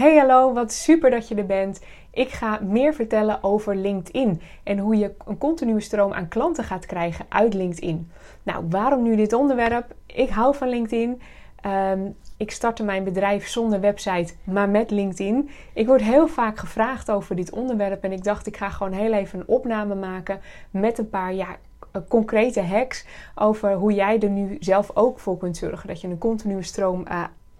Hey 0.00 0.16
hallo, 0.16 0.52
wat 0.52 0.72
super 0.72 1.10
dat 1.10 1.28
je 1.28 1.34
er 1.34 1.46
bent. 1.46 1.80
Ik 2.10 2.28
ga 2.28 2.60
meer 2.62 2.94
vertellen 2.94 3.42
over 3.42 3.76
LinkedIn 3.76 4.40
en 4.62 4.78
hoe 4.78 4.96
je 4.96 5.14
een 5.26 5.38
continue 5.38 5.80
stroom 5.80 6.12
aan 6.12 6.28
klanten 6.28 6.64
gaat 6.64 6.86
krijgen 6.86 7.26
uit 7.28 7.54
LinkedIn. 7.54 8.10
Nou, 8.42 8.64
waarom 8.70 9.02
nu 9.02 9.16
dit 9.16 9.32
onderwerp? 9.32 9.94
Ik 10.06 10.28
hou 10.28 10.54
van 10.54 10.68
LinkedIn. 10.68 11.20
Ehm, 11.60 12.00
ik 12.36 12.50
startte 12.50 12.82
mijn 12.82 13.04
bedrijf 13.04 13.48
zonder 13.48 13.80
website, 13.80 14.34
maar 14.44 14.68
met 14.68 14.90
LinkedIn. 14.90 15.50
Ik 15.74 15.86
word 15.86 16.02
heel 16.02 16.28
vaak 16.28 16.58
gevraagd 16.58 17.10
over 17.10 17.36
dit 17.36 17.50
onderwerp 17.50 18.04
en 18.04 18.12
ik 18.12 18.24
dacht 18.24 18.46
ik 18.46 18.56
ga 18.56 18.70
gewoon 18.70 18.92
heel 18.92 19.12
even 19.12 19.38
een 19.38 19.48
opname 19.48 19.94
maken 19.94 20.40
met 20.70 20.98
een 20.98 21.08
paar 21.08 21.34
ja, 21.34 21.56
eh, 21.92 22.02
concrete 22.08 22.60
hacks 22.60 23.06
over 23.34 23.74
hoe 23.74 23.92
jij 23.94 24.20
er 24.20 24.30
nu 24.30 24.56
zelf 24.60 24.90
ook 24.94 25.18
voor 25.18 25.36
kunt 25.36 25.56
zorgen 25.56 25.88
dat 25.88 26.00
je 26.00 26.08
een 26.08 26.18
continue 26.18 26.62
stroom 26.62 27.06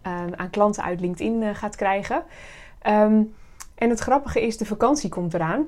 Ehm, 0.02 0.32
aan 0.34 0.50
klanten 0.50 0.82
uit 0.82 1.00
LinkedIn 1.00 1.42
uh, 1.42 1.54
gaat 1.54 1.76
krijgen. 1.76 2.22
Ehm, 2.78 3.22
en 3.74 3.90
het 3.90 3.98
grappige 3.98 4.40
is, 4.40 4.56
de 4.56 4.64
vakantie 4.64 5.10
komt 5.10 5.34
eraan. 5.34 5.66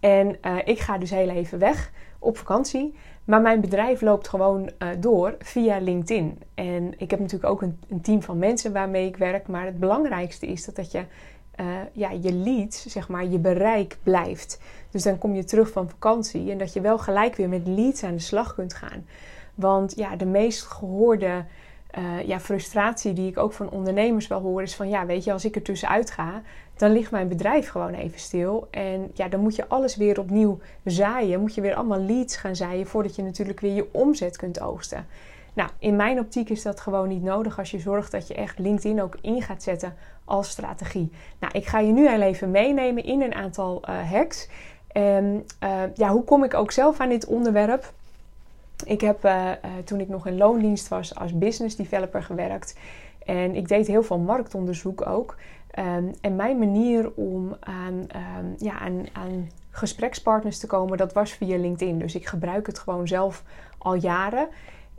En 0.00 0.36
uh, 0.46 0.56
ik 0.64 0.78
ga 0.78 0.98
dus 0.98 1.10
heel 1.10 1.28
even 1.28 1.58
weg 1.58 1.92
op 2.18 2.36
vakantie. 2.36 2.94
Maar 3.24 3.40
mijn 3.40 3.60
bedrijf 3.60 4.00
loopt 4.00 4.28
gewoon 4.28 4.70
uh, 4.78 4.88
door 4.98 5.36
via 5.38 5.78
LinkedIn. 5.78 6.42
En 6.54 6.94
ik 6.96 7.10
heb 7.10 7.20
natuurlijk 7.20 7.52
ook 7.52 7.62
een, 7.62 7.78
een, 7.88 8.00
team 8.00 8.22
van 8.22 8.38
mensen 8.38 8.72
waarmee 8.72 9.06
ik 9.06 9.16
werk. 9.16 9.48
Maar 9.48 9.64
het 9.64 9.80
belangrijkste 9.80 10.46
is 10.46 10.64
dat, 10.64 10.76
dat 10.76 10.92
je 10.92 11.04
ja, 11.92 12.10
je 12.10 12.32
leads, 12.32 12.86
zeg 12.86 13.08
maar, 13.08 13.24
je 13.26 13.38
bereik 13.38 13.96
blijft. 14.02 14.60
Dus 14.90 15.02
dan 15.02 15.18
kom 15.18 15.34
je 15.34 15.44
terug 15.44 15.70
van 15.70 15.90
vakantie 15.90 16.50
en 16.50 16.58
dat 16.58 16.72
je 16.72 16.80
wel 16.80 16.98
gelijk 16.98 17.34
weer 17.34 17.48
met 17.48 17.66
leads 17.66 18.02
aan 18.02 18.14
de 18.14 18.20
slag 18.20 18.54
kunt 18.54 18.74
gaan. 18.74 19.06
Want 19.54 19.96
ja, 19.96 20.16
de 20.16 20.26
meest 20.26 20.62
gehoorde 20.62 21.44
uh, 21.98 22.26
ja, 22.26 22.40
frustratie 22.40 23.12
die 23.12 23.28
ik 23.28 23.38
ook 23.38 23.52
van 23.52 23.70
ondernemers 23.70 24.26
wel 24.26 24.40
hoor, 24.40 24.62
is 24.62 24.74
van 24.74 24.88
ja, 24.88 25.06
weet 25.06 25.24
je, 25.24 25.32
als 25.32 25.44
ik 25.44 25.54
er 25.54 25.62
tussenuit 25.62 26.10
ga, 26.10 26.42
dan 26.76 26.92
ligt 26.92 27.10
mijn 27.10 27.28
bedrijf 27.28 27.68
gewoon 27.68 27.94
even 27.94 28.18
stil. 28.18 28.68
En 28.70 29.10
ja, 29.14 29.28
dan 29.28 29.40
moet 29.40 29.56
je 29.56 29.68
alles 29.68 29.96
weer 29.96 30.20
opnieuw 30.20 30.58
zaaien. 30.84 31.40
Moet 31.40 31.54
je 31.54 31.60
weer 31.60 31.74
allemaal 31.74 32.00
leads 32.00 32.36
gaan 32.36 32.56
zaaien 32.56 32.86
voordat 32.86 33.16
je 33.16 33.22
natuurlijk 33.22 33.60
weer 33.60 33.74
je 33.74 33.88
omzet 33.92 34.36
kunt 34.36 34.60
oogsten. 34.60 35.06
Nou, 35.52 35.70
in 35.78 35.96
mijn 35.96 36.18
optiek 36.18 36.50
is 36.50 36.62
dat 36.62 36.80
gewoon 36.80 37.08
niet 37.08 37.22
nodig 37.22 37.58
als 37.58 37.70
je 37.70 37.78
zorgt 37.78 38.12
dat 38.12 38.28
je 38.28 38.34
echt 38.34 38.58
LinkedIn 38.58 39.02
ook 39.02 39.16
in 39.20 39.42
gaat 39.42 39.62
zetten 39.62 39.94
als 40.24 40.50
strategie. 40.50 41.12
Nou, 41.38 41.52
ik 41.52 41.66
ga 41.66 41.78
je 41.78 41.92
nu 41.92 42.08
heel 42.08 42.20
even 42.20 42.50
meenemen 42.50 43.04
in 43.04 43.22
een 43.22 43.34
aantal 43.34 43.82
uh, 43.88 44.10
hacks. 44.10 44.48
En 44.92 45.46
uh, 45.64 45.82
ja, 45.94 46.08
hoe 46.08 46.24
kom 46.24 46.44
ik 46.44 46.54
ook 46.54 46.70
zelf 46.70 47.00
aan 47.00 47.08
dit 47.08 47.26
onderwerp? 47.26 47.92
Ik 48.84 49.00
heb 49.00 49.24
uh, 49.24 49.50
toen 49.84 50.00
ik 50.00 50.08
nog 50.08 50.26
in 50.26 50.36
loondienst 50.36 50.88
was 50.88 51.14
als 51.14 51.38
business 51.38 51.76
developer 51.76 52.22
gewerkt. 52.22 52.78
En 53.24 53.54
ik 53.54 53.68
deed 53.68 53.86
heel 53.86 54.02
veel 54.02 54.18
marktonderzoek 54.18 55.06
ook. 55.06 55.36
Um, 55.78 56.12
en 56.20 56.36
mijn 56.36 56.58
manier 56.58 57.12
om 57.14 57.56
aan, 57.60 57.94
um, 57.94 58.54
ja, 58.58 58.78
aan, 58.78 59.06
aan 59.12 59.50
gesprekspartners 59.70 60.58
te 60.58 60.66
komen, 60.66 60.98
dat 60.98 61.12
was 61.12 61.32
via 61.32 61.58
LinkedIn. 61.58 61.98
Dus 61.98 62.14
ik 62.14 62.26
gebruik 62.26 62.66
het 62.66 62.78
gewoon 62.78 63.08
zelf 63.08 63.42
al 63.78 63.94
jaren. 63.94 64.48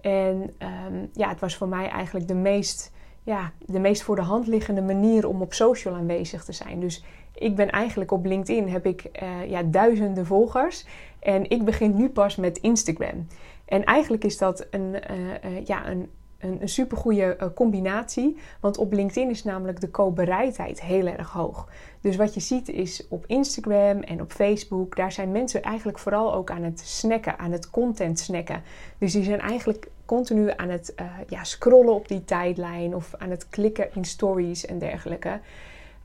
En 0.02 0.54
um, 0.88 1.10
ja, 1.14 1.30
het 1.30 1.40
was 1.40 1.56
voor 1.56 1.68
mij 1.68 1.88
eigenlijk 1.90 2.28
de 2.28 2.34
meest, 2.34 2.92
ja, 3.24 3.52
de 3.66 3.80
meest 3.80 4.04
voor 4.04 4.16
de 4.16 4.22
hand 4.22 4.48
liggende 4.48 4.82
manier 4.82 5.28
om 5.28 5.42
op 5.42 5.54
social 5.54 5.96
aanwezig 5.96 6.44
te 6.44 6.54
zijn. 6.54 6.80
Dus 6.80 7.04
ik 7.34 7.56
ben 7.56 7.70
eigenlijk 7.70 8.12
op 8.12 8.26
LinkedIn, 8.26 8.70
heb 8.70 8.86
ik 8.86 9.10
uh, 9.22 9.50
ja, 9.50 9.64
duizenden 9.64 10.26
volgers. 10.26 10.86
En 11.20 11.50
ik 11.50 11.66
begin 11.66 11.96
nu 11.96 12.10
pas 12.10 12.36
met 12.36 12.58
Instagram. 12.58 13.28
En 13.66 13.84
eigenlijk 13.84 14.24
is 14.24 14.38
dat 14.38 14.68
een, 14.70 14.96
uh, 15.12 15.66
ja, 15.66 15.90
een, 15.90 16.10
een, 16.40 16.70
supergoeie 16.70 17.36
uh, 17.38 17.48
combinatie. 17.56 18.38
Want 18.60 18.78
op 18.78 18.94
LinkedIn 18.94 19.30
is 19.30 19.44
namelijk 19.44 19.82
de 19.82 19.90
koopbereidheid 19.90 20.82
heel 20.82 21.06
erg 21.06 21.32
hoog. 21.32 21.70
Dus 22.02 22.16
wat 22.16 22.34
je 22.34 22.40
ziet 22.40 22.70
is 22.70 23.08
op 23.10 23.24
Instagram 23.28 24.00
en 24.00 24.22
op 24.22 24.32
Facebook, 24.32 24.96
daar 24.96 25.12
zijn 25.12 25.32
mensen 25.32 25.62
eigenlijk 25.62 26.00
vooral 26.00 26.34
ook 26.34 26.52
aan 26.52 26.64
het 26.64 26.80
snacken, 26.80 27.40
aan 27.40 27.52
het 27.52 27.70
content 27.70 28.20
snacken. 28.20 28.64
Dus 28.98 29.14
die 29.14 29.24
zijn 29.24 29.40
eigenlijk 29.40 29.90
continu 30.06 30.52
aan 30.56 30.70
het 30.70 30.94
ja, 31.28 31.44
scrollen 31.44 31.94
op 31.94 32.08
die 32.08 32.26
tijdlijn 32.26 32.96
of 32.96 33.16
aan 33.18 33.30
het 33.30 33.50
klikken 33.50 33.88
in 33.94 34.06
stories 34.06 34.66
en 34.66 34.80
dergelijke. 34.80 35.40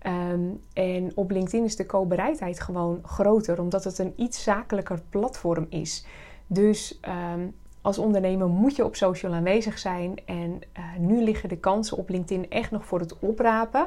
Um, 0.06 0.62
en 0.72 1.12
op 1.14 1.30
LinkedIn 1.30 1.64
is 1.64 1.76
de 1.76 1.86
koopbereidheid 1.86 2.60
gewoon 2.60 2.98
groter, 3.02 3.60
omdat 3.60 3.84
het 3.84 3.98
een 3.98 4.12
iets 4.16 4.42
zakelijker 4.42 5.02
platform 5.10 5.66
is. 5.68 6.06
Dus 6.52 7.00
um, 7.34 7.54
als 7.80 7.98
ondernemer 7.98 8.48
moet 8.48 8.76
je 8.76 8.84
op 8.84 8.96
social 8.96 9.32
aanwezig 9.32 9.78
zijn. 9.78 10.18
En 10.24 10.60
uh, 10.78 10.84
nu 10.98 11.22
liggen 11.22 11.48
de 11.48 11.56
kansen 11.56 11.96
op 11.96 12.08
LinkedIn 12.08 12.50
echt 12.50 12.70
nog 12.70 12.84
voor 12.84 13.00
het 13.00 13.18
oprapen. 13.18 13.86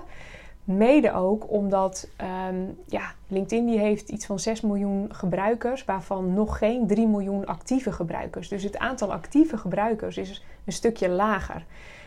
Mede 0.63 1.13
ook 1.13 1.51
omdat 1.51 2.09
um, 2.47 2.78
ja, 2.85 3.13
LinkedIn 3.28 3.66
die 3.66 3.79
heeft 3.79 4.09
iets 4.09 4.25
van 4.25 4.40
6 4.40 4.62
miljoen 4.62 5.13
gebruikers, 5.13 5.85
waarvan 5.85 6.34
nog 6.34 6.57
geen 6.57 6.88
3 6.88 7.07
miljoen 7.07 7.46
actieve 7.46 7.91
gebruikers. 7.91 8.47
Dus 8.47 8.63
het 8.63 8.78
aantal 8.78 9.12
actieve 9.12 9.57
gebruikers 9.57 10.18
is 10.18 10.44
een 10.66 10.74
stukje 10.74 11.09
lager. 11.09 11.66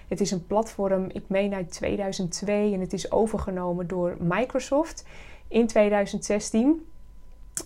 Het 0.08 0.20
is 0.20 0.30
een 0.30 0.46
platform, 0.46 1.06
ik 1.12 1.24
meen 1.28 1.54
uit 1.54 1.70
2002 1.72 2.72
en 2.72 2.80
het 2.80 2.92
is 2.92 3.10
overgenomen 3.10 3.86
door 3.86 4.16
Microsoft 4.20 5.04
in 5.48 5.66
2016. 5.66 6.86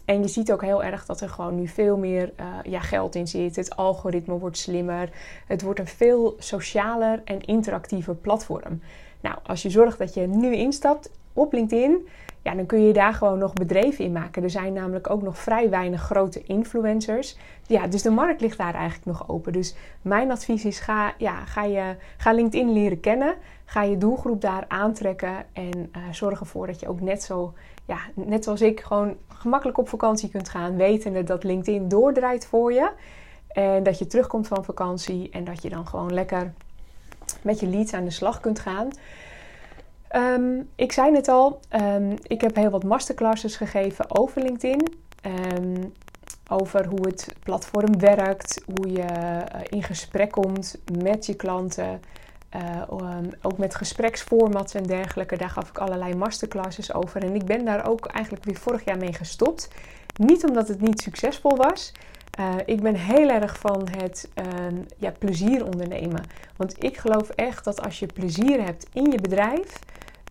En 0.05 0.23
je 0.23 0.29
ziet 0.29 0.53
ook 0.53 0.63
heel 0.63 0.83
erg 0.83 1.07
dat 1.07 1.21
er 1.21 1.29
gewoon 1.29 1.55
nu 1.55 1.69
veel 1.69 1.97
meer 1.97 2.33
uh, 2.41 2.47
ja, 2.63 2.81
geld 2.81 3.15
in 3.15 3.29
zit. 3.29 3.57
Het 3.57 3.77
algoritme 3.77 4.39
wordt 4.39 4.59
slimmer. 4.59 5.11
Het 5.47 5.63
wordt 5.63 5.81
een 5.81 5.87
veel 5.87 6.37
socialer 6.39 7.21
en 7.25 7.41
interactiever 7.41 8.15
platform. 8.15 8.81
Nou, 9.21 9.37
als 9.43 9.63
je 9.63 9.71
zorgt 9.71 9.99
dat 9.99 10.15
je 10.15 10.27
nu 10.27 10.55
instapt 10.55 11.11
op 11.33 11.53
LinkedIn, 11.53 12.09
ja, 12.43 12.55
dan 12.55 12.67
kun 12.67 12.87
je 12.87 12.93
daar 12.93 13.15
gewoon 13.15 13.39
nog 13.39 13.53
bedreven 13.53 14.05
in 14.05 14.13
maken. 14.13 14.43
Er 14.43 14.51
zijn 14.51 14.73
namelijk 14.73 15.11
ook 15.11 15.23
nog 15.23 15.39
vrij 15.39 15.71
weinig 15.71 16.03
grote 16.03 16.43
influencers. 16.43 17.37
Ja, 17.67 17.87
dus 17.87 18.03
de 18.03 18.11
markt 18.11 18.41
ligt 18.41 18.59
daar 18.59 18.75
eigenlijk 18.75 19.07
nog 19.07 19.29
open. 19.29 19.53
Dus 19.53 19.75
mijn 20.03 20.31
advies 20.31 20.65
is: 20.65 20.81
ga, 20.81 21.15
ja, 21.19 21.45
ga, 21.45 21.65
je, 21.65 21.97
ga 22.17 22.33
LinkedIn 22.33 22.73
leren 22.73 23.01
kennen. 23.01 23.35
Ga 23.65 23.83
je 23.83 23.99
doelgroep 23.99 24.41
daar 24.41 24.65
aantrekken. 24.69 25.45
En 25.53 25.93
uh, 25.97 26.03
zorg 26.11 26.41
ervoor 26.41 26.67
dat 26.67 26.81
je 26.81 26.89
ook 26.89 27.01
net 27.01 27.23
zo, 27.23 27.55
ja, 27.85 27.99
net 28.15 28.45
zoals 28.45 28.61
ik, 28.61 28.81
gewoon 28.81 29.17
gemakkelijk 29.29 29.79
op 29.79 29.89
vakantie 29.89 30.29
kunt 30.29 30.49
gaan. 30.49 30.77
Wetende 30.77 31.25
dat 31.25 31.45
LinkedIn 31.45 31.89
doordraait 31.89 32.47
voor 32.47 32.73
je. 32.73 32.91
En 33.49 33.83
dat 33.83 33.99
je 33.99 34.07
terugkomt 34.07 34.49
van 34.49 34.65
vakantie. 34.65 35.31
En 35.31 35.45
dat 35.45 35.63
je 35.63 35.69
dan 35.69 35.87
gewoon 35.87 36.15
lekker 36.15 36.53
met 37.43 37.61
je 37.61 37.67
leads 37.67 37.93
aan 37.93 38.05
de 38.05 38.11
slag 38.11 38.41
kunt 38.41 38.59
gaan. 38.59 38.89
Um, 40.17 40.69
ik 40.75 40.93
zei 40.93 41.15
het 41.15 41.29
al, 41.29 41.61
um, 41.83 42.15
ik 42.23 42.41
heb 42.41 42.57
heel 42.57 42.71
wat 42.71 42.85
masterclasses 42.85 43.57
gegeven 43.57 44.19
over 44.19 44.43
LinkedIn. 44.43 44.95
Um, 45.57 45.93
over 46.49 46.87
hoe 46.87 47.07
het 47.07 47.35
platform 47.43 47.99
werkt, 47.99 48.63
hoe 48.75 48.93
je 48.93 49.05
uh, 49.21 49.61
in 49.69 49.83
gesprek 49.83 50.31
komt 50.31 50.81
met 51.03 51.27
je 51.27 51.35
klanten. 51.35 52.01
Uh, 52.57 52.83
ook 53.43 53.59
met 53.59 53.75
gespreksformats 53.75 54.75
en 54.75 54.83
dergelijke. 54.83 55.37
Daar 55.37 55.51
gaf 55.51 55.69
ik 55.69 55.79
allerlei 55.79 56.15
masterclasses 56.15 56.95
over. 56.95 57.25
En 57.25 57.35
ik 57.35 57.45
ben 57.45 57.65
daar 57.65 57.89
ook 57.89 58.07
eigenlijk 58.07 58.45
weer 58.45 58.57
vorig 58.57 58.85
jaar 58.85 58.99
mee 58.99 59.13
gestopt. 59.13 59.69
Niet 60.17 60.45
omdat 60.45 60.69
het 60.69 60.81
niet 60.81 61.01
succesvol 61.01 61.57
was. 61.57 61.93
Uh, 62.41 62.55
ik 62.65 62.83
ben 62.83 62.95
heel 62.95 63.29
erg 63.29 63.59
van 63.59 63.89
het 63.99 64.29
ja, 64.97 65.11
plezier 65.19 65.65
ondernemen. 65.65 66.23
Want 66.57 66.85
ik 66.85 66.97
geloof 66.97 67.29
echt 67.29 67.65
dat 67.65 67.83
als 67.83 67.99
je 67.99 68.07
plezier 68.07 68.65
hebt 68.65 68.87
in 68.93 69.11
je 69.11 69.21
bedrijf, 69.21 69.79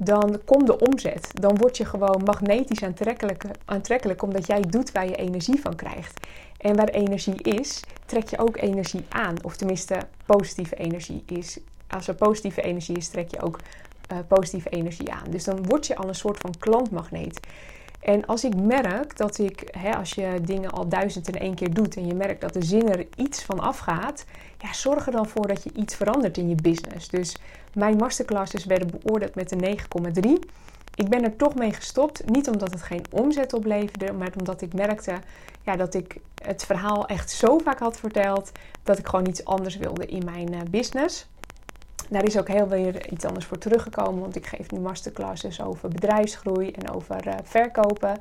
dan 0.01 0.39
komt 0.45 0.67
de 0.67 0.77
omzet. 0.77 1.29
Dan 1.33 1.57
word 1.57 1.77
je 1.77 1.85
gewoon 1.85 2.21
magnetisch 2.25 2.83
aantrekkelijk, 2.83 3.43
aantrekkelijk 3.65 4.21
omdat 4.21 4.47
jij 4.47 4.61
doet 4.61 4.91
waar 4.91 5.05
je 5.05 5.15
energie 5.15 5.61
van 5.61 5.75
krijgt. 5.75 6.27
En 6.57 6.75
waar 6.75 6.87
energie 6.87 7.41
is, 7.41 7.83
trek 8.05 8.29
je 8.29 8.37
ook 8.37 8.57
energie 8.57 9.05
aan. 9.09 9.43
Of 9.43 9.55
tenminste, 9.55 9.99
positieve 10.25 10.75
energie 10.75 11.23
is. 11.25 11.59
Als 11.87 12.07
er 12.07 12.15
positieve 12.15 12.61
energie 12.61 12.97
is, 12.97 13.07
trek 13.07 13.31
je 13.31 13.41
ook 13.41 13.59
uh, 14.11 14.17
positieve 14.27 14.69
energie 14.69 15.11
aan. 15.11 15.31
Dus 15.31 15.43
dan 15.43 15.65
word 15.65 15.87
je 15.87 15.95
al 15.95 16.07
een 16.07 16.15
soort 16.15 16.37
van 16.37 16.53
klantmagneet. 16.59 17.39
En 17.99 18.25
als 18.25 18.43
ik 18.43 18.55
merk 18.55 19.17
dat 19.17 19.37
ik, 19.37 19.63
hè, 19.77 19.95
als 19.95 20.13
je 20.13 20.39
dingen 20.41 20.71
al 20.71 20.87
duizend 20.87 21.27
in 21.27 21.39
één 21.39 21.55
keer 21.55 21.73
doet 21.73 21.95
en 21.95 22.07
je 22.07 22.13
merkt 22.13 22.41
dat 22.41 22.53
de 22.53 22.63
zin 22.63 22.89
er 22.89 23.07
iets 23.15 23.43
van 23.43 23.59
afgaat, 23.59 24.25
ja, 24.57 24.73
zorg 24.73 25.05
er 25.05 25.11
dan 25.11 25.27
voor 25.27 25.47
dat 25.47 25.63
je 25.63 25.71
iets 25.73 25.95
verandert 25.95 26.37
in 26.37 26.49
je 26.49 26.55
business. 26.55 27.07
Dus 27.07 27.35
mijn 27.73 27.97
masterclasses 27.97 28.65
werden 28.65 28.99
beoordeeld 28.99 29.35
met 29.35 29.51
een 29.51 29.79
9,3. 30.25 30.29
Ik 30.95 31.09
ben 31.09 31.23
er 31.23 31.35
toch 31.35 31.55
mee 31.55 31.73
gestopt. 31.73 32.29
Niet 32.29 32.49
omdat 32.49 32.71
het 32.71 32.81
geen 32.81 33.05
omzet 33.11 33.53
opleverde, 33.53 34.13
maar 34.13 34.31
omdat 34.39 34.61
ik 34.61 34.73
merkte 34.73 35.13
ja, 35.63 35.75
dat 35.75 35.93
ik 35.93 36.19
het 36.43 36.65
verhaal 36.65 37.07
echt 37.07 37.31
zo 37.31 37.57
vaak 37.57 37.79
had 37.79 37.99
verteld 37.99 38.51
dat 38.83 38.97
ik 38.97 39.07
gewoon 39.07 39.27
iets 39.27 39.45
anders 39.45 39.77
wilde 39.77 40.05
in 40.05 40.25
mijn 40.25 40.53
uh, 40.53 40.59
business. 40.69 41.27
Daar 42.09 42.23
is 42.23 42.37
ook 42.37 42.47
heel 42.47 42.67
weer 42.67 43.11
iets 43.11 43.25
anders 43.25 43.45
voor 43.45 43.57
teruggekomen, 43.57 44.19
want 44.21 44.35
ik 44.35 44.45
geef 44.45 44.71
nu 44.71 44.79
masterclasses 44.79 45.61
over 45.61 45.89
bedrijfsgroei 45.89 46.71
en 46.71 46.91
over 46.91 47.27
uh, 47.27 47.33
verkopen, 47.43 48.17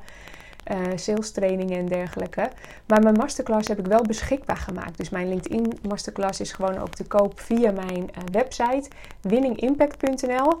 uh, 0.71 0.77
sales 0.95 1.31
trainingen 1.31 1.77
en 1.77 1.85
dergelijke. 1.85 2.49
Maar 2.85 3.01
mijn 3.01 3.17
masterclass 3.17 3.67
heb 3.67 3.79
ik 3.79 3.85
wel 3.85 4.01
beschikbaar 4.01 4.57
gemaakt. 4.57 4.97
Dus 4.97 5.09
mijn 5.09 5.29
LinkedIn 5.29 5.79
masterclass 5.87 6.39
is 6.39 6.51
gewoon 6.51 6.77
ook 6.77 6.95
te 6.95 7.03
koop 7.03 7.39
via 7.39 7.71
mijn 7.71 8.03
uh, 8.03 8.23
website 8.31 8.89
winningimpact.nl. 9.21 10.53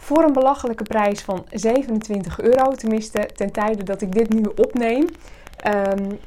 voor 0.00 0.22
een 0.22 0.32
belachelijke 0.32 0.84
prijs 0.84 1.20
van 1.20 1.46
27 1.50 2.40
euro. 2.40 2.70
Tenminste, 2.70 3.28
ten 3.34 3.52
tijde 3.52 3.82
dat 3.82 4.02
ik 4.02 4.12
dit 4.12 4.28
nu 4.28 4.42
opneem. 4.56 5.06
Um, 5.66 6.18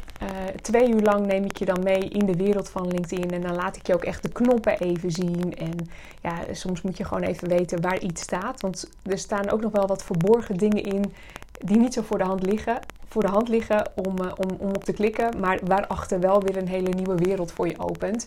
twee 0.61 0.89
uur 0.93 1.01
lang 1.01 1.25
neem 1.25 1.43
ik 1.43 1.57
je 1.57 1.65
dan 1.65 1.83
mee 1.83 1.99
in 1.99 2.25
de 2.25 2.35
wereld 2.35 2.69
van 2.69 2.87
LinkedIn. 2.87 3.31
En 3.31 3.41
dan 3.41 3.55
laat 3.55 3.75
ik 3.75 3.87
je 3.87 3.93
ook 3.93 4.03
echt 4.03 4.23
de 4.23 4.31
knoppen 4.31 4.79
even 4.79 5.11
zien. 5.11 5.55
En 5.55 5.75
ja, 6.21 6.39
soms 6.51 6.81
moet 6.81 6.97
je 6.97 7.03
gewoon 7.03 7.23
even 7.23 7.49
weten 7.49 7.81
waar 7.81 7.99
iets 7.99 8.21
staat. 8.21 8.61
Want 8.61 8.89
er 9.03 9.17
staan 9.17 9.49
ook 9.49 9.61
nog 9.61 9.71
wel 9.71 9.87
wat 9.87 10.03
verborgen 10.03 10.57
dingen 10.57 10.83
in 10.83 11.13
die 11.57 11.77
niet 11.77 11.93
zo 11.93 12.01
voor 12.01 12.17
de 12.17 12.23
hand 12.23 12.45
liggen. 12.45 12.79
Voor 13.07 13.21
de 13.21 13.31
hand 13.31 13.47
liggen 13.47 13.91
om, 13.95 14.21
uh, 14.21 14.31
om, 14.35 14.57
om 14.59 14.69
op 14.69 14.83
te 14.83 14.93
klikken. 14.93 15.39
Maar 15.39 15.59
waarachter 15.63 16.19
wel 16.19 16.41
weer 16.41 16.57
een 16.57 16.67
hele 16.67 16.89
nieuwe 16.89 17.15
wereld 17.15 17.51
voor 17.51 17.67
je 17.67 17.79
opent. 17.79 18.25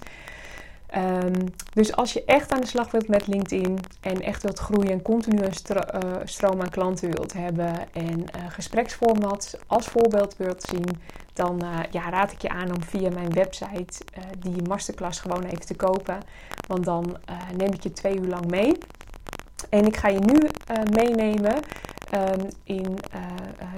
Um, 0.95 1.33
dus 1.73 1.97
als 1.97 2.13
je 2.13 2.25
echt 2.25 2.53
aan 2.53 2.61
de 2.61 2.67
slag 2.67 2.91
wilt 2.91 3.09
met 3.09 3.27
LinkedIn 3.27 3.79
en 4.01 4.21
echt 4.21 4.43
wilt 4.43 4.59
groeien 4.59 4.91
en 4.91 5.03
continu 5.03 5.43
een 5.43 5.53
uh, 6.05 6.13
stroom 6.25 6.61
aan 6.61 6.71
klanten 6.71 7.11
wilt 7.11 7.33
hebben 7.33 7.93
en 7.93 8.21
uh, 8.21 8.25
gespreksformat 8.49 9.59
als 9.67 9.87
voorbeeld 9.87 10.37
wilt 10.37 10.63
zien, 10.63 11.01
dan 11.33 11.65
uh, 11.65 11.79
ja, 11.91 12.11
raad 12.11 12.33
ik 12.33 12.43
je 12.43 12.49
aan 12.49 12.75
om 12.75 12.83
via 12.83 13.11
mijn 13.11 13.33
website 13.33 14.05
die 14.39 14.63
masterclass 14.69 15.21
gewoon 15.21 15.45
even 15.45 15.67
te 15.67 15.77
kopen. 15.77 16.19
Want 16.67 16.85
dan 16.85 17.17
neem 17.57 17.73
ik 17.73 17.83
je 17.83 17.93
twee 17.93 18.19
uur 18.19 18.29
lang 18.29 18.51
mee. 18.51 18.79
En 19.69 19.87
ik 19.87 19.97
ga 19.97 20.09
je 20.09 20.19
nu 20.19 20.49
meenemen 20.93 21.55
um, 22.15 22.49
in 22.65 22.99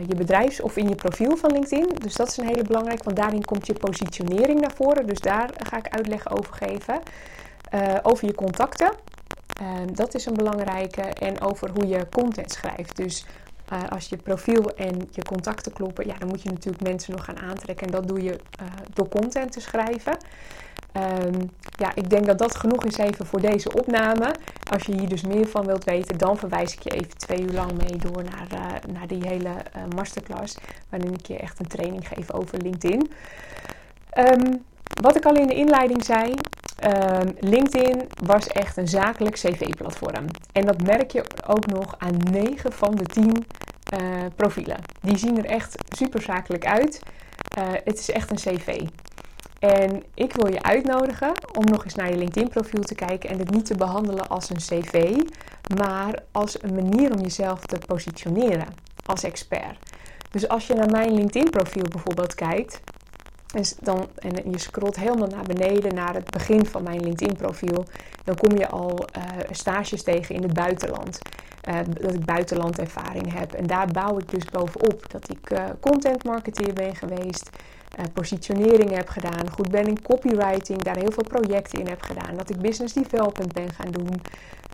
je 0.06 0.14
bedrijfs- 0.14 0.60
of 0.60 0.76
in 0.76 0.88
je 0.88 0.94
profiel 0.94 1.36
van 1.36 1.52
LinkedIn. 1.52 1.88
Dus 2.02 2.14
dat 2.14 2.28
is 2.28 2.36
een 2.36 2.46
hele 2.46 2.62
belangrijke, 2.62 3.04
want 3.04 3.16
daarin 3.16 3.44
komt 3.44 3.66
je 3.66 3.72
positionering 3.72 4.60
naar 4.60 4.74
voren. 4.74 5.06
Dus 5.06 5.20
daar 5.20 5.50
ga 5.62 5.76
ik 5.76 5.88
uitleg 5.88 6.30
over 6.30 6.54
geven. 6.54 7.00
Over 8.02 8.26
je 8.26 8.34
contacten. 8.34 8.92
Uh, 9.62 9.68
dat 9.92 10.14
is 10.14 10.26
een 10.26 10.34
belangrijke. 10.34 11.02
En 11.02 11.40
over 11.40 11.70
hoe 11.70 11.86
je 11.86 12.08
content 12.08 12.52
schrijft. 12.52 12.96
Dus 12.96 13.26
als 13.88 14.08
je 14.08 14.16
profiel 14.16 14.76
en 14.76 15.08
je 15.10 15.22
contacten 15.22 15.72
kloppen, 15.72 16.06
ja, 16.06 16.14
dan 16.18 16.28
moet 16.28 16.42
je 16.42 16.50
natuurlijk 16.50 16.82
mensen 16.82 17.12
nog 17.12 17.24
gaan 17.24 17.38
aantrekken. 17.38 17.86
En 17.86 17.92
dat 17.92 18.08
doe 18.08 18.22
je 18.22 18.40
door 18.94 19.08
content 19.08 19.52
te 19.52 19.60
schrijven. 19.60 20.16
Um, 20.98 21.50
ja, 21.70 21.94
ik 21.94 22.10
denk 22.10 22.26
dat 22.26 22.38
dat 22.38 22.56
genoeg 22.56 22.84
is 22.84 22.96
even 22.96 23.26
voor 23.26 23.40
deze 23.40 23.72
opname. 23.72 24.34
Als 24.72 24.82
je 24.82 24.98
hier 24.98 25.08
dus 25.08 25.22
meer 25.22 25.46
van 25.46 25.66
wilt 25.66 25.84
weten, 25.84 26.18
dan 26.18 26.36
verwijs 26.36 26.74
ik 26.74 26.82
je 26.82 26.90
even 26.90 27.18
twee 27.18 27.40
uur 27.40 27.52
lang 27.52 27.72
mee 27.72 27.96
door 27.96 28.24
naar, 28.24 28.48
uh, 28.52 28.94
naar 28.94 29.06
die 29.06 29.28
hele 29.28 29.48
uh, 29.48 29.82
masterclass. 29.94 30.56
Waarin 30.88 31.12
ik 31.12 31.26
je 31.26 31.36
echt 31.36 31.58
een 31.58 31.66
training 31.66 32.08
geef 32.08 32.32
over 32.32 32.62
LinkedIn. 32.62 33.10
Um, 34.18 34.64
wat 35.02 35.16
ik 35.16 35.24
al 35.24 35.34
in 35.34 35.46
de 35.46 35.54
inleiding 35.54 36.04
zei, 36.04 36.34
um, 36.84 37.34
LinkedIn 37.40 38.08
was 38.24 38.46
echt 38.46 38.76
een 38.76 38.88
zakelijk 38.88 39.34
cv-platform. 39.34 40.26
En 40.52 40.66
dat 40.66 40.82
merk 40.82 41.10
je 41.10 41.24
ook 41.46 41.66
nog 41.66 41.94
aan 41.98 42.16
9 42.30 42.72
van 42.72 42.94
de 42.94 43.04
10 43.04 43.46
uh, 43.94 44.00
profielen. 44.36 44.78
Die 45.00 45.16
zien 45.16 45.38
er 45.38 45.44
echt 45.44 45.74
super 45.96 46.22
zakelijk 46.22 46.66
uit. 46.66 47.02
het 47.84 47.98
is 47.98 48.10
echt 48.10 48.30
een 48.30 48.36
cv. 48.36 48.80
En 49.58 50.02
ik 50.14 50.32
wil 50.32 50.52
je 50.52 50.62
uitnodigen 50.62 51.32
om 51.52 51.64
nog 51.64 51.84
eens 51.84 51.94
naar 51.94 52.10
je 52.10 52.16
LinkedIn-profiel 52.16 52.82
te 52.82 52.94
kijken 52.94 53.30
en 53.30 53.38
het 53.38 53.50
niet 53.50 53.66
te 53.66 53.76
behandelen 53.76 54.28
als 54.28 54.50
een 54.50 54.56
cv, 54.56 55.16
maar 55.76 56.22
als 56.32 56.62
een 56.62 56.74
manier 56.74 57.12
om 57.14 57.20
jezelf 57.20 57.60
te 57.60 57.78
positioneren 57.86 58.66
als 59.06 59.22
expert. 59.22 59.78
Dus 60.30 60.48
als 60.48 60.66
je 60.66 60.74
naar 60.74 60.90
mijn 60.90 61.14
LinkedIn-profiel 61.14 61.84
bijvoorbeeld 61.90 62.34
kijkt, 62.34 62.80
dan, 63.80 64.08
en 64.14 64.50
je 64.50 64.58
scrolt 64.58 64.96
helemaal 64.96 65.28
naar 65.28 65.44
beneden 65.44 65.94
naar 65.94 66.14
het 66.14 66.30
begin 66.30 66.66
van 66.66 66.82
mijn 66.82 67.00
LinkedIn-profiel, 67.00 67.84
dan 68.24 68.36
kom 68.36 68.58
je 68.58 68.68
al 68.68 69.06
uh, 69.16 69.24
stages 69.50 70.02
tegen 70.02 70.34
in 70.34 70.42
het 70.42 70.54
buitenland. 70.54 71.18
Uh, 71.68 71.78
dat 72.00 72.14
ik 72.14 72.24
buitenlandervaring 72.24 73.32
heb. 73.32 73.52
En 73.52 73.66
daar 73.66 73.86
bouw 73.86 74.18
ik 74.18 74.30
dus 74.30 74.44
bovenop 74.44 75.10
dat 75.10 75.30
ik 75.30 75.50
uh, 75.50 75.64
content 75.80 76.24
marketeer 76.24 76.72
ben 76.72 76.96
geweest 76.96 77.50
uh, 77.98 78.04
positionering 78.12 78.96
heb 78.96 79.08
gedaan, 79.08 79.50
goed 79.50 79.70
ben 79.70 79.86
in 79.86 80.02
copywriting, 80.02 80.82
daar 80.82 80.96
heel 80.96 81.12
veel 81.12 81.24
projecten 81.28 81.78
in 81.80 81.88
heb 81.88 82.02
gedaan, 82.02 82.36
dat 82.36 82.50
ik 82.50 82.60
business 82.60 82.94
development 82.94 83.52
ben 83.52 83.70
gaan 83.72 83.90
doen, 83.90 84.22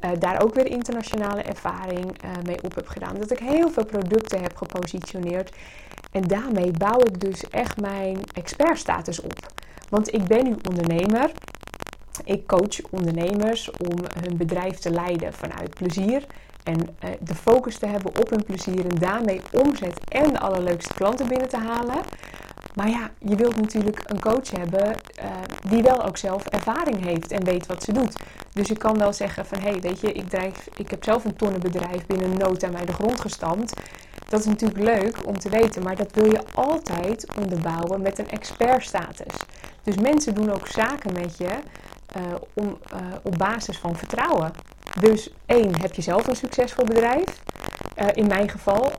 uh, 0.04 0.10
daar 0.18 0.42
ook 0.42 0.54
weer 0.54 0.66
internationale 0.66 1.42
ervaring 1.42 2.04
uh, 2.04 2.30
mee 2.44 2.62
op 2.62 2.74
heb 2.74 2.88
gedaan, 2.88 3.18
dat 3.18 3.30
ik 3.30 3.38
heel 3.38 3.70
veel 3.70 3.84
producten 3.84 4.42
heb 4.42 4.56
gepositioneerd 4.56 5.56
en 6.12 6.22
daarmee 6.22 6.70
bouw 6.70 6.98
ik 6.98 7.20
dus 7.20 7.50
echt 7.50 7.80
mijn 7.80 8.18
expertstatus 8.34 9.20
op. 9.20 9.52
Want 9.88 10.14
ik 10.14 10.24
ben 10.24 10.44
nu 10.44 10.56
ondernemer. 10.68 11.30
Ik 12.24 12.46
coach 12.46 12.80
ondernemers 12.90 13.70
om 13.70 13.98
hun 14.20 14.36
bedrijf 14.36 14.78
te 14.78 14.90
leiden 14.90 15.32
vanuit 15.32 15.74
plezier 15.74 16.26
en 16.62 16.96
de 17.20 17.34
focus 17.34 17.78
te 17.78 17.86
hebben 17.86 18.18
op 18.20 18.30
hun 18.30 18.44
plezier 18.44 18.86
en 18.86 18.98
daarmee 18.98 19.40
omzet 19.52 20.00
en 20.08 20.32
de 20.32 20.40
allerleukste 20.40 20.94
klanten 20.94 21.28
binnen 21.28 21.48
te 21.48 21.58
halen. 21.58 22.02
Maar 22.74 22.88
ja, 22.88 23.10
je 23.18 23.36
wilt 23.36 23.56
natuurlijk 23.56 24.00
een 24.04 24.20
coach 24.20 24.50
hebben 24.50 24.86
uh, 24.88 25.26
die 25.68 25.82
wel 25.82 26.04
ook 26.04 26.16
zelf 26.16 26.46
ervaring 26.46 27.04
heeft 27.04 27.30
en 27.30 27.44
weet 27.44 27.66
wat 27.66 27.82
ze 27.82 27.92
doet. 27.92 28.16
Dus 28.52 28.68
je 28.68 28.76
kan 28.76 28.98
wel 28.98 29.12
zeggen 29.12 29.46
van, 29.46 29.58
hé, 29.58 29.70
hey, 29.70 29.80
weet 29.80 30.00
je, 30.00 30.12
ik, 30.12 30.28
drijf, 30.28 30.68
ik 30.76 30.90
heb 30.90 31.04
zelf 31.04 31.24
een 31.24 31.36
tonnenbedrijf 31.36 32.06
binnen 32.06 32.38
nood 32.38 32.64
aan 32.64 32.72
mij 32.72 32.84
de 32.84 32.92
grond 32.92 33.20
gestampt. 33.20 33.80
Dat 34.28 34.40
is 34.40 34.46
natuurlijk 34.46 34.82
leuk 34.82 35.26
om 35.26 35.38
te 35.38 35.48
weten, 35.48 35.82
maar 35.82 35.96
dat 35.96 36.12
wil 36.12 36.24
je 36.24 36.42
altijd 36.54 37.26
onderbouwen 37.38 38.02
met 38.02 38.18
een 38.18 38.30
expertstatus. 38.30 39.34
Dus 39.82 39.96
mensen 39.96 40.34
doen 40.34 40.50
ook 40.50 40.66
zaken 40.66 41.12
met 41.12 41.36
je 41.36 41.50
uh, 42.16 42.22
om, 42.54 42.78
uh, 42.92 42.98
op 43.22 43.38
basis 43.38 43.78
van 43.78 43.96
vertrouwen. 43.96 44.52
Dus 45.00 45.30
één, 45.46 45.80
heb 45.80 45.94
je 45.94 46.02
zelf 46.02 46.26
een 46.26 46.36
succesvol 46.36 46.84
bedrijf? 46.84 47.42
Uh, 48.00 48.06
in 48.12 48.26
mijn 48.26 48.48
geval 48.48 48.92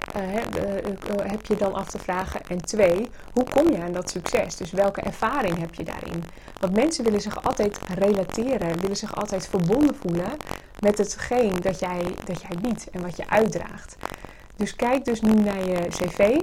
heb 1.24 1.46
je 1.46 1.56
dan 1.56 1.74
af 1.74 1.90
te 1.90 2.00
vragen. 2.00 2.42
En 2.48 2.66
twee, 2.66 3.10
hoe 3.34 3.44
kom 3.44 3.72
je 3.72 3.82
aan 3.82 3.92
dat 3.92 4.10
succes? 4.10 4.56
Dus 4.56 4.72
welke 4.72 5.02
ervaring 5.02 5.60
heb 5.60 5.74
je 5.74 5.84
daarin? 5.84 6.24
Want 6.60 6.74
mensen 6.74 7.04
willen 7.04 7.22
zich 7.22 7.44
altijd 7.44 7.80
relateren, 7.96 8.80
willen 8.82 8.98
zich 8.98 9.16
altijd 9.16 9.48
verbonden 9.48 9.96
voelen 9.96 10.38
met 10.80 10.98
hetgeen 10.98 11.54
dat 11.62 11.80
jij, 11.80 12.04
dat 12.26 12.42
jij 12.42 12.58
biedt 12.62 12.90
en 12.90 13.02
wat 13.02 13.18
je 13.18 13.30
uitdraagt. 13.30 13.96
Dus 14.56 14.76
kijk 14.76 15.06
dus 15.06 15.22
nu 15.22 15.34
naar 15.34 15.70
je 15.70 15.88
cv. 15.90 16.40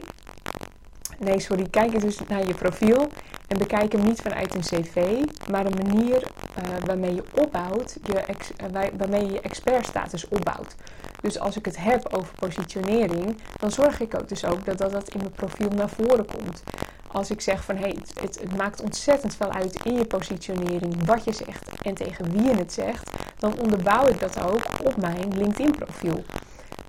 Nee, 1.25 1.41
sorry, 1.41 1.67
kijk 1.71 2.01
dus 2.01 2.19
naar 2.29 2.47
je 2.47 2.55
profiel 2.55 3.09
en 3.47 3.59
bekijk 3.59 3.93
hem 3.93 4.05
niet 4.05 4.21
vanuit 4.21 4.55
een 4.55 4.61
cv, 4.61 5.25
maar 5.51 5.67
een 5.67 5.87
manier 5.87 6.23
uh, 6.23 6.85
waarmee 6.87 7.15
je 7.15 7.23
opbouwt, 7.35 7.97
je 8.05 8.13
ex, 8.19 8.51
uh, 8.51 8.85
waarmee 8.97 9.27
je 9.27 9.33
je 9.33 9.41
expertstatus 9.41 10.29
opbouwt. 10.29 10.75
Dus 11.21 11.39
als 11.39 11.57
ik 11.57 11.65
het 11.65 11.77
heb 11.79 12.09
over 12.15 12.35
positionering, 12.35 13.37
dan 13.57 13.71
zorg 13.71 14.01
ik 14.01 14.15
ook 14.15 14.29
dus 14.29 14.45
ook 14.45 14.65
dat 14.65 14.79
dat, 14.79 14.93
dat 14.93 15.09
in 15.09 15.19
mijn 15.19 15.33
profiel 15.33 15.69
naar 15.69 15.89
voren 15.89 16.27
komt. 16.27 16.63
Als 17.07 17.31
ik 17.31 17.41
zeg 17.41 17.65
van 17.65 17.77
hé, 17.77 17.83
hey, 17.83 17.97
het, 18.21 18.41
het, 18.41 18.57
maakt 18.57 18.83
ontzettend 18.83 19.35
veel 19.35 19.53
uit 19.53 19.85
in 19.85 19.95
je 19.95 20.05
positionering 20.05 21.05
wat 21.05 21.25
je 21.25 21.33
zegt 21.33 21.83
en 21.83 21.95
tegen 21.95 22.33
wie 22.33 22.43
je 22.43 22.57
het 22.57 22.73
zegt, 22.73 23.11
dan 23.39 23.59
onderbouw 23.59 24.07
ik 24.07 24.21
dat 24.21 24.43
ook 24.43 24.63
op 24.85 24.97
mijn 24.97 25.37
LinkedIn 25.37 25.71
profiel. 25.71 26.25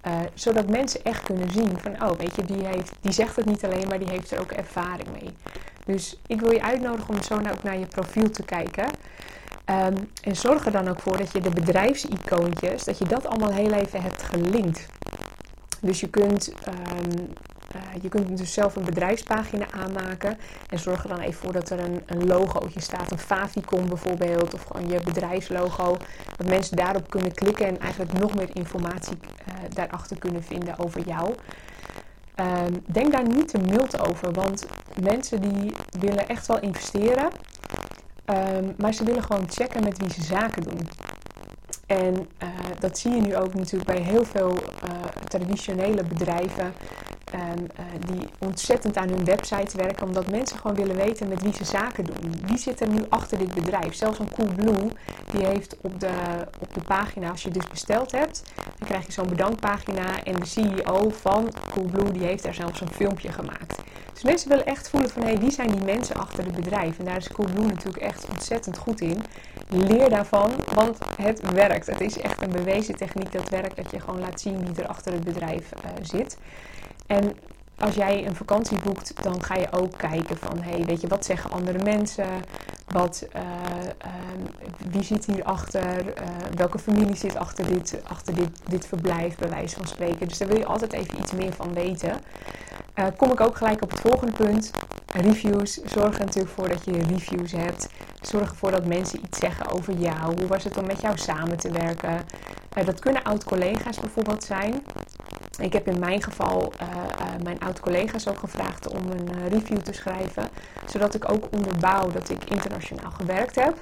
Uh, 0.08 0.20
zodat 0.34 0.70
mensen 0.70 1.04
echt 1.04 1.24
kunnen 1.24 1.52
zien 1.52 1.80
van, 1.80 2.04
oh 2.04 2.18
weet 2.18 2.36
je, 2.36 2.46
die, 2.46 2.66
heeft, 2.66 2.92
die 3.02 3.12
zegt 3.12 3.36
het 3.36 3.46
niet 3.46 3.66
alleen, 3.66 3.88
maar 3.88 4.00
die 4.00 4.10
heeft 4.10 4.32
er 4.32 4.40
ook 4.40 4.52
ervaring 4.52 5.08
mee. 5.22 5.36
Dus 5.86 6.20
ik 6.28 6.40
wil 6.40 6.52
je 6.52 6.62
uitnodigen 6.62 7.14
om 7.14 7.24
zo 7.24 7.40
nou 7.40 7.56
ook 7.56 7.64
naar 7.64 7.78
je 7.78 7.86
profiel 7.86 8.30
te 8.30 8.44
kijken. 8.44 8.86
Um, 9.66 10.10
en 10.24 10.36
zorg 10.36 10.66
er 10.66 10.72
dan 10.72 10.88
ook 10.88 11.00
voor 11.00 11.18
dat 11.18 11.32
je 11.32 11.42
de 11.42 11.50
bedrijfsicoontjes, 11.50 12.84
dat 12.84 12.98
je 12.98 13.06
dat 13.06 13.28
allemaal 13.28 13.52
heel 13.52 13.72
even 13.72 14.02
hebt 14.02 14.24
gelinkt. 14.24 14.88
Dus 15.80 16.00
je 16.00 16.10
kunt, 16.10 16.54
um, 16.68 17.28
uh, 17.76 17.82
je 18.02 18.10
kunt 18.10 18.38
dus 18.38 18.54
zelf 18.54 18.76
een 18.76 18.86
bedrijfspagina 18.86 19.66
aanmaken. 19.72 20.38
En 20.70 20.80
zorg 20.80 21.04
er 21.04 21.10
dan 21.10 21.20
even 21.20 21.42
voor 21.42 21.54
dat 21.54 21.70
er 21.70 21.80
een, 21.80 22.02
een 22.06 22.26
logootje 22.26 22.82
staat. 22.82 23.12
Een 23.12 23.20
favicon 23.20 23.88
bijvoorbeeld. 23.88 24.54
Of 24.54 24.64
gewoon 24.64 24.88
je 24.90 25.02
bedrijfslogo. 25.04 25.98
Dat 26.38 26.48
mensen 26.48 26.78
daarop 26.78 27.10
kunnen 27.10 27.34
klikken 27.34 27.66
en 27.66 27.80
eigenlijk 27.80 28.14
nog 28.14 28.36
meer 28.36 28.50
informatie 28.54 29.18
uh, 29.24 29.54
daarachter 29.70 30.20
kunnen 30.20 30.44
vinden 30.44 30.80
over 30.80 31.02
jou. 31.08 31.36
Um, 32.36 32.84
denk 32.86 33.12
daar 33.12 33.28
niet 33.28 33.48
te 33.48 33.58
mild 33.58 34.10
over, 34.10 34.32
want 34.32 34.66
mensen 35.02 35.42
die 35.42 35.74
willen 36.00 36.28
echt 36.28 36.48
wel 36.48 36.60
investeren, 36.60 37.30
um, 38.26 38.74
maar 38.78 38.94
ze 38.94 39.04
willen 39.04 39.24
gewoon 39.24 39.50
checken 39.50 39.84
met 39.84 39.98
wie 39.98 40.14
ze 40.14 40.24
zaken 40.24 40.64
doen. 40.64 40.88
En 41.86 42.14
uh, 42.14 42.50
dat 42.80 42.98
zie 42.98 43.12
je 43.12 43.22
nu 43.22 43.36
ook 43.36 43.54
natuurlijk 43.54 43.92
bij 43.92 44.02
heel 44.02 44.26
veel 44.26 44.58
traditionele 45.28 46.04
bedrijven 46.04 46.74
um, 47.34 47.40
uh, 47.40 47.86
die 48.00 48.28
ontzettend 48.40 48.98
aan 48.98 49.10
hun 49.10 49.26
website 49.26 49.78
werken, 49.78 50.08
omdat 50.08 50.32
mensen 50.32 50.58
gewoon 50.58 50.76
willen 50.76 50.96
weten 50.96 51.28
met 51.28 51.42
wie 51.42 51.54
ze 51.54 51.66
zaken 51.66 52.06
doen. 52.06 52.34
Wie 52.46 52.58
zit 52.58 52.82
er 52.82 52.90
nu 52.90 53.02
achter 53.10 53.38
dit 53.38 53.54
bedrijf? 53.54 53.94
Zelfs 53.94 54.20
een 54.20 54.32
Coolblue, 54.32 54.90
die 55.32 55.46
heeft 55.46 55.78
op 55.82 56.00
de, 56.00 56.14
op 56.60 56.74
de 56.74 56.82
pagina, 56.82 57.30
als 57.30 57.44
je 57.44 57.50
dus 57.50 57.68
besteld 57.68 58.12
hebt, 58.12 58.44
dan 58.78 58.88
krijg 58.88 59.06
je 59.06 59.12
zo'n 59.12 59.30
bedankpagina 59.30 60.24
en 60.24 60.36
de 60.36 60.46
CEO 60.46 61.10
van 61.10 61.54
Coolblue, 61.72 62.12
die 62.12 62.24
heeft 62.24 62.44
daar 62.44 62.54
zelfs 62.54 62.82
een 62.82 62.94
filmpje 62.94 63.32
gemaakt. 63.32 63.82
Dus 64.14 64.24
mensen 64.24 64.50
willen 64.50 64.66
echt 64.66 64.90
voelen 64.90 65.10
van 65.10 65.22
hé, 65.22 65.28
hey, 65.28 65.40
wie 65.40 65.52
zijn 65.52 65.72
die 65.72 65.84
mensen 65.84 66.16
achter 66.16 66.46
het 66.46 66.56
bedrijf? 66.56 67.00
En 67.00 67.06
daar 67.06 67.18
is 67.18 67.28
Coolblue 67.28 67.66
natuurlijk 67.66 68.04
echt 68.04 68.30
ontzettend 68.30 68.78
goed 68.78 69.02
in. 69.02 69.24
Leer 69.70 70.10
daarvan, 70.10 70.52
want 70.74 70.98
het 71.22 71.52
werkt. 71.52 71.88
Het 71.88 72.02
is 72.02 72.18
echt 72.18 72.42
een 72.42 72.52
bewezen 72.52 72.96
techniek 72.96 73.32
dat 73.32 73.50
werkt, 73.50 73.76
dat 73.76 73.92
je 73.92 74.00
gewoon 74.00 74.20
laat 74.20 74.42
zien 74.42 74.66
wie 74.66 74.84
er 74.84 74.88
achter 74.88 75.14
het 75.14 75.24
bedrijf 75.24 75.70
uh, 75.86 75.92
zit. 76.02 76.38
En 77.08 77.36
als 77.78 77.96
jij 77.96 78.26
een 78.28 78.36
vakantie 78.36 78.80
boekt, 78.80 79.24
dan 79.24 79.44
ga 79.44 79.56
je 79.56 79.72
ook 79.72 79.98
kijken 79.98 80.38
van, 80.38 80.62
hey, 80.62 80.86
weet 80.86 81.02
je, 81.02 81.08
wat 81.08 81.26
zeggen 81.26 81.52
andere 81.52 81.84
mensen? 81.84 82.28
Wat, 82.88 83.28
uh, 83.36 83.42
uh, 84.06 84.12
wie 84.92 85.04
zit 85.04 85.26
hierachter? 85.26 86.06
Uh, 86.06 86.28
welke 86.56 86.80
familie 86.80 87.16
zit 87.16 87.36
achter, 87.36 87.66
dit, 87.66 88.02
achter 88.08 88.36
dit, 88.36 88.50
dit 88.70 88.86
verblijf, 88.86 89.36
bij 89.36 89.50
wijze 89.50 89.76
van 89.76 89.88
spreken? 89.88 90.28
Dus 90.28 90.38
daar 90.38 90.48
wil 90.48 90.58
je 90.58 90.66
altijd 90.66 90.94
even 90.94 91.20
iets 91.20 91.32
meer 91.32 91.54
van 91.54 91.74
weten. 91.74 92.22
Uh, 92.96 93.06
kom 93.18 93.32
ik 93.32 93.42
ook 93.42 93.58
gelijk 93.58 93.84
op 93.84 93.92
het 93.92 94.00
volgende 94.00 94.34
punt. 94.34 94.72
Reviews. 95.14 95.74
Zorg 95.74 96.14
er 96.14 96.26
natuurlijk 96.26 96.54
voor 96.54 96.68
dat 96.68 96.86
je 96.86 97.04
reviews 97.04 97.52
hebt. 97.52 97.90
Zorg 98.22 98.50
ervoor 98.50 98.72
dat 98.72 98.86
mensen 98.86 99.20
iets 99.24 99.40
zeggen 99.40 99.72
over 99.72 99.94
jou. 99.94 100.40
Hoe 100.40 100.48
was 100.48 100.64
het 100.64 100.78
om 100.78 100.86
met 100.86 101.02
jou 101.02 101.18
samen 101.18 101.58
te 101.58 101.72
werken? 101.72 102.22
Dat 102.86 103.00
kunnen 103.00 103.24
oud-collega's 103.24 104.00
bijvoorbeeld 104.00 104.44
zijn. 104.44 104.84
Ik 105.60 105.74
heb 105.74 105.88
in 105.88 106.00
mijn 106.00 106.24
geval 106.24 106.74
uh, 106.82 106.88
mijn 107.44 107.60
oud-collega's 107.60 108.28
ook 108.28 108.40
gevraagd 108.40 108.88
om 108.88 109.12
een 109.12 109.50
review 109.50 109.78
te 109.78 109.94
schrijven. 109.94 110.50
Zodat 110.86 111.16
ik 111.16 111.32
ook 111.32 111.48
onderbouw 111.52 112.12
dat 112.12 112.30
ik 112.30 112.50
internationaal 112.50 113.12
gewerkt 113.12 113.56
heb. 113.56 113.78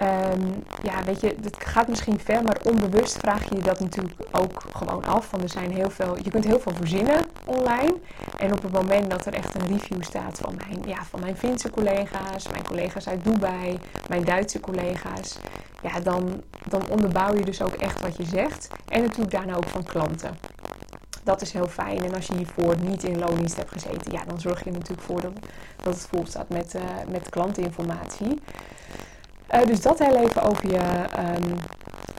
Um, 0.00 0.64
ja, 0.82 1.04
weet 1.04 1.20
je, 1.20 1.36
het 1.42 1.56
gaat 1.58 1.88
misschien 1.88 2.18
ver, 2.18 2.42
maar 2.42 2.56
onbewust 2.64 3.16
vraag 3.16 3.48
je 3.48 3.54
je 3.54 3.62
dat 3.62 3.80
natuurlijk 3.80 4.14
ook 4.32 4.62
gewoon 4.72 5.04
af. 5.04 5.30
Want 5.30 5.42
er 5.42 5.48
zijn 5.48 5.72
heel 5.72 5.90
veel, 5.90 6.16
je 6.22 6.30
kunt 6.30 6.44
heel 6.44 6.60
veel 6.60 6.72
verzinnen 6.74 7.24
online. 7.44 7.94
En 8.38 8.52
op 8.52 8.62
het 8.62 8.72
moment 8.72 9.10
dat 9.10 9.26
er 9.26 9.34
echt 9.34 9.54
een 9.54 9.66
review 9.66 10.02
staat 10.02 10.38
van 10.38 10.54
mijn, 10.56 10.82
ja, 10.86 11.04
van 11.04 11.20
mijn 11.20 11.36
Finse 11.36 11.70
collega's, 11.70 12.48
mijn 12.48 12.64
collega's 12.64 13.08
uit 13.08 13.24
Dubai, 13.24 13.78
mijn 14.08 14.24
Duitse 14.24 14.60
collega's, 14.60 15.38
ja, 15.82 16.00
dan, 16.00 16.42
dan 16.68 16.82
onderbouw 16.88 17.34
je 17.34 17.44
dus 17.44 17.62
ook 17.62 17.74
echt 17.74 18.00
wat 18.00 18.16
je 18.16 18.24
zegt. 18.24 18.68
En 18.88 19.02
natuurlijk 19.02 19.30
daarna 19.30 19.54
ook 19.54 19.68
van 19.68 19.82
klanten. 19.82 20.38
Dat 21.24 21.40
is 21.42 21.52
heel 21.52 21.68
fijn. 21.68 22.04
En 22.04 22.14
als 22.14 22.26
je 22.26 22.36
hiervoor 22.36 22.76
niet 22.80 23.04
in 23.04 23.18
loondienst 23.18 23.56
hebt 23.56 23.72
gezeten, 23.72 24.12
ja, 24.12 24.24
dan 24.24 24.40
zorg 24.40 24.64
je 24.64 24.70
natuurlijk 24.70 25.02
voor 25.02 25.20
dat, 25.20 25.32
het 25.84 26.06
vol 26.10 26.26
staat 26.26 26.48
met, 26.48 26.74
uh, 26.74 26.82
met 27.08 27.28
klantinformatie. 27.28 28.40
Uh, 29.54 29.62
dus 29.66 29.80
dat 29.80 29.98
heel 29.98 30.16
even 30.16 30.42
over 30.42 30.70
je, 30.70 30.80
um, 31.18 31.56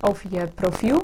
over 0.02 0.26
je 0.30 0.48
profiel. 0.56 1.04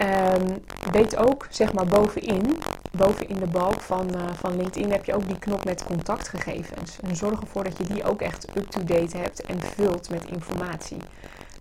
Um, 0.00 0.62
weet 0.92 1.16
ook, 1.16 1.46
zeg 1.50 1.72
maar 1.72 1.86
bovenin, 1.86 2.58
bovenin 2.90 3.38
de 3.38 3.46
balk 3.46 3.80
van, 3.80 4.08
uh, 4.14 4.22
van 4.34 4.56
LinkedIn 4.56 4.90
heb 4.90 5.04
je 5.04 5.14
ook 5.14 5.26
die 5.26 5.38
knop 5.38 5.64
met 5.64 5.84
contactgegevens. 5.84 6.98
En 7.00 7.16
zorg 7.16 7.40
ervoor 7.40 7.64
dat 7.64 7.78
je 7.78 7.84
die 7.84 8.04
ook 8.04 8.22
echt 8.22 8.56
up-to-date 8.56 9.16
hebt 9.16 9.42
en 9.42 9.60
vult 9.60 10.10
met 10.10 10.24
informatie. 10.24 10.98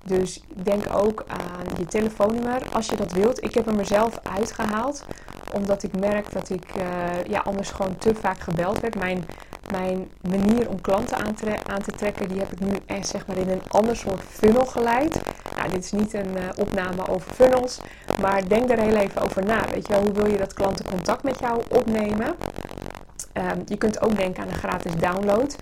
Dus 0.03 0.43
denk 0.49 0.83
ook 0.93 1.23
aan 1.27 1.77
je 1.77 1.85
telefoonnummer 1.85 2.61
als 2.73 2.87
je 2.87 2.95
dat 2.95 3.11
wilt. 3.11 3.43
Ik 3.43 3.53
heb 3.53 3.65
hem 3.65 3.79
er 3.79 3.85
zelf 3.85 4.19
uitgehaald, 4.23 5.05
omdat 5.53 5.83
ik 5.83 5.99
merk 5.99 6.31
dat 6.31 6.49
ik 6.49 6.75
uh, 6.77 6.83
ja, 7.27 7.39
anders 7.39 7.69
gewoon 7.69 7.97
te 7.97 8.15
vaak 8.15 8.39
gebeld 8.39 8.79
werd. 8.79 8.95
Mijn 8.95 9.25
mijn 9.71 10.09
manier 10.21 10.69
om 10.69 10.81
klanten 10.81 11.17
aan 11.17 11.81
te, 11.83 11.91
trekken, 11.91 12.27
die 12.27 12.39
heb 12.39 12.51
ik 12.51 12.59
nu 12.59 12.73
echt 12.85 13.07
zeg 13.07 13.27
maar 13.27 13.37
in 13.37 13.49
een 13.49 13.61
ander 13.67 13.95
soort 13.95 14.21
funnel 14.29 14.65
geleid. 14.65 15.21
Nou, 15.57 15.69
dit 15.69 15.83
is 15.83 15.91
niet 15.91 16.13
een 16.13 16.37
uh, 16.37 16.43
opname 16.55 17.07
over 17.07 17.33
funnels, 17.33 17.79
maar 18.21 18.47
denk 18.47 18.69
er 18.69 18.79
heel 18.79 18.95
even 18.95 19.21
over 19.21 19.45
na. 19.45 19.65
Weet 19.71 19.87
je 19.87 19.95
hoe 19.95 20.11
wil 20.11 20.31
je 20.31 20.37
dat 20.37 20.53
klanten 20.53 20.85
contact 20.85 21.23
met 21.23 21.39
jou 21.39 21.61
opnemen? 21.69 22.35
Um, 23.33 23.61
je 23.65 23.77
kunt 23.77 24.01
ook 24.01 24.15
denken 24.15 24.43
aan 24.43 24.49
een 24.49 24.55
gratis 24.55 24.95
download. 24.95 25.55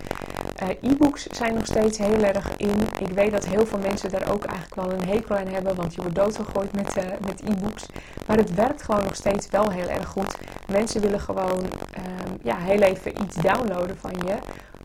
Uh, 0.62 0.90
e-books 0.90 1.26
zijn 1.26 1.54
nog 1.54 1.66
steeds 1.66 1.98
heel 1.98 2.22
erg 2.22 2.56
in. 2.56 2.80
Ik 2.98 3.08
weet 3.08 3.30
dat 3.30 3.46
heel 3.46 3.66
veel 3.66 3.78
mensen 3.78 4.10
daar 4.10 4.32
ook 4.32 4.44
eigenlijk 4.44 4.74
wel 4.74 4.92
een 4.92 5.08
hekel 5.08 5.36
aan 5.36 5.46
hebben, 5.46 5.74
want 5.74 5.94
je 5.94 6.00
wordt 6.00 6.16
doodgegooid 6.16 6.72
met, 6.72 6.96
uh, 6.96 7.04
met 7.26 7.42
e-books. 7.44 7.86
Maar 8.26 8.36
het 8.36 8.54
werkt 8.54 8.82
gewoon 8.82 9.02
nog 9.02 9.14
steeds 9.14 9.48
wel 9.50 9.70
heel 9.70 9.88
erg 9.88 10.08
goed. 10.08 10.36
Mensen 10.70 11.00
willen 11.00 11.20
gewoon 11.20 11.58
um, 11.62 12.38
ja, 12.42 12.56
heel 12.58 12.80
even 12.80 13.22
iets 13.22 13.36
downloaden 13.36 13.96
van 13.98 14.12
je, 14.26 14.36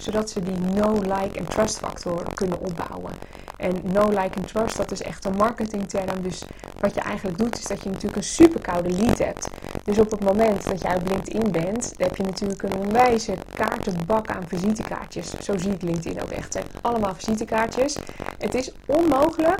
zodat 0.02 0.30
ze 0.30 0.44
die 0.44 0.58
no, 0.58 0.94
like 0.94 1.40
en 1.40 1.48
trust 1.48 1.78
factor 1.78 2.24
kunnen 2.34 2.60
opbouwen. 2.60 3.12
En 3.58 3.82
no, 3.84 4.10
like 4.10 4.40
en 4.40 4.46
trust, 4.46 4.78
dat 4.78 4.92
is 4.92 5.02
echt 5.02 5.26
een 5.26 5.36
marketingterm. 5.36 6.22
Dus 6.22 6.44
wat 6.80 6.94
je 6.94 7.02
eigenlijk 7.02 7.38
doet, 7.38 7.58
is 7.58 7.68
dat 7.68 7.84
je 7.84 7.90
natuurlijk 7.90 8.16
een 8.16 8.24
super 8.24 8.62
koude 8.62 8.90
lead 8.90 9.18
hebt. 9.18 9.48
Dus 9.84 10.00
op 10.00 10.12
het 10.12 10.24
moment 10.24 10.64
dat 10.64 10.82
jij 10.82 10.96
op 10.96 11.08
LinkedIn 11.10 11.52
bent, 11.52 11.94
heb 11.98 12.16
je 12.16 12.24
natuurlijk 12.24 12.64
een 12.64 12.76
onwijze 12.80 13.34
kaartenbak 13.54 14.28
aan 14.28 14.48
visitekaartjes. 14.48 15.34
Zo 15.40 15.58
zie 15.58 15.72
ik 15.72 15.82
LinkedIn 15.82 16.22
ook 16.22 16.30
echt. 16.32 16.54
Het 16.54 16.66
allemaal 16.82 17.16
visitekaartjes. 17.16 17.98
Het 18.38 18.54
is 18.54 18.72
onmogelijk 18.86 19.60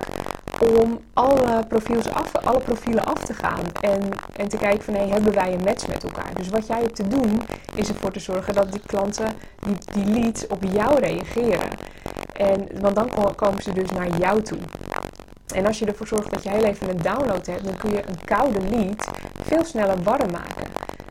om 0.60 1.00
alle, 1.14 1.66
profiels 1.68 2.10
af, 2.10 2.36
alle 2.36 2.60
profielen 2.60 3.06
af 3.06 3.26
te 3.26 3.34
gaan. 3.34 3.64
En, 3.82 4.10
en 4.36 4.48
te 4.48 4.58
kijken 4.58 4.84
van, 4.84 4.94
hé, 4.94 5.08
hebben 5.08 5.34
wij 5.34 5.54
een 5.54 5.64
match 5.64 5.88
met 5.88 6.04
elkaar? 6.04 6.34
Dus 6.34 6.50
wat 6.50 6.68
jij 6.68 6.80
hebt 6.80 6.96
te 6.96 7.08
doen, 7.08 7.42
is 7.76 7.90
ervoor 7.90 8.12
te 8.12 8.20
zorgen 8.20 8.54
dat 8.54 8.72
die 8.72 8.82
klanten, 8.86 9.34
die, 9.60 9.76
die 9.94 10.14
op 10.48 10.64
jou 10.74 11.00
reageren. 11.00 11.70
En, 12.34 12.68
want 12.80 12.96
dan 12.96 13.36
komen 13.36 13.62
ze 13.64 13.74
dus 13.74 13.90
naar 13.90 14.18
jou 14.18 14.42
toe. 14.42 14.60
En 15.54 15.66
als 15.66 15.80
je 15.80 15.86
ervoor 15.86 16.08
zorgt 16.08 16.32
dat 16.32 16.44
je 16.44 16.50
heel 16.50 16.64
even 16.64 16.90
een 16.90 17.02
download 17.02 17.46
hebt, 17.46 17.66
dan 17.66 17.78
kun 17.78 17.90
je 17.90 18.04
een 18.08 18.26
koude 18.26 18.62
lead 18.70 19.08
veel 19.44 19.66
sneller 19.66 20.04
warm 20.04 20.32
maken. 20.32 20.68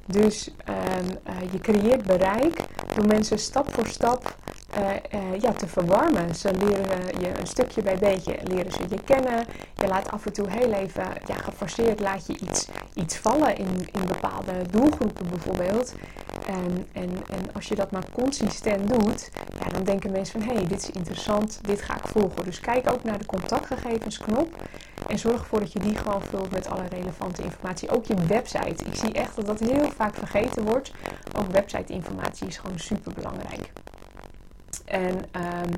Dus 0.07 0.50
um, 0.69 1.07
uh, 1.29 1.53
je 1.53 1.59
creëert 1.59 2.07
bereik 2.07 2.57
door 2.95 3.07
mensen 3.07 3.39
stap 3.39 3.75
voor 3.75 3.87
stap 3.87 4.35
ja, 5.41 5.53
te 5.53 5.67
verwarmen. 5.67 6.35
Ze 6.35 6.53
leren 6.53 7.21
je 7.21 7.41
een 7.41 7.47
stukje 7.47 7.83
bij 7.83 7.99
beetje, 7.99 8.37
leren 8.45 8.73
ze 8.73 8.83
je 8.89 9.03
kennen. 9.05 9.47
Je 9.75 9.87
laat 9.87 10.11
af 10.11 10.27
en 10.27 10.33
toe 10.33 10.50
heel 10.50 10.73
even, 10.73 11.05
ja, 11.27 11.35
geforceerd 11.35 12.00
laat 12.00 12.27
je 12.27 12.39
iets, 12.39 12.69
iets 12.95 13.17
vallen 13.17 13.57
in, 13.57 13.89
in 13.93 14.07
bepaalde 14.07 14.53
doelgroepen 14.71 15.29
bijvoorbeeld. 15.29 15.95
En, 16.47 16.87
en, 16.93 17.11
en 17.11 17.55
als 17.55 17.67
je 17.67 17.75
dat 17.75 17.91
maar 17.91 18.05
consistent 18.12 18.89
doet, 18.89 19.31
ja, 19.59 19.69
dan 19.69 19.85
denken 19.85 20.11
mensen 20.11 20.41
van 20.41 20.50
hé, 20.50 20.57
hey, 20.57 20.67
dit 20.67 20.83
is 20.83 20.91
interessant, 20.91 21.61
dit 21.62 21.83
ga 21.83 21.97
ik 21.97 22.07
volgen. 22.07 22.45
Dus 22.45 22.61
kijk 22.61 22.93
ook 22.93 23.05
naar 23.05 23.19
de 23.19 23.27
contactgegevensknop 23.27 24.55
en 25.07 25.19
zorg 25.19 25.39
ervoor 25.41 25.61
dat 25.61 25.73
je 25.73 25.79
die 25.79 25.97
gewoon 25.97 26.23
vult 26.23 26.50
met 26.50 26.69
alle 26.69 26.89
relevante 26.89 27.43
informatie. 27.43 27.91
Ook 27.91 28.05
je 28.05 28.15
website. 28.15 28.85
Ik 28.85 28.95
zie 28.95 29.12
echt 29.12 29.37
dat 29.37 29.47
dat 29.47 29.59
heel 29.59 29.91
vaak 29.97 30.15
vergeten 30.15 30.65
wordt. 30.65 30.93
Ook 31.39 31.50
website-informatie 31.50 32.47
is 32.47 32.57
gewoon 32.57 32.79
super 32.79 33.12
belangrijk. 33.15 33.73
En 34.91 35.15
um, 35.15 35.71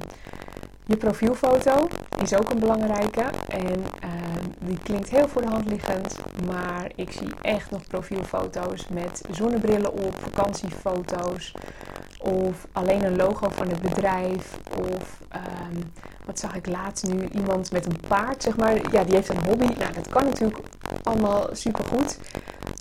je 0.85 0.97
profielfoto 0.97 1.89
is 2.23 2.35
ook 2.35 2.51
een 2.51 2.59
belangrijke. 2.59 3.25
En 3.49 3.71
um, 3.71 4.55
die 4.59 4.79
klinkt 4.79 5.11
heel 5.11 5.29
voor 5.29 5.43
de 5.43 5.49
hand 5.49 5.71
liggend. 5.71 6.17
Maar 6.47 6.91
ik 6.95 7.13
zie 7.13 7.29
echt 7.43 7.71
nog 7.71 7.87
profielfoto's 7.87 8.89
met 8.89 9.23
zonnebrillen 9.31 9.93
op, 9.93 10.17
vakantiefoto's. 10.21 11.55
Of 12.19 12.67
alleen 12.73 13.05
een 13.05 13.17
logo 13.17 13.49
van 13.51 13.69
het 13.69 13.83
bedrijf. 13.83 14.59
Of 14.79 15.21
um, 15.35 15.93
wat 16.27 16.39
zag 16.39 16.55
ik 16.55 16.67
laatst 16.67 17.07
nu? 17.07 17.29
Iemand 17.33 17.73
met 17.73 17.87
een 17.87 18.01
paard, 18.09 18.43
zeg 18.43 18.57
maar. 18.57 18.93
Ja, 18.93 19.05
die 19.05 19.15
heeft 19.15 19.29
een 19.29 19.45
hobby. 19.45 19.67
Nou, 19.79 19.93
dat 19.93 20.09
kan 20.09 20.25
natuurlijk 20.25 20.59
allemaal 21.03 21.49
super 21.53 21.85
goed. 21.85 22.19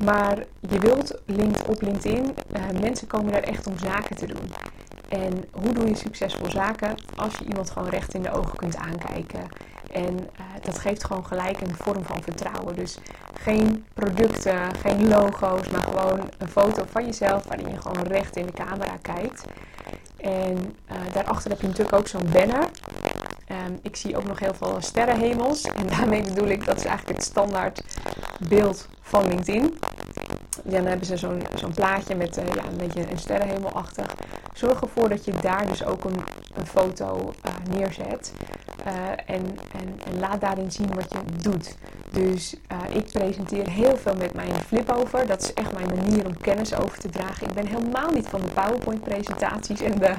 Maar 0.04 0.38
je 0.60 0.80
wilt 0.80 1.20
op 1.68 1.82
LinkedIn. 1.82 2.36
Mensen 2.82 3.08
komen 3.08 3.32
daar 3.32 3.44
echt 3.44 3.68
om 3.68 3.78
zaken 3.78 4.16
te 4.16 4.26
doen. 4.26 4.52
En 5.12 5.46
hoe 5.51 5.74
doe 5.74 5.88
je 5.88 5.96
succesvol 5.96 6.50
zaken 6.50 6.96
als 7.15 7.36
je 7.36 7.46
iemand 7.46 7.70
gewoon 7.70 7.89
recht 7.89 8.13
in 8.13 8.22
de 8.22 8.32
ogen 8.32 8.56
kunt 8.56 8.75
aankijken? 8.75 9.48
En 9.91 10.13
uh, 10.13 10.46
dat 10.62 10.80
geeft 10.80 11.03
gewoon 11.03 11.25
gelijk 11.25 11.62
een 11.62 11.75
vorm 11.75 12.03
van 12.03 12.24
vertrouwen. 12.24 12.75
Dus 12.75 12.98
geen 13.34 13.86
producten, 13.94 14.75
geen 14.75 15.08
logo's, 15.08 15.68
maar 15.68 15.84
gewoon 15.84 16.30
een 16.38 16.48
foto 16.48 16.84
van 16.91 17.06
jezelf 17.06 17.44
waarin 17.44 17.70
je 17.70 17.82
gewoon 17.82 18.08
recht 18.08 18.36
in 18.36 18.46
de 18.46 18.51
camera 18.51 18.98
kijkt. 19.01 19.46
En 20.18 20.75
uh, 20.91 20.98
daarachter 21.13 21.51
heb 21.51 21.62
je 21.62 21.68
natuurlijk 21.68 21.96
ook 21.96 22.08
zo'n 22.08 22.32
banner. 22.32 22.70
Um, 23.68 23.80
ik 23.82 23.96
zie 23.96 24.18
ook 24.18 24.25
nog 24.25 24.39
heel 24.39 24.53
veel 24.53 24.77
sterrenhemels. 24.80 25.62
En 25.62 25.88
daarmee 25.88 26.24
bedoel 26.24 26.48
ik, 26.48 26.65
dat 26.65 26.77
is 26.77 26.86
eigenlijk 26.86 27.18
het 27.18 27.27
standaard 27.27 27.84
beeld 28.48 28.88
van 29.01 29.27
LinkedIn. 29.27 29.80
Ja, 30.63 30.77
dan 30.77 30.86
hebben 30.86 31.06
ze 31.08 31.18
zo'n 31.18 31.41
zo'n 31.56 31.74
plaatje 31.74 32.15
met 32.15 32.36
ja, 32.36 32.63
een 32.63 32.77
beetje 32.77 33.12
een 33.12 33.20
sterrenhemel 33.20 33.72
achter. 33.72 34.06
Zorg 34.53 34.81
ervoor 34.81 35.10
dat 35.10 35.25
je 35.25 35.34
daar 35.41 35.67
dus 35.67 35.86
ook 35.86 36.03
een, 36.03 36.24
een 36.53 36.65
foto 36.65 37.34
uh, 37.46 37.75
neerzet. 37.75 38.34
Uh, 38.88 38.93
en, 39.25 39.58
en, 39.72 40.20
laat 40.20 40.41
daarin 40.41 40.72
zien 40.72 40.93
wat 40.93 41.12
je 41.12 41.38
doet. 41.41 41.75
Dus 42.12 42.55
ik 42.89 43.12
presenteer 43.12 43.70
heel 43.70 43.98
veel 43.98 44.15
met 44.15 44.34
mijn 44.34 44.53
flip-over. 44.53 45.27
Dat 45.27 45.41
is 45.41 45.53
echt 45.53 45.74
mijn 45.74 45.96
manier 45.96 46.25
om 46.25 46.38
kennis 46.38 46.75
over 46.75 46.98
te 46.98 47.10
dragen. 47.10 47.48
Ik 47.48 47.53
ben 47.53 47.67
helemaal 47.67 48.12
niet 48.12 48.27
van 48.27 48.41
de 48.41 48.48
PowerPoint-presentaties 48.48 49.81
en 49.81 50.00
de, 50.00 50.13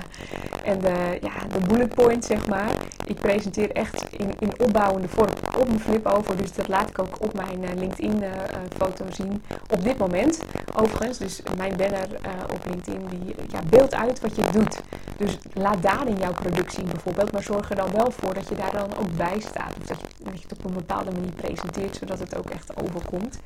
en 0.65 0.79
de, 0.79 1.19
ja, 1.21 1.47
de 1.49 1.67
bullet 1.67 1.95
points, 1.95 2.27
zeg 2.27 2.47
maar. 2.47 2.71
Ik 3.07 3.21
presenteer 3.21 3.71
echt 3.71 4.07
in, 4.11 4.35
in 4.39 4.53
opbouwende 4.61 5.09
vorm 5.09 5.31
op 5.59 5.67
mijn 5.67 5.81
flip-over. 5.81 6.37
Dus 6.37 6.53
dat 6.53 6.69
laat 6.69 6.89
ik 6.89 6.99
ook 6.99 7.17
op 7.19 7.35
mijn 7.35 7.79
LinkedIn-foto 7.79 9.05
zien 9.11 9.43
op 9.71 9.83
dit 9.83 9.99
moment. 9.99 10.39
Overigens. 10.75 11.19
Dus 11.19 11.43
mijn 11.57 11.77
banner 11.77 12.07
op 12.53 12.67
LinkedIn 12.67 13.07
die 13.09 13.35
ja, 13.49 13.61
beeldt 13.69 13.95
uit 13.95 14.21
wat 14.21 14.37
je 14.37 14.43
doet. 14.53 14.81
Dus 15.17 15.39
laat 15.53 15.83
daarin 15.83 16.17
jouw 16.17 16.33
product 16.33 16.73
zien 16.73 16.89
bijvoorbeeld. 16.91 17.33
Maar 17.33 17.43
zorg 17.43 17.71
er 17.71 17.77
dan 17.77 17.93
wel 17.93 18.11
voor 18.11 18.35
dat 18.35 18.49
je 18.49 18.55
daar 18.55 18.73
dan 18.73 18.97
ook 18.99 19.17
bij 19.17 19.41
staat. 19.41 19.75
Of 19.81 19.87
dat 19.87 20.01
je, 20.01 20.25
dat 20.25 20.35
je 20.35 20.49
het 20.49 20.59
op 20.59 20.65
een 20.65 20.75
bepaalde 20.75 21.11
manier 21.11 21.33
presenteert, 21.33 21.97
zodat 21.97 22.19
het 22.19 22.37
ook 22.37 22.51
echt 22.51 22.83
overkomt. 22.83 23.39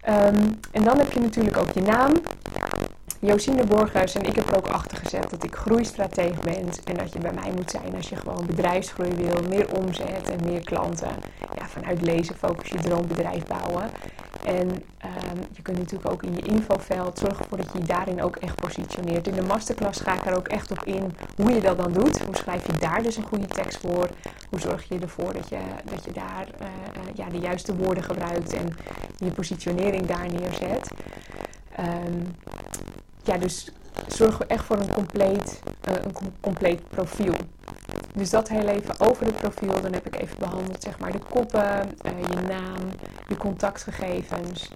Ehm, 0.00 0.50
en 0.70 0.84
dan 0.84 0.98
heb 0.98 1.12
je 1.12 1.20
natuurlijk 1.20 1.56
ook 1.56 1.70
je 1.70 1.82
naam. 1.82 2.12
Josine 3.20 3.64
Borgers 3.66 4.14
en 4.14 4.22
ik 4.22 4.34
heb 4.34 4.48
er 4.48 4.56
ook 4.56 4.66
achter 4.66 4.96
gezet 4.96 5.30
dat 5.30 5.44
ik 5.44 5.54
groeistratege 5.54 6.40
ben 6.42 6.68
en 6.84 6.96
dat 6.96 7.12
je 7.12 7.18
bij 7.18 7.32
mij 7.32 7.52
moet 7.54 7.70
zijn 7.70 7.96
als 7.96 8.08
je 8.08 8.16
gewoon 8.16 8.46
bedrijfsgroei 8.46 9.14
wil, 9.14 9.42
meer 9.48 9.76
omzet 9.76 10.30
en 10.30 10.44
meer 10.44 10.60
klanten. 10.60 11.10
Ja, 11.58 11.66
vanuit 11.66 12.02
lezen 12.02 12.36
focus 12.36 12.68
je 12.68 12.78
droombedrijf 12.78 13.46
bouwen. 13.46 13.90
En 14.44 14.84
ehm, 14.98 15.36
je 15.52 15.62
kunt 15.62 15.78
natuurlijk 15.78 16.12
ook 16.12 16.22
in 16.22 16.34
je 16.34 16.42
infoveld 16.42 17.18
zorgen 17.18 17.38
ervoor 17.38 17.58
dat 17.58 17.72
je 17.72 17.78
je 17.78 17.84
daarin 17.84 18.22
ook 18.22 18.36
echt 18.36 18.54
positioneert. 18.54 19.28
In 19.28 19.34
de 19.34 19.42
masterclass 19.42 20.00
ga 20.00 20.14
ik 20.14 20.26
er 20.26 20.36
ook 20.36 20.48
echt 20.48 20.70
op 20.70 20.84
in 20.84 21.16
hoe 21.36 21.52
je 21.52 21.60
dat 21.60 21.76
dan 21.76 21.92
doet. 21.92 22.22
Hoe 22.22 22.36
schrijf 22.36 22.66
je 22.66 22.72
daar 22.72 23.02
dus 23.02 23.16
een 23.16 23.26
goede 23.26 23.46
tekst 23.46 23.78
voor? 23.78 24.08
Hoe 24.50 24.60
zorg 24.60 24.88
je 24.88 24.98
ervoor 24.98 25.32
dat 25.32 25.48
je, 25.48 25.58
dat 25.84 26.04
je 26.04 26.12
daar 26.12 26.46
uh, 26.60 26.66
ja, 27.14 27.28
de 27.28 27.38
juiste 27.38 27.76
woorden 27.76 28.04
gebruikt 28.04 28.52
en 28.52 28.76
je 29.16 29.30
positionering 29.30 30.06
daar 30.06 30.26
neerzet? 30.32 30.90
Um, 31.80 32.34
ja, 33.26 33.36
dus 33.38 33.70
zorgen 34.06 34.38
we 34.38 34.46
echt 34.46 34.64
voor 34.64 34.76
een 34.76 34.92
compleet, 34.92 35.60
uh, 35.88 35.94
een 35.94 36.32
compleet 36.40 36.88
profiel. 36.88 37.34
Dus 38.14 38.30
dat 38.30 38.48
heel 38.48 38.68
even 38.68 39.00
over 39.00 39.26
het 39.26 39.36
profiel. 39.36 39.80
Dan 39.80 39.92
heb 39.92 40.06
ik 40.06 40.20
even 40.20 40.38
behandeld 40.38 40.82
zeg 40.82 40.98
maar 40.98 41.12
de 41.12 41.18
koppen, 41.18 41.90
uh, 42.06 42.12
je 42.28 42.46
naam, 42.48 42.90
je 43.28 43.36
contactgegevens. 43.36 44.70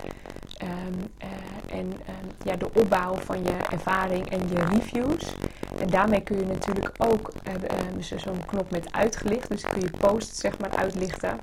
Um, 0.62 1.10
uh, 1.22 1.78
en 1.78 1.86
um, 1.86 2.30
ja, 2.42 2.56
de 2.56 2.70
opbouw 2.74 3.14
van 3.14 3.42
je 3.42 3.56
ervaring 3.70 4.30
en 4.30 4.48
je 4.48 4.64
reviews. 4.64 5.34
En 5.78 5.90
daarmee 5.90 6.20
kun 6.20 6.38
je 6.38 6.46
natuurlijk 6.46 6.90
ook 6.98 7.32
uh, 7.46 8.18
zo'n 8.18 8.46
knop 8.46 8.70
met 8.70 8.92
uitgelicht. 8.92 9.48
Dus 9.48 9.62
kun 9.62 9.80
je 9.80 9.90
post 9.90 10.36
zeg 10.36 10.58
maar 10.58 10.70
uitlichten 10.70 11.38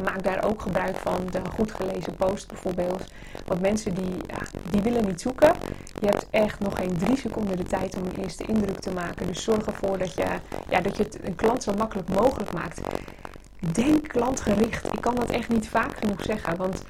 maak 0.00 0.22
daar 0.22 0.44
ook 0.44 0.62
gebruik 0.62 0.96
van 0.96 1.26
de 1.30 1.40
goed 1.54 1.72
gelezen 1.72 2.16
post 2.16 2.48
bijvoorbeeld. 2.48 3.04
Want 3.46 3.60
mensen 3.60 3.94
die, 3.94 4.14
ja, 4.26 4.38
die 4.70 4.80
willen 4.80 5.06
niet 5.06 5.20
zoeken. 5.20 5.52
Je 6.00 6.06
hebt 6.06 6.26
echt 6.30 6.60
nog 6.60 6.76
geen 6.76 6.96
drie 6.98 7.16
seconden 7.16 7.56
de 7.56 7.62
tijd 7.62 7.96
om 7.96 8.04
een 8.04 8.22
eerste 8.22 8.44
indruk 8.44 8.80
te 8.80 8.90
maken. 8.90 9.26
Dus 9.26 9.42
zorg 9.42 9.66
ervoor 9.66 9.98
dat 9.98 10.14
je, 10.14 10.26
ja, 10.68 10.80
dat 10.80 10.96
je 10.96 11.02
het 11.02 11.18
een 11.24 11.34
klant 11.34 11.62
zo 11.62 11.72
makkelijk 11.74 12.08
mogelijk 12.08 12.52
maakt. 12.52 12.80
Denk 13.72 14.08
klantgericht. 14.08 14.92
Ik 14.92 15.00
kan 15.00 15.14
dat 15.14 15.30
echt 15.30 15.48
niet 15.48 15.68
vaak 15.68 15.98
genoeg 15.98 16.22
zeggen. 16.22 16.56
Want 16.56 16.82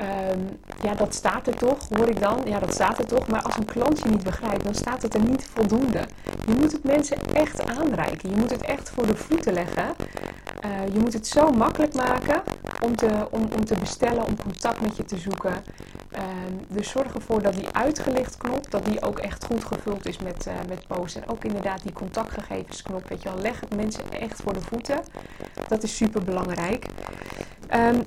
um, 0.00 0.58
ja, 0.82 0.94
dat 0.94 1.14
staat 1.14 1.46
er 1.46 1.56
toch, 1.56 1.88
hoor 1.88 2.08
ik 2.08 2.20
dan. 2.20 2.40
Ja, 2.44 2.58
dat 2.58 2.74
staat 2.74 2.98
er 2.98 3.06
toch. 3.06 3.26
Maar 3.26 3.42
als 3.42 3.56
een 3.56 3.64
klant 3.64 3.98
je 3.98 4.08
niet 4.08 4.22
begrijpt, 4.22 4.64
dan 4.64 4.74
staat 4.74 5.02
het 5.02 5.14
er 5.14 5.24
niet 5.24 5.48
voldoende. 5.54 6.06
Je 6.46 6.54
moet 6.54 6.72
het 6.72 6.84
mensen 6.84 7.16
echt 7.32 7.66
aanreiken. 7.66 8.30
Je 8.30 8.36
moet 8.36 8.50
het 8.50 8.62
echt 8.62 8.90
voor 8.90 9.06
de 9.06 9.16
voeten 9.16 9.52
leggen. 9.52 9.94
Uh, 10.64 10.94
je 10.94 10.98
moet 10.98 11.12
het 11.12 11.26
zo 11.26 11.50
makkelijk 11.50 11.94
maken 11.94 12.42
om 12.80 12.96
te, 12.96 13.26
om, 13.30 13.48
om 13.54 13.64
te 13.64 13.74
bestellen, 13.80 14.26
om 14.26 14.36
contact 14.36 14.80
met 14.80 14.96
je 14.96 15.04
te 15.04 15.18
zoeken. 15.18 15.52
Um, 16.14 16.60
dus 16.68 16.90
zorg 16.90 17.14
ervoor 17.14 17.42
dat 17.42 17.54
die 17.54 17.68
uitgelicht 17.72 18.36
knop, 18.36 18.70
dat 18.70 18.84
die 18.84 19.02
ook 19.02 19.18
echt 19.18 19.44
goed 19.44 19.64
gevuld 19.64 20.06
is 20.06 20.18
met, 20.18 20.46
uh, 20.46 20.54
met 20.68 20.86
posts. 20.86 21.16
En 21.16 21.28
ook 21.28 21.44
inderdaad 21.44 21.82
die 21.82 21.92
contactgegevensknop, 21.92 23.08
weet 23.08 23.22
je 23.22 23.28
wel, 23.28 23.38
leg 23.38 23.60
het 23.60 23.76
mensen 23.76 24.04
echt 24.20 24.42
voor 24.42 24.52
de 24.52 24.60
voeten. 24.60 25.00
Dat 25.68 25.82
is 25.82 25.96
super 25.96 26.24
belangrijk. 26.24 26.86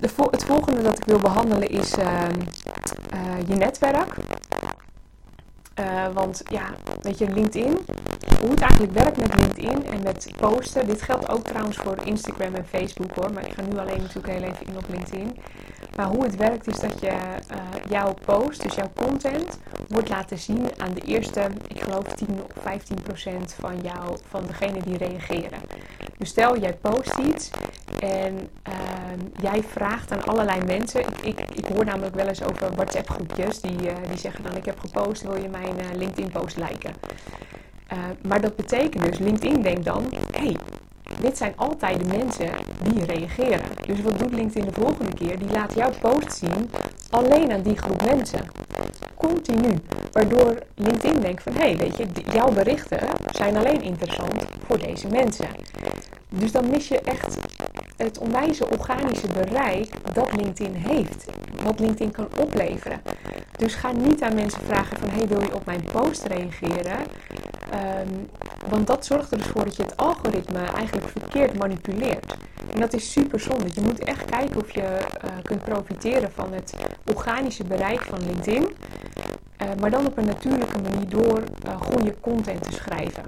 Vo 0.01 0.27
het 0.31 0.43
volgende 0.43 0.81
dat 0.81 0.97
ik 0.97 1.03
wil 1.05 1.19
behandelen 1.19 1.69
is 1.69 1.97
uh, 1.97 2.27
je 3.47 3.55
netwerk. 3.55 4.15
Uh, 5.79 6.07
want 6.13 6.41
ja, 6.49 6.65
weet 7.01 7.17
je, 7.17 7.29
LinkedIn, 7.29 7.77
hoe 8.41 8.49
het 8.49 8.59
eigenlijk 8.61 8.93
werkt 8.93 9.17
met 9.17 9.35
LinkedIn 9.39 9.85
en 9.85 10.03
met 10.03 10.31
posten. 10.37 10.87
Dit 10.87 11.01
geldt 11.01 11.29
ook 11.29 11.43
trouwens 11.43 11.77
voor 11.77 11.97
Instagram 12.03 12.53
en 12.53 12.65
Facebook 12.65 13.11
hoor, 13.15 13.33
maar 13.33 13.47
ik 13.47 13.53
ga 13.53 13.61
nu 13.61 13.77
alleen 13.77 14.01
natuurlijk 14.01 14.33
heel 14.33 14.43
even 14.43 14.65
in 14.65 14.77
op 14.77 14.85
LinkedIn. 14.89 15.37
Maar 15.95 16.07
hoe 16.07 16.23
het 16.23 16.35
werkt 16.35 16.67
is 16.67 16.79
dat 16.79 16.99
je 16.99 17.07
uh, 17.07 17.57
jouw 17.89 18.13
post, 18.25 18.63
dus 18.63 18.75
jouw 18.75 18.91
content, 18.95 19.59
wordt 19.87 20.09
laten 20.09 20.37
zien 20.37 20.67
aan 20.77 20.93
de 20.93 21.01
eerste, 21.01 21.47
ik 21.67 21.81
geloof 21.81 22.03
10 22.03 22.27
of 22.29 22.61
15 22.61 23.01
procent 23.01 23.55
van, 23.59 23.79
jou, 23.81 24.17
van 24.29 24.45
degene 24.47 24.79
die 24.83 24.97
reageren. 24.97 25.59
Dus 26.17 26.29
stel 26.29 26.59
jij 26.59 26.73
post 26.73 27.17
iets 27.17 27.49
en 27.99 28.49
uh, 28.67 28.73
jij 29.41 29.63
vraagt 29.63 30.11
aan 30.11 30.23
allerlei 30.25 30.59
mensen. 30.65 31.01
Ik, 31.23 31.39
ik, 31.53 31.65
hoor 31.65 31.85
namelijk 31.85 32.15
wel 32.15 32.27
eens 32.27 32.43
over 32.43 32.75
WhatsApp 32.75 33.09
groepjes 33.09 33.61
die, 33.61 33.81
uh, 33.81 33.93
die 34.09 34.17
zeggen 34.17 34.43
dan 34.43 34.55
ik 34.55 34.65
heb 34.65 34.79
gepost, 34.79 35.21
wil 35.21 35.41
je 35.41 35.49
mijn 35.49 35.79
uh, 35.79 35.97
LinkedIn 35.97 36.31
post 36.31 36.57
liken? 36.57 36.93
maar 38.21 38.41
dat 38.41 38.55
betekent 38.55 39.03
dus, 39.03 39.17
LinkedIn 39.17 39.61
denkt 39.61 39.85
dan, 39.85 40.03
hey, 40.31 40.55
dit 41.21 41.37
zijn 41.37 41.53
altijd 41.55 41.99
de 41.99 42.17
mensen 42.17 42.49
die 42.83 43.05
reageren. 43.05 43.61
Dus 43.85 44.01
wat 44.01 44.19
doet 44.19 44.33
LinkedIn 44.33 44.65
de 44.65 44.81
volgende 44.81 45.13
keer? 45.13 45.39
Die 45.39 45.51
laat 45.51 45.73
jouw 45.73 45.91
post 46.01 46.37
zien 46.37 46.69
alleen 47.09 47.51
aan 47.51 47.61
die 47.61 47.77
groep 47.77 48.05
mensen. 48.05 48.39
Continu. 49.15 49.77
Waardoor 50.11 50.57
LinkedIn 50.75 51.21
denkt 51.21 51.43
van, 51.43 51.53
hé, 51.53 51.59
hey, 51.59 51.77
weet 51.77 51.97
je, 51.97 52.05
jouw 52.33 52.51
berichten 52.51 52.99
zijn 53.31 53.57
alleen 53.57 53.81
interessant 53.81 54.45
voor 54.67 54.79
deze 54.79 55.07
mensen. 55.07 55.47
Dus 56.39 56.51
dan 56.51 56.69
mis 56.69 56.87
je 56.87 56.99
echt 56.99 57.37
het 57.97 58.17
onwijze 58.17 58.69
organische 58.69 59.27
bereik 59.27 60.13
dat 60.13 60.35
LinkedIn 60.35 60.75
heeft. 60.75 61.25
Wat 61.63 61.79
LinkedIn 61.79 62.11
kan 62.11 62.27
opleveren. 62.37 63.01
Dus 63.57 63.75
ga 63.75 63.91
niet 63.91 64.21
aan 64.21 64.35
mensen 64.35 64.61
vragen 64.61 64.97
van, 64.97 65.09
hey, 65.09 65.27
wil 65.27 65.41
je 65.41 65.55
op 65.55 65.65
mijn 65.65 65.83
post 65.91 66.23
reageren? 66.23 66.99
Um, 67.73 68.29
want 68.69 68.87
dat 68.87 69.05
zorgt 69.05 69.31
er 69.31 69.37
dus 69.37 69.47
voor 69.47 69.63
dat 69.63 69.75
je 69.75 69.83
het 69.83 69.97
algoritme 69.97 70.59
eigenlijk 70.59 71.09
verkeerd 71.09 71.57
manipuleert. 71.57 72.37
En 72.73 72.79
dat 72.79 72.93
is 72.93 73.11
super 73.11 73.39
zonde. 73.39 73.67
Je 73.73 73.81
moet 73.81 73.99
echt 73.99 74.25
kijken 74.25 74.61
of 74.61 74.71
je 74.71 74.81
uh, 74.81 75.31
kunt 75.43 75.63
profiteren 75.63 76.31
van 76.31 76.53
het 76.53 76.73
organische 77.05 77.63
bereik 77.63 78.01
van 78.01 78.19
LinkedIn. 78.25 78.63
Uh, 78.63 79.67
maar 79.79 79.91
dan 79.91 80.05
op 80.05 80.17
een 80.17 80.25
natuurlijke 80.25 80.81
manier 80.81 81.09
door 81.09 81.43
uh, 81.65 81.81
goede 81.81 82.15
content 82.19 82.63
te 82.63 82.71
schrijven. 82.71 83.23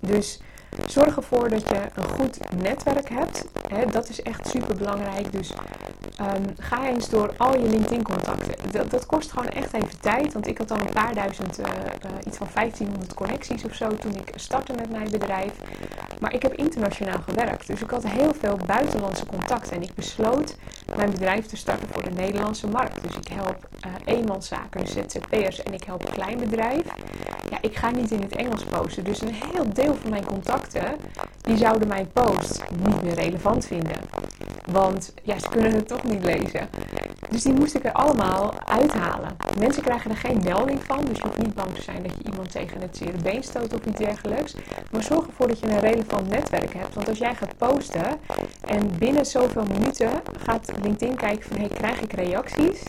Dus 0.00 0.40
Zorg 0.86 1.16
ervoor 1.16 1.48
dat 1.48 1.68
je 1.68 1.80
een 1.94 2.08
goed 2.08 2.38
netwerk 2.62 3.08
hebt. 3.08 3.44
dat 3.92 4.08
is 4.08 4.22
echt 4.22 4.48
super 4.48 4.76
belangrijk. 4.76 5.32
Dus 5.32 5.52
um, 6.20 6.54
ga 6.58 6.88
eens 6.88 7.08
door 7.08 7.34
al 7.36 7.58
je 7.58 7.68
LinkedIn-contacten. 7.68 8.72
Dat, 8.72 8.90
dat, 8.90 9.06
kost 9.06 9.32
gewoon 9.32 9.48
echt 9.48 9.72
even 9.72 10.00
tijd. 10.00 10.32
Want 10.32 10.46
ik 10.46 10.58
had 10.58 10.70
al 10.70 10.80
een 10.80 10.92
paar 10.92 11.14
duizend, 11.14 11.60
uh, 11.60 11.66
uh, 11.66 12.10
iets 12.26 12.36
van 12.36 12.48
1500 12.54 13.14
connecties 13.14 13.64
of 13.64 13.74
zo 13.74 13.96
toen 13.96 14.14
ik 14.14 14.32
startte 14.34 14.72
met 14.72 14.90
mijn 14.90 15.10
bedrijf. 15.10 15.52
Maar 16.20 16.34
ik 16.34 16.42
heb 16.42 16.54
internationaal 16.54 17.20
gewerkt. 17.28 17.66
Dus 17.66 17.80
ik 17.82 17.90
had 17.90 18.06
heel 18.06 18.34
veel 18.40 18.58
buitenlandse 18.66 19.26
contacten. 19.26 19.76
En 19.76 19.82
ik 19.82 19.94
besloot 19.94 20.56
mijn 20.96 21.10
bedrijf 21.10 21.46
te 21.46 21.56
starten 21.56 21.88
voor 21.92 22.02
de 22.02 22.10
Nederlandse 22.10 22.66
markt. 22.66 23.02
Dus 23.02 23.16
ik 23.16 23.28
help 23.28 23.68
uh, 23.86 23.92
eenmanszaken, 24.04 24.80
dus 24.80 24.92
ZZP'ers 24.92 25.62
en 25.62 25.74
ik 25.74 25.84
help 25.84 26.10
klein 26.12 26.38
bedrijf. 26.38 26.84
Ja, 27.50 27.58
ik 27.60 27.76
ga 27.76 27.90
niet 27.90 28.10
in 28.10 28.20
het 28.20 28.36
Engels 28.36 28.64
posten. 28.64 29.04
Dus 29.04 29.20
een 29.20 29.34
heel 29.34 29.72
deel 29.72 29.94
van 29.94 30.10
mijn 30.10 30.24
contacten, 30.24 30.96
die 31.42 31.56
zouden 31.56 31.88
mijn 31.88 32.10
post 32.12 32.62
niet 32.84 33.02
meer 33.02 33.14
relevant 33.14 33.66
vinden. 33.66 33.96
Want 34.64 35.14
ja, 35.22 35.38
ze 35.38 35.48
kunnen 35.48 35.72
het 35.72 35.88
toch 35.88 36.02
niet 36.02 36.24
lezen. 36.24 36.68
Dus 37.30 37.42
die 37.42 37.52
moest 37.52 37.74
ik 37.74 37.84
er 37.84 37.92
allemaal 37.92 38.54
uithalen. 38.64 39.36
Mensen 39.58 39.82
krijgen 39.82 40.10
er 40.10 40.16
geen 40.16 40.40
melding 40.44 40.84
van, 40.84 41.04
dus 41.04 41.16
je 41.16 41.22
hoeft 41.22 41.42
niet 41.42 41.54
bang 41.54 41.74
te 41.74 41.82
zijn 41.82 42.02
dat 42.02 42.12
je 42.18 42.30
iemand 42.30 42.50
tegen 42.50 42.80
het 42.80 42.96
zere 42.96 43.18
been 43.22 43.42
stoot 43.42 43.74
of 43.74 43.86
iets 43.86 43.98
dergelijks. 43.98 44.54
Maar 44.90 45.02
zorg 45.02 45.26
ervoor 45.26 45.48
dat 45.48 45.60
je 45.60 45.68
een 45.68 45.80
relevant 45.80 46.28
netwerk 46.28 46.74
hebt. 46.74 46.94
Want 46.94 47.08
als 47.08 47.18
jij 47.18 47.34
gaat 47.34 47.56
posten 47.56 48.18
en 48.60 48.90
binnen 48.98 49.26
zoveel 49.26 49.64
minuten 49.64 50.10
gaat 50.44 50.72
LinkedIn 50.82 51.16
kijken 51.16 51.42
van 51.42 51.58
hey, 51.58 51.68
krijg 51.68 52.00
ik 52.00 52.12
reacties? 52.12 52.82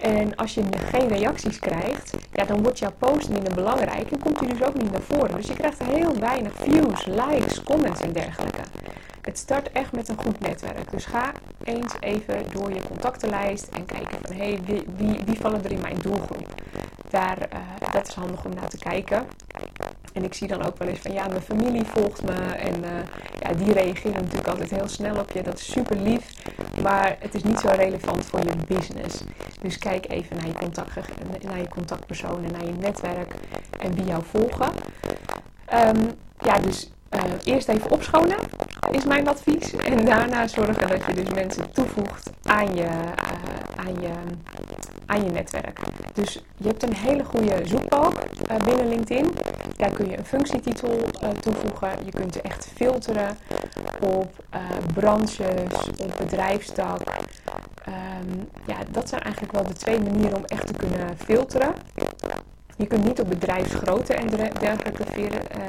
En 0.00 0.36
als 0.36 0.54
je 0.54 0.62
geen 0.90 1.08
reacties 1.08 1.58
krijgt, 1.58 2.14
ja, 2.32 2.44
dan 2.44 2.62
wordt 2.62 2.78
jouw 2.78 2.92
post 2.98 3.28
minder 3.28 3.54
belangrijk 3.54 4.10
en 4.10 4.18
komt 4.18 4.40
hij 4.40 4.48
dus 4.48 4.62
ook 4.62 4.74
niet 4.74 4.92
naar 4.92 5.00
voren. 5.00 5.36
Dus 5.36 5.46
je 5.46 5.54
krijgt 5.54 5.82
heel 5.82 6.18
weinig 6.18 6.52
views, 6.54 7.06
likes, 7.06 7.62
comments 7.62 8.00
en 8.00 8.12
dergelijke. 8.12 8.60
Het 9.20 9.38
start 9.38 9.72
echt 9.72 9.92
met 9.92 10.08
een 10.08 10.18
goed 10.18 10.40
netwerk. 10.40 10.90
Dus 10.90 11.04
ga 11.04 11.32
eens 11.64 11.94
even 12.00 12.42
door 12.52 12.72
je 12.72 12.82
contactenlijst 12.88 13.68
en 13.68 13.84
kijken 13.84 14.18
van 14.22 14.36
hé, 14.36 14.44
hey, 14.44 14.60
wie, 14.64 14.84
wie, 14.96 15.20
wie, 15.24 15.40
vallen 15.40 15.64
er 15.64 15.72
in 15.72 15.80
mijn 15.80 15.98
doelgroep? 16.02 16.54
Daar, 17.10 17.38
uh, 17.38 17.92
dat 17.92 18.08
is 18.08 18.14
handig 18.14 18.44
om 18.44 18.54
naar 18.54 18.68
te 18.68 18.78
kijken. 18.78 19.26
En 20.18 20.24
ik 20.24 20.34
zie 20.34 20.48
dan 20.48 20.64
ook 20.66 20.78
wel 20.78 20.88
eens 20.88 20.98
van 20.98 21.12
ja, 21.12 21.26
mijn 21.28 21.42
familie 21.42 21.84
volgt 21.84 22.22
me 22.22 22.32
en 22.54 22.74
uh, 22.84 22.90
ja, 23.40 23.52
die 23.52 23.72
reageren 23.72 24.22
natuurlijk 24.22 24.48
altijd 24.48 24.70
heel 24.70 24.88
snel 24.88 25.16
op 25.18 25.30
je. 25.30 25.42
Dat 25.42 25.58
is 25.58 25.70
super 25.70 25.96
lief, 25.96 26.32
maar 26.82 27.16
het 27.20 27.34
is 27.34 27.42
niet 27.42 27.58
zo 27.58 27.68
relevant 27.68 28.24
voor 28.24 28.40
je 28.40 28.74
business. 28.74 29.22
Dus 29.62 29.78
kijk 29.78 30.10
even 30.10 30.36
naar 30.36 30.46
je, 30.46 30.52
contact, 30.52 30.94
naar 31.42 31.58
je 31.58 31.68
contactpersonen, 31.68 32.52
naar 32.52 32.64
je 32.64 32.72
netwerk 32.72 33.34
en 33.78 33.94
wie 33.94 34.04
jou 34.04 34.22
volgen. 34.30 34.72
Um, 35.74 36.10
ja, 36.40 36.58
dus 36.58 36.90
uh, 37.10 37.22
eerst 37.44 37.68
even 37.68 37.90
opschonen 37.90 38.38
is 38.90 39.04
mijn 39.04 39.28
advies. 39.28 39.72
En 39.72 40.04
daarna 40.04 40.46
zorgen 40.48 40.88
dat 40.88 41.04
je 41.06 41.14
dus 41.14 41.34
mensen 41.34 41.72
toevoegt 41.72 42.30
aan 42.42 42.74
je, 42.74 42.88
aan 43.76 44.00
je, 44.00 44.10
aan 45.06 45.24
je 45.24 45.30
netwerk. 45.30 45.80
Dus 46.12 46.44
je 46.56 46.66
hebt 46.66 46.82
een 46.82 46.94
hele 46.94 47.24
goede 47.24 47.60
zoekbalk 47.64 48.22
binnen 48.64 48.88
LinkedIn. 48.88 49.34
Daar 49.76 49.90
kun 49.90 50.10
je 50.10 50.18
een 50.18 50.24
functietitel 50.24 51.00
toevoegen. 51.40 51.90
Je 52.04 52.10
kunt 52.10 52.40
echt 52.40 52.70
filteren 52.74 53.36
op 54.00 54.32
branches, 54.94 55.88
op 56.02 56.14
bedrijfstak. 56.18 57.00
Ehm, 57.84 58.38
ja, 58.66 58.76
dat 58.90 59.08
zijn 59.08 59.22
eigenlijk 59.22 59.52
wel 59.52 59.64
de 59.64 59.72
twee 59.72 60.00
manieren 60.00 60.36
om 60.36 60.44
echt 60.44 60.66
te 60.66 60.72
kunnen 60.72 61.16
filteren. 61.24 61.72
Je 62.76 62.86
kunt 62.86 63.04
niet 63.04 63.20
op 63.20 63.28
bedrijfsgrootte 63.28 64.14
en 64.14 64.26
dergelijke 64.60 65.04
veren, 65.12 65.42
uh, 65.56 65.62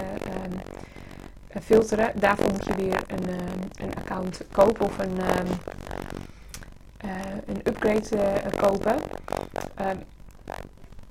filteren. 1.61 2.11
Daarvoor 2.15 2.51
moet 2.51 2.65
je 2.65 2.75
weer 2.75 3.03
een, 3.07 3.27
ehm, 3.27 3.83
een 3.83 3.95
account 3.95 4.41
kopen 4.51 4.85
of 4.85 4.97
een, 4.97 5.17
uh, 5.17 7.11
een 7.45 7.61
upgrade 7.63 8.41
kopen 8.57 8.95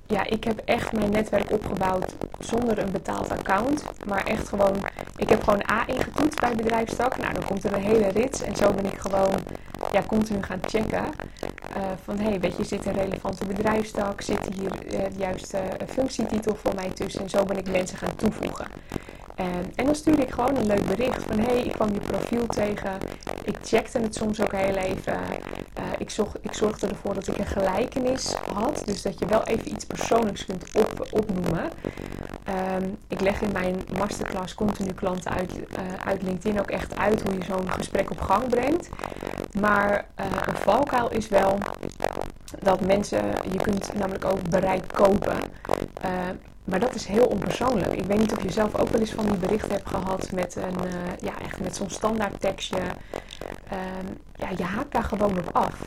ja, 0.09 0.25
ik 0.25 0.43
heb 0.43 0.61
echt 0.65 0.91
mijn 0.91 1.11
netwerk 1.11 1.51
opgebouwd 1.51 2.15
zonder 2.39 2.79
een 2.79 2.91
betaald 2.91 3.31
account. 3.31 3.83
Maar 4.05 4.25
echt 4.25 4.47
gewoon, 4.47 4.75
ik 5.15 5.29
heb 5.29 5.43
gewoon 5.43 5.63
A 5.71 5.87
ingetoetst 5.87 6.39
bij 6.39 6.55
bedrijfstak. 6.55 7.17
Nou, 7.17 7.33
dan 7.33 7.45
komt 7.45 7.63
er 7.63 7.73
een 7.73 7.81
hele 7.81 8.07
rits. 8.07 8.41
En 8.41 8.55
zo 8.55 8.73
ben 8.73 8.85
ik 8.85 8.97
gewoon 8.97 9.33
ja, 9.91 10.01
continu 10.07 10.43
gaan 10.43 10.59
checken. 10.67 11.03
Van, 12.03 12.17
hé, 12.17 12.29
hey, 12.29 12.39
weet 12.39 12.57
je, 12.57 12.63
zit 12.63 12.85
een 12.85 12.93
relevante 12.93 13.45
bedrijfstak? 13.45 14.21
Zit 14.21 14.49
hier 14.55 14.71
uh, 14.85 14.91
de 14.91 15.17
juiste 15.17 15.61
functietitel 15.87 16.55
voor 16.55 16.75
mij 16.75 16.89
tussen? 16.89 17.21
En 17.21 17.29
zo 17.29 17.43
ben 17.43 17.57
ik 17.57 17.71
mensen 17.71 17.97
gaan 17.97 18.15
toevoegen. 18.15 18.67
En, 19.39 19.71
en 19.75 19.85
dan 19.85 19.95
stuurde 19.95 20.21
ik 20.21 20.31
gewoon 20.31 20.55
een 20.55 20.65
leuk 20.65 20.85
bericht 20.85 21.23
van 21.23 21.39
hey, 21.39 21.61
ik 21.61 21.71
kwam 21.71 21.93
je 21.93 21.99
profiel 21.99 22.45
tegen. 22.45 22.97
Ik 23.43 23.57
checkte 23.63 23.99
het 23.99 24.15
soms 24.15 24.41
ook 24.41 24.51
heel 24.51 24.75
even. 24.75 25.13
Uh, 25.13 25.83
ik, 25.97 26.09
zorg, 26.09 26.35
ik 26.41 26.53
zorgde 26.53 26.87
ervoor 26.87 27.13
dat 27.13 27.27
ik 27.27 27.37
een 27.37 27.45
gelijkenis 27.45 28.33
had. 28.53 28.81
Dus 28.85 29.01
dat 29.01 29.19
je 29.19 29.25
wel 29.25 29.43
even 29.43 29.71
iets 29.71 29.85
persoonlijks 29.85 30.45
kunt 30.45 30.63
op, 30.73 31.07
opnoemen. 31.11 31.69
Um, 32.81 32.97
ik 33.07 33.21
leg 33.21 33.41
in 33.41 33.51
mijn 33.51 33.81
masterclass 33.97 34.53
continu 34.53 34.93
klanten 34.93 35.31
uit, 35.31 35.57
uh, 35.57 35.65
uit 36.05 36.21
LinkedIn 36.21 36.59
ook 36.59 36.71
echt 36.71 36.97
uit 36.97 37.21
hoe 37.21 37.33
je 37.33 37.43
zo'n 37.43 37.71
gesprek 37.71 38.11
op 38.11 38.21
gang 38.21 38.49
brengt. 38.49 38.89
Maar 39.59 40.05
uh, 40.19 40.25
een 40.45 40.55
valkuil 40.55 41.11
is 41.11 41.29
wel 41.29 41.57
dat 42.59 42.81
mensen, 42.81 43.23
je 43.51 43.57
kunt 43.57 43.93
namelijk 43.93 44.25
ook 44.25 44.49
bereik 44.49 44.83
kopen. 44.93 45.37
Maar 46.63 46.79
dat 46.79 46.95
is 46.95 47.05
heel 47.05 47.25
onpersoonlijk. 47.25 47.93
Ik 47.93 48.05
weet 48.05 48.19
niet 48.19 48.31
of 48.31 48.43
je 48.43 48.51
zelf 48.51 48.75
ook 48.75 48.89
wel 48.89 48.99
eens 48.99 49.11
van 49.11 49.25
die 49.25 49.37
berichten 49.37 49.71
hebt 49.71 49.89
gehad 49.89 50.31
met, 50.31 50.55
een, 50.55 50.85
uh, 50.85 50.91
ja, 51.19 51.39
echt 51.41 51.59
met 51.59 51.75
zo'n 51.75 51.89
standaard 51.89 52.41
tekstje. 52.41 52.81
Uh, 53.73 53.77
ja, 54.35 54.49
je 54.57 54.63
haakt 54.63 54.91
daar 54.91 55.03
gewoon 55.03 55.37
op 55.37 55.49
af. 55.55 55.85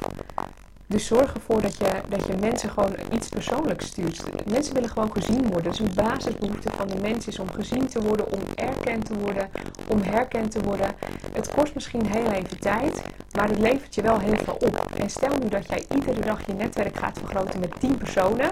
Dus 0.93 1.07
zorg 1.07 1.35
ervoor 1.35 1.63
dat 1.63 1.77
je, 1.77 1.91
dat 2.09 2.27
je 2.27 2.37
mensen 2.41 2.71
gewoon 2.71 2.95
iets 3.13 3.29
persoonlijks 3.29 3.87
stuurt. 3.87 4.23
Mensen 4.51 4.75
willen 4.75 4.89
gewoon 4.89 5.13
gezien 5.13 5.43
worden. 5.43 5.71
Dus 5.71 5.79
een 5.79 5.95
basisbehoefte 5.95 6.71
van 6.77 6.89
de 6.89 7.01
mens 7.01 7.27
is 7.27 7.39
om 7.39 7.53
gezien 7.53 7.87
te 7.87 8.03
worden, 8.03 8.33
om 8.33 8.41
erkend 8.55 9.05
te 9.05 9.19
worden, 9.19 9.51
om 9.89 10.03
herkend 10.03 10.51
te 10.51 10.61
worden. 10.61 10.87
Het 11.33 11.51
kost 11.55 11.75
misschien 11.75 12.07
heel 12.07 12.31
even 12.31 12.59
tijd, 12.59 13.03
maar 13.37 13.49
het 13.49 13.59
levert 13.59 13.95
je 13.95 14.03
wel 14.03 14.19
heel 14.19 14.37
veel 14.45 14.55
op. 14.55 14.93
En 14.99 15.11
stel 15.11 15.37
nu 15.43 15.49
dat 15.49 15.69
jij 15.69 15.85
iedere 15.95 16.21
dag 16.21 16.47
je 16.47 16.53
netwerk 16.53 16.99
gaat 16.99 17.19
vergroten 17.19 17.61
met 17.61 17.81
10 17.81 17.99
personen. 17.99 18.51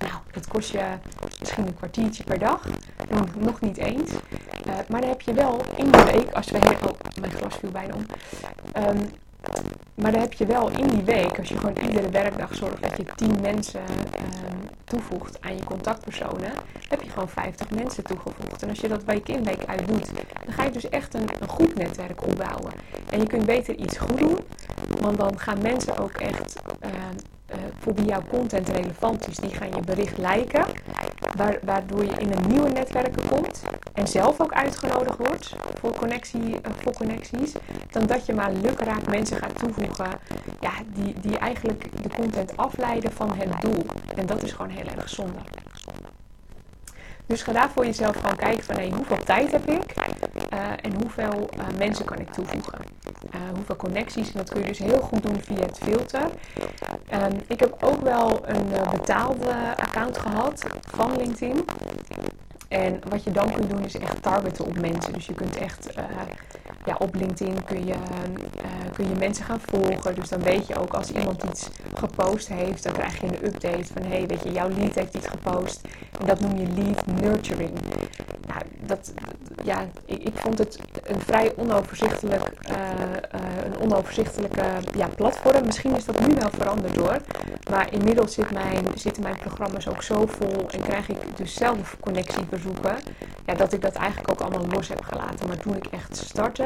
Nou, 0.00 0.12
dat 0.30 0.48
kost 0.48 0.70
je 0.70 0.84
misschien 1.38 1.66
een 1.66 1.76
kwartiertje 1.76 2.24
per 2.24 2.38
dag. 2.38 2.66
Nog 3.38 3.60
niet 3.60 3.76
eens. 3.76 4.10
Uh, 4.10 4.74
maar 4.88 5.00
dan 5.00 5.10
heb 5.10 5.20
je 5.20 5.32
wel 5.32 5.60
in 5.76 5.90
de 5.90 6.04
week, 6.04 6.32
als 6.32 6.50
we... 6.50 6.58
Oh, 6.58 7.20
mijn 7.20 7.32
glas 7.32 7.54
viel 7.56 7.70
bijna 7.70 7.94
om. 7.94 8.06
Um, 8.82 9.08
maar 9.94 10.12
dan 10.12 10.20
heb 10.20 10.32
je 10.32 10.46
wel 10.46 10.70
in 10.70 10.88
die 10.88 11.02
week, 11.02 11.38
als 11.38 11.48
je 11.48 11.56
gewoon 11.56 11.76
iedere 11.76 12.08
werkdag 12.08 12.54
zorgt 12.54 12.82
dat 12.82 12.96
je 12.96 13.04
10 13.16 13.40
mensen 13.40 13.80
uh, 13.80 14.26
toevoegt 14.84 15.40
aan 15.40 15.56
je 15.56 15.64
contactpersonen, 15.64 16.52
heb 16.88 17.02
je 17.02 17.10
gewoon 17.10 17.28
50 17.28 17.70
mensen 17.70 18.04
toegevoegd. 18.04 18.62
En 18.62 18.68
als 18.68 18.80
je 18.80 18.88
dat 18.88 19.04
week 19.04 19.28
in 19.28 19.44
week 19.44 19.64
uit 19.66 19.88
doet, 19.88 20.10
dan 20.44 20.54
ga 20.54 20.64
je 20.64 20.70
dus 20.70 20.88
echt 20.88 21.14
een, 21.14 21.28
een 21.40 21.48
goed 21.48 21.74
netwerk 21.74 22.26
opbouwen. 22.26 22.72
En 23.10 23.20
je 23.20 23.26
kunt 23.26 23.46
beter 23.46 23.74
iets 23.74 23.98
goed 23.98 24.18
doen, 24.18 24.38
want 25.00 25.18
dan 25.18 25.38
gaan 25.38 25.62
mensen 25.62 25.98
ook 25.98 26.12
echt 26.12 26.62
uh, 26.84 26.90
uh, 27.52 27.58
voor 27.78 27.94
wie 27.94 28.04
jouw 28.04 28.22
content 28.30 28.68
relevant 28.68 29.28
is, 29.28 29.36
die 29.36 29.50
gaan 29.50 29.68
je 29.68 29.80
bericht 29.80 30.18
liken. 30.18 30.64
Waardoor 31.62 32.04
je 32.04 32.14
in 32.18 32.32
een 32.32 32.48
nieuwe 32.48 32.68
netwerken 32.68 33.28
komt 33.28 33.62
en 33.92 34.08
zelf 34.08 34.40
ook 34.40 34.52
uitgenodigd 34.52 35.16
wordt 35.16 35.54
voor, 35.80 35.94
connectie, 35.94 36.48
uh, 36.48 36.56
voor 36.82 36.92
connecties. 36.92 37.52
Dan 37.90 38.06
dat 38.06 38.26
je 38.26 38.34
maar 38.34 38.52
lukraak 38.52 39.06
mensen 39.08 39.36
gaat 39.36 39.58
toevoegen 39.58 40.10
ja, 40.60 40.72
die, 40.86 41.14
die 41.20 41.38
eigenlijk 41.38 42.02
de 42.02 42.08
content 42.08 42.56
afleiden 42.56 43.12
van 43.12 43.32
het 43.36 43.60
doel. 43.60 43.84
En 44.16 44.26
dat 44.26 44.42
is 44.42 44.52
gewoon 44.52 44.70
heel 44.70 44.86
erg 44.96 45.08
zonde. 45.08 45.38
Dus 47.26 47.42
ga 47.42 47.52
daar 47.52 47.70
voor 47.70 47.84
jezelf 47.84 48.16
gewoon 48.16 48.36
kijken 48.36 48.64
van 48.64 48.94
hoeveel 48.94 49.24
tijd 49.24 49.52
heb 49.52 49.70
ik 49.70 49.94
uh, 50.52 50.58
en 50.80 50.92
hoeveel 51.02 51.48
uh, 51.58 51.78
mensen 51.78 52.04
kan 52.04 52.18
ik 52.18 52.32
toevoegen. 52.32 52.78
Uh, 53.34 53.40
hoeveel 53.54 53.76
connecties. 53.76 54.26
En 54.26 54.36
dat 54.36 54.50
kun 54.50 54.60
je 54.60 54.66
dus 54.66 54.78
heel 54.78 55.00
goed 55.00 55.22
doen 55.22 55.40
via 55.40 55.64
het 55.66 55.78
filter. 55.82 56.22
Um, 57.14 57.38
ik 57.46 57.60
heb 57.60 57.76
ook 57.80 58.00
wel 58.00 58.48
een 58.48 58.68
betaalde 58.90 59.76
account 59.76 60.18
gehad 60.18 60.66
van 60.90 61.16
LinkedIn. 61.16 61.64
En 62.68 63.00
wat 63.08 63.24
je 63.24 63.30
dan 63.30 63.52
kunt 63.52 63.70
doen 63.70 63.84
is 63.84 63.98
echt 63.98 64.22
targeten 64.22 64.64
op 64.64 64.80
mensen. 64.80 65.12
Dus 65.12 65.26
je 65.26 65.34
kunt 65.34 65.56
echt 65.56 65.92
ja, 66.84 66.96
op 66.98 67.14
LinkedIn 67.14 67.64
kun 67.64 67.86
je, 67.86 67.94
uh, 67.94 68.92
kun 68.92 69.08
je 69.08 69.14
mensen 69.14 69.44
gaan 69.44 69.60
volgen. 69.60 70.14
Dus 70.14 70.28
dan 70.28 70.42
weet 70.42 70.66
je 70.66 70.76
ook 70.76 70.92
als 70.94 71.10
iemand 71.10 71.42
iets 71.42 71.68
gepost 71.94 72.48
heeft, 72.48 72.82
dan 72.82 72.92
krijg 72.92 73.20
je 73.20 73.26
een 73.26 73.46
update 73.46 73.92
van 73.92 74.02
hey, 74.02 74.26
weet 74.26 74.42
je, 74.42 74.52
jouw 74.52 74.68
lead 74.68 74.94
heeft 74.94 75.14
iets 75.14 75.26
gepost. 75.26 75.80
En 76.20 76.26
dat 76.26 76.40
noem 76.40 76.56
je 76.56 76.66
lead 76.74 77.06
nurturing. 77.06 77.72
Nou, 78.46 78.62
dat, 78.86 79.12
ja, 79.62 79.86
ik, 80.04 80.22
ik 80.22 80.32
vond 80.34 80.58
het 80.58 80.78
een 81.02 81.20
vrij 81.20 81.52
onoverzichtelijk, 81.56 82.50
uh, 82.70 82.76
een 83.64 83.80
onoverzichtelijke 83.80 84.64
ja, 84.96 85.08
platform. 85.16 85.64
Misschien 85.64 85.96
is 85.96 86.04
dat 86.04 86.20
nu 86.26 86.34
wel 86.34 86.50
veranderd 86.50 86.96
hoor. 86.96 87.16
Maar 87.70 87.92
inmiddels 87.92 88.34
zit 88.34 88.50
mijn, 88.50 88.86
zitten 88.94 89.22
mijn 89.22 89.38
programma's 89.38 89.88
ook 89.88 90.02
zo 90.02 90.26
vol 90.26 90.70
en 90.70 90.80
krijg 90.80 91.08
ik 91.08 91.36
dus 91.36 91.54
zelf 91.54 91.96
connectieverzoeken. 92.00 92.96
Ja, 93.46 93.54
dat 93.54 93.72
ik 93.72 93.82
dat 93.82 93.94
eigenlijk 93.94 94.30
ook 94.30 94.40
allemaal 94.40 94.68
los 94.70 94.88
heb 94.88 95.04
gelaten. 95.04 95.48
Maar 95.48 95.56
toen 95.58 95.76
ik 95.76 95.86
echt 95.86 96.16
startte, 96.16 96.64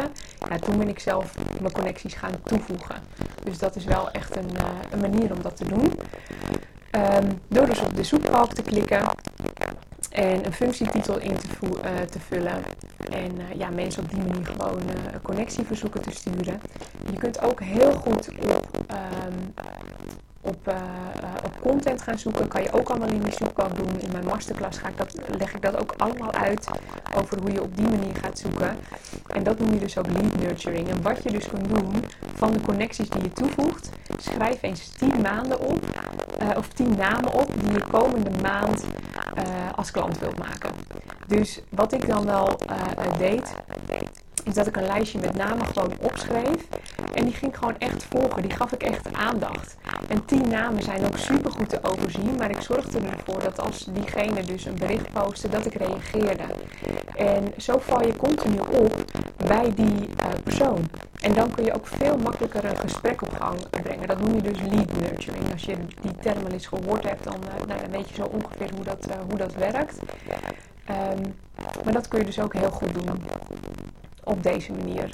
ja, 0.49 0.59
toen 0.59 0.79
ben 0.79 0.89
ik 0.89 0.99
zelf 0.99 1.35
mijn 1.61 1.73
connecties 1.73 2.15
gaan 2.15 2.35
toevoegen. 2.45 2.97
Dus 3.43 3.59
dat 3.59 3.77
is 3.77 3.85
wel 3.85 4.11
echt 4.11 4.37
een, 4.37 4.51
uh, 4.55 4.69
een 4.91 5.01
manier 5.01 5.33
om 5.33 5.43
dat 5.43 5.57
te 5.57 5.65
doen. 5.65 5.93
Um, 6.97 7.41
door 7.49 7.67
dus 7.67 7.81
op 7.81 7.97
de 7.97 8.03
zoekbalk 8.05 8.53
te 8.53 8.63
klikken 8.63 9.03
en 10.17 10.47
een 10.47 10.53
functietitel 10.53 11.21
in 11.21 11.37
te, 11.37 11.47
uh, 11.61 12.01
te 12.11 12.19
vullen. 12.19 12.63
En 13.11 13.41
uh, 13.41 13.59
ja, 13.59 13.71
mensen 13.71 14.03
op 14.03 14.11
die 14.11 14.19
manier 14.19 14.47
gewoon 14.47 14.81
connectieverzoeken 15.23 16.01
te 16.01 16.11
sturen. 16.11 16.61
Je 17.11 17.19
kunt 17.19 17.41
ook 17.43 17.61
heel 17.61 17.93
goed 17.93 18.29
op 18.29 18.87
um, 18.91 19.55
op, 20.41 20.69
uh, 20.69 20.75
op 21.45 21.61
content 21.61 22.03
gaan 22.03 22.19
zoeken. 22.19 22.49
Kan 22.49 22.63
je 22.63 22.73
ook 22.73 22.89
allemaal 22.89 23.09
in 23.09 23.21
die 23.21 23.33
zoekbalk 23.33 23.77
doen. 23.77 24.01
In 24.01 24.13
mijn 24.13 24.25
masterclass 24.25 24.79
ga 24.79 24.89
ik 24.89 24.97
dat, 24.97 25.15
leg 25.39 25.55
ik 25.55 25.63
dat 25.63 25.81
ook 25.81 25.95
allemaal 25.97 26.33
uit 26.33 26.69
over 27.15 27.41
hoe 27.41 27.53
je 27.53 27.63
op 27.63 27.77
die 27.77 27.89
manier 27.89 28.17
gaat 28.23 28.39
zoeken. 28.39 28.77
En 29.27 29.43
dat 29.43 29.59
noem 29.59 29.73
je 29.73 29.79
dus 29.79 29.99
ook 29.99 30.07
lead 30.07 30.37
nurturing. 30.39 30.89
En 30.89 31.03
wat 31.03 31.23
je 31.23 31.31
dus 31.31 31.49
kunt 31.49 31.75
doen 31.75 32.05
van 32.35 32.53
de 32.53 32.61
connecties 32.61 33.09
die 33.09 33.23
je 33.23 33.33
toevoegt, 33.33 33.91
schrijf 34.19 34.63
eens 34.63 34.89
10 34.89 35.21
maanden 35.23 35.61
op, 35.61 35.81
uh, 36.43 36.49
of 36.57 36.69
10 36.69 36.97
namen 36.97 37.33
op 37.33 37.53
die 37.61 37.73
je 37.73 37.85
komende 37.91 38.31
maand 38.43 38.85
uh, 38.85 39.16
als 39.75 39.91
klant 39.91 40.19
wilt 40.19 40.39
maken. 40.39 40.71
Dus 41.27 41.61
wat 41.69 41.93
ik 41.93 42.07
dan 42.07 42.25
wel 42.25 42.59
deed, 43.19 43.55
is 43.87 44.16
dat 44.55 44.67
ik 44.67 44.77
een 44.77 44.87
lijstje 44.87 45.19
met 45.19 45.37
namen 45.37 45.67
gewoon 45.67 45.93
opschreef. 46.01 46.69
En 47.15 47.25
die 47.25 47.35
ging 47.35 47.53
ik 47.53 47.57
gewoon 47.57 47.79
echt 47.79 48.05
volgen. 48.11 48.43
Die 48.43 48.51
gaf 48.51 48.73
ik 48.73 48.83
echt 48.83 49.13
aandacht. 49.13 49.77
En 50.09 50.25
tien 50.25 50.49
namen 50.49 50.83
zijn 50.83 51.07
ook 51.07 51.17
super 51.17 51.51
goed 51.51 51.69
te 51.69 51.79
overzien. 51.83 52.37
Maar 52.37 52.51
ik 52.51 52.61
zorgde 52.61 52.99
ervoor 52.99 53.43
dat 53.43 53.61
als 53.61 53.89
diegene 53.91 54.45
dus 54.45 54.65
een 54.65 54.75
bericht 54.75 55.13
postte, 55.13 55.49
dat 55.49 55.67
ik 55.67 55.75
reageerde. 55.75 56.45
En 57.17 57.53
zo 57.57 57.79
val 57.79 58.07
je 58.07 58.17
continu 58.17 58.59
op 58.59 59.05
bij 59.37 59.73
die 59.75 60.01
uh, 60.01 60.27
persoon. 60.43 60.89
En 61.21 61.35
dan 61.35 61.51
kun 61.51 61.65
je 61.65 61.75
ook 61.75 61.87
veel 61.87 62.17
makkelijker 62.17 62.65
een 62.65 62.77
gesprek 62.77 63.23
op 63.23 63.37
gang 63.41 63.59
brengen. 63.71 64.09
Dat 64.09 64.21
noem 64.21 64.35
je 64.35 64.43
dus 64.43 64.61
lead 64.61 64.99
nurturing. 65.01 65.53
Als 65.53 65.65
je 65.65 65.77
die 66.01 66.17
term 66.21 66.45
al 66.45 66.51
eens 66.51 66.67
gehoord 66.67 67.09
hebt, 67.09 67.25
dan, 67.25 67.37
uh, 67.37 67.67
nou, 67.67 67.81
weet 67.91 68.09
je 68.09 68.15
zo 68.15 68.25
ongeveer 68.25 68.71
hoe 68.75 68.85
dat, 68.85 69.07
uh, 69.09 69.15
hoe 69.29 69.39
dat 69.39 69.55
werkt. 69.55 69.99
Um, 70.91 71.35
maar 71.85 71.93
dat 71.93 72.09
kun 72.09 72.19
je 72.19 72.25
dus 72.25 72.41
ook 72.41 72.55
heel 72.55 72.71
goed 72.71 72.95
doen 72.95 73.23
op 74.27 74.43
deze 74.43 74.73
manier. 74.73 75.11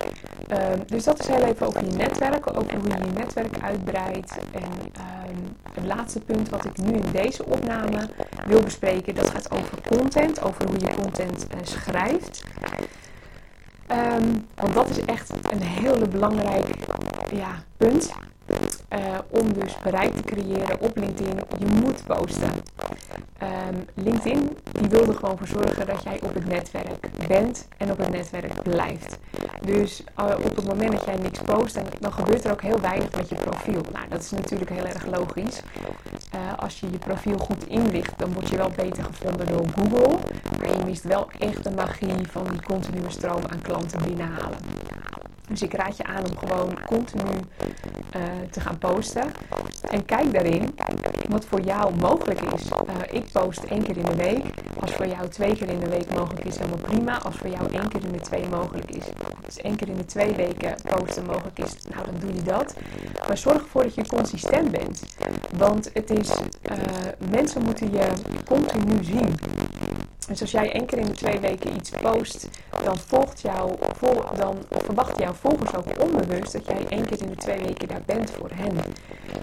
Um, 0.50 0.82
dus 0.86 1.04
dat 1.04 1.18
is 1.20 1.26
heel 1.26 1.44
even 1.44 1.66
over 1.66 1.84
je 1.84 1.96
netwerk, 1.96 2.46
ook 2.46 2.70
hoe 2.70 2.82
je 2.88 3.04
je 3.04 3.12
netwerk 3.18 3.62
uitbreidt. 3.62 4.38
En 4.52 4.62
um, 4.62 5.56
het 5.72 5.84
laatste 5.84 6.20
punt 6.20 6.48
wat 6.48 6.64
ik 6.64 6.76
nu 6.78 6.92
in 6.92 7.10
deze 7.12 7.44
opname 7.44 8.08
wil 8.46 8.60
bespreken, 8.60 9.14
dat 9.14 9.30
gaat 9.30 9.50
over 9.50 9.78
content, 9.88 10.42
over 10.42 10.66
hoe 10.66 10.78
je 10.78 10.94
content 10.94 11.46
uh, 11.54 11.60
schrijft. 11.62 12.44
Ehm, 13.86 14.28
want 14.54 14.74
dat 14.74 14.88
is 14.88 15.04
echt 15.04 15.30
een 15.50 15.62
hele 15.62 16.08
belangrijk 16.08 16.66
ja, 17.32 17.64
punt. 17.76 18.12
Uh, 18.92 19.18
om 19.28 19.52
dus 19.52 19.76
bereik 19.82 20.14
te 20.14 20.22
creëren 20.22 20.80
op 20.80 20.96
LinkedIn. 20.96 21.38
Je 21.58 21.66
moet 21.66 22.04
posten. 22.06 22.50
Um, 23.42 23.84
LinkedIn 23.94 24.56
die 24.72 24.88
wil 24.88 25.08
er 25.08 25.14
gewoon 25.14 25.38
voor 25.38 25.46
zorgen 25.46 25.86
dat 25.86 26.02
jij 26.02 26.20
op 26.22 26.34
het 26.34 26.46
netwerk 26.46 27.08
bent 27.28 27.68
en 27.76 27.90
op 27.90 27.98
het 27.98 28.10
netwerk 28.10 28.62
blijft. 28.62 29.18
Dus 29.60 30.04
uh, 30.20 30.26
op 30.44 30.56
het 30.56 30.66
moment 30.66 30.92
dat 30.92 31.04
jij 31.04 31.16
niks 31.16 31.38
post, 31.38 31.78
dan, 32.00 32.12
gebeurt 32.12 32.44
er 32.44 32.52
ook 32.52 32.62
heel 32.62 32.80
weinig 32.80 33.16
met 33.16 33.28
je 33.28 33.34
profiel. 33.34 33.80
Nou, 33.92 34.08
dat 34.08 34.20
is 34.20 34.30
natuurlijk 34.30 34.70
heel 34.70 34.84
erg 34.84 35.06
logisch. 35.06 35.62
Uh, 36.34 36.40
als 36.56 36.80
je 36.80 36.90
je 36.90 36.98
profiel 36.98 37.38
goed 37.38 37.66
inricht, 37.66 38.18
dan 38.18 38.32
word 38.32 38.48
je 38.48 38.56
wel 38.56 38.70
beter 38.76 39.04
gevonden 39.04 39.46
door 39.46 39.66
Google. 39.74 40.18
Maar 40.58 40.78
je 40.78 40.84
mist 40.84 41.02
wel 41.02 41.28
echt 41.38 41.64
de 41.64 41.70
magie 41.70 42.28
van 42.30 42.46
die 42.50 42.62
continue 42.62 43.10
stroom 43.10 43.42
aan 43.48 43.60
klanten 43.62 44.02
binnenhalen. 44.02 44.58
Dus 45.52 45.62
ik 45.62 45.74
raad 45.74 45.96
je 45.96 46.04
aan 46.04 46.24
om 46.30 46.36
gewoon 46.38 46.78
continu 46.86 47.30
uh, 48.16 48.22
te 48.50 48.60
gaan 48.60 48.78
posten. 48.78 49.32
En 49.90 50.04
kijk 50.04 50.32
daarin 50.32 50.74
wat 51.28 51.44
voor 51.44 51.60
jou 51.60 51.94
mogelijk 51.96 52.40
is. 52.40 52.66
Uh, 52.66 52.78
ik 53.10 53.24
post 53.32 53.62
één 53.62 53.82
keer 53.82 53.96
in 53.96 54.04
de 54.04 54.16
week. 54.16 54.44
Als 54.80 54.92
voor 54.92 55.06
jou 55.06 55.28
twee 55.28 55.56
keer 55.56 55.68
in 55.68 55.80
de 55.80 55.88
week 55.88 56.14
mogelijk 56.14 56.44
is, 56.44 56.56
helemaal 56.56 56.78
prima. 56.78 57.18
Als 57.18 57.36
voor 57.36 57.48
jou 57.48 57.72
één 57.72 57.88
keer 57.88 58.04
in 58.04 58.12
de 58.12 58.20
twee 58.20 58.48
mogelijk 58.48 58.90
is. 58.90 59.04
Dus 59.44 59.56
één 59.56 59.76
keer 59.76 59.88
in 59.88 59.96
de 59.96 60.04
twee 60.04 60.34
weken 60.34 60.74
posten 60.96 61.24
mogelijk 61.24 61.58
is, 61.58 61.74
nou 61.88 62.04
dan 62.04 62.14
doe 62.18 62.34
je 62.34 62.42
dat. 62.42 62.74
Maar 63.28 63.38
zorg 63.38 63.62
ervoor 63.62 63.82
dat 63.82 63.94
je 63.94 64.06
consistent 64.06 64.70
bent. 64.70 65.02
Want 65.56 65.90
het 65.92 66.10
is, 66.10 66.28
uh, 66.28 66.76
mensen 67.30 67.62
moeten 67.64 67.92
je 67.92 68.08
continu 68.44 69.04
zien. 69.04 69.34
Dus 70.28 70.40
als 70.40 70.50
jij 70.50 70.72
één 70.72 70.86
keer 70.86 70.98
in 70.98 71.06
de 71.06 71.12
twee 71.12 71.40
weken 71.40 71.76
iets 71.76 71.90
post, 71.90 72.48
dan, 72.84 72.98
volgt 72.98 73.40
jou, 73.40 73.72
vol, 73.96 74.22
dan 74.36 74.56
verwacht 74.68 75.18
jouw 75.18 75.32
volgers 75.32 75.74
ook 75.74 76.02
onbewust 76.02 76.52
dat 76.52 76.66
jij 76.66 76.86
één 76.88 77.04
keer 77.04 77.22
in 77.22 77.28
de 77.28 77.36
twee 77.36 77.58
weken 77.58 77.88
daar 77.88 78.02
bent 78.06 78.30
voor 78.30 78.50
hen. 78.54 78.76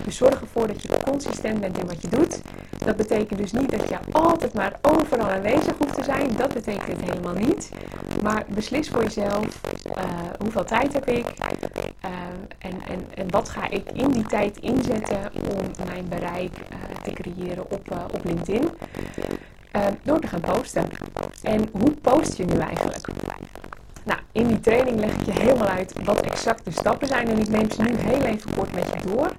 Dus 0.04 0.18
zorg 0.18 0.42
ervoor 0.42 0.68
dat 0.68 0.82
je 0.82 0.90
consistent 1.06 1.60
bent 1.60 1.78
in 1.78 1.88
wat 1.88 2.02
je 2.02 2.08
doet. 2.08 2.42
Dat 2.78 2.96
betekent 2.96 3.40
dus 3.40 3.52
niet 3.52 3.72
dat 3.72 3.90
je 3.90 3.98
altijd 4.12 4.54
maar 4.54 4.80
overal 4.82 5.30
aanwezig 5.30 5.74
hoeft 5.78 5.96
te 5.96 6.04
zijn. 6.04 6.36
Dat 6.38 6.54
betekent 6.54 6.88
het 6.88 7.10
helemaal 7.10 7.34
niet. 7.34 7.70
Maar 8.24 8.46
beslis 8.48 8.90
voor 8.90 9.04
jezelf 9.04 9.62
uh, 9.98 10.04
hoeveel 10.40 10.64
tijd 10.64 10.94
heb 10.94 11.08
ik 11.08 11.26
uh, 11.26 12.12
en, 12.58 12.82
en, 12.88 13.06
en 13.14 13.30
wat 13.30 13.50
ga 13.50 13.70
ik 13.70 13.92
in 13.94 14.12
die 14.12 14.26
tijd 14.26 14.58
inzetten 14.58 15.32
om 15.34 15.86
mijn 15.86 16.08
bereik 16.10 16.52
uh, 16.58 16.98
te 17.04 17.12
creëren 17.12 17.72
op, 17.72 18.10
op 18.14 18.24
LinkedIn. 18.24 18.70
Uh, 19.76 19.86
door 20.04 20.20
te 20.20 20.28
gaan 20.28 20.40
posten. 20.40 20.90
En 21.44 21.70
hoe 21.72 21.92
post 21.92 22.38
je 22.38 22.46
nu 22.46 22.58
eigenlijk? 22.58 23.08
Nou, 24.04 24.20
in 24.32 24.48
die 24.48 24.60
training 24.60 25.00
leg 25.00 25.12
ik 25.12 25.26
je 25.26 25.32
helemaal 25.32 25.68
uit 25.68 25.94
wat 26.04 26.22
exact 26.22 26.66
de 26.66 26.72
stappen 26.72 27.08
zijn. 27.08 27.28
En 27.28 27.40
ik 27.40 27.50
neem 27.50 27.72
ze 27.72 27.82
nu 27.82 27.96
heel 27.96 28.22
even 28.22 28.56
kort 28.56 28.74
met 28.74 28.86
je 28.94 29.10
door. 29.10 29.32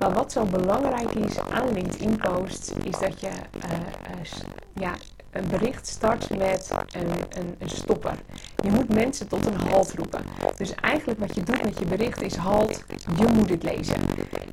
Maar 0.00 0.12
wat 0.12 0.32
zo 0.32 0.44
belangrijk 0.44 1.12
is 1.12 1.38
aan 1.38 1.72
LinkedIn 1.72 2.16
posts, 2.16 2.72
is 2.82 2.98
dat 2.98 3.20
je 3.20 3.26
uh, 3.26 3.70
uh, 3.70 4.42
ja, 4.72 4.94
een 5.30 5.48
bericht 5.48 5.86
start 5.86 6.38
met 6.38 6.70
een, 6.90 7.10
een, 7.10 7.54
een, 7.58 7.68
stopper. 7.68 8.14
Je 8.62 8.70
moet 8.70 8.94
mensen 8.94 9.28
tot 9.28 9.46
een 9.46 9.60
halt 9.70 9.94
roepen. 9.94 10.22
Dus 10.56 10.74
eigenlijk 10.74 11.20
wat 11.20 11.34
je 11.34 11.42
doet 11.42 11.64
met 11.64 11.78
je 11.78 11.84
bericht 11.84 12.22
is 12.22 12.36
halt, 12.36 12.84
je 13.16 13.26
moet 13.34 13.50
het 13.50 13.62
lezen. 13.62 13.96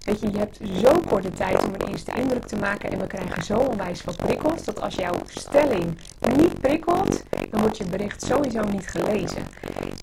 Weet 0.04 0.20
je, 0.20 0.32
je 0.32 0.38
hebt 0.38 0.60
zo 0.82 1.00
korte 1.08 1.30
tijd 1.30 1.66
om 1.66 1.74
een 1.74 1.88
eerste 1.88 2.12
indruk 2.16 2.46
te 2.46 2.56
maken 2.56 2.92
en 2.92 3.00
we 3.00 3.08
krijgen 3.08 3.44
zo 3.44 3.58
onwijs 3.58 4.04
wat 4.04 4.18
prikkels 4.18 4.64
dat 4.64 4.82
als 4.82 4.96
jouw 4.96 5.16
stelling 5.26 5.98
niet 6.38 6.62
prikkelt, 6.62 7.24
dan 7.52 7.62
wordt 7.62 7.78
je 7.78 7.86
bericht 7.86 8.24
sowieso 8.24 8.64
niet 8.64 8.88
gelezen. 8.88 9.44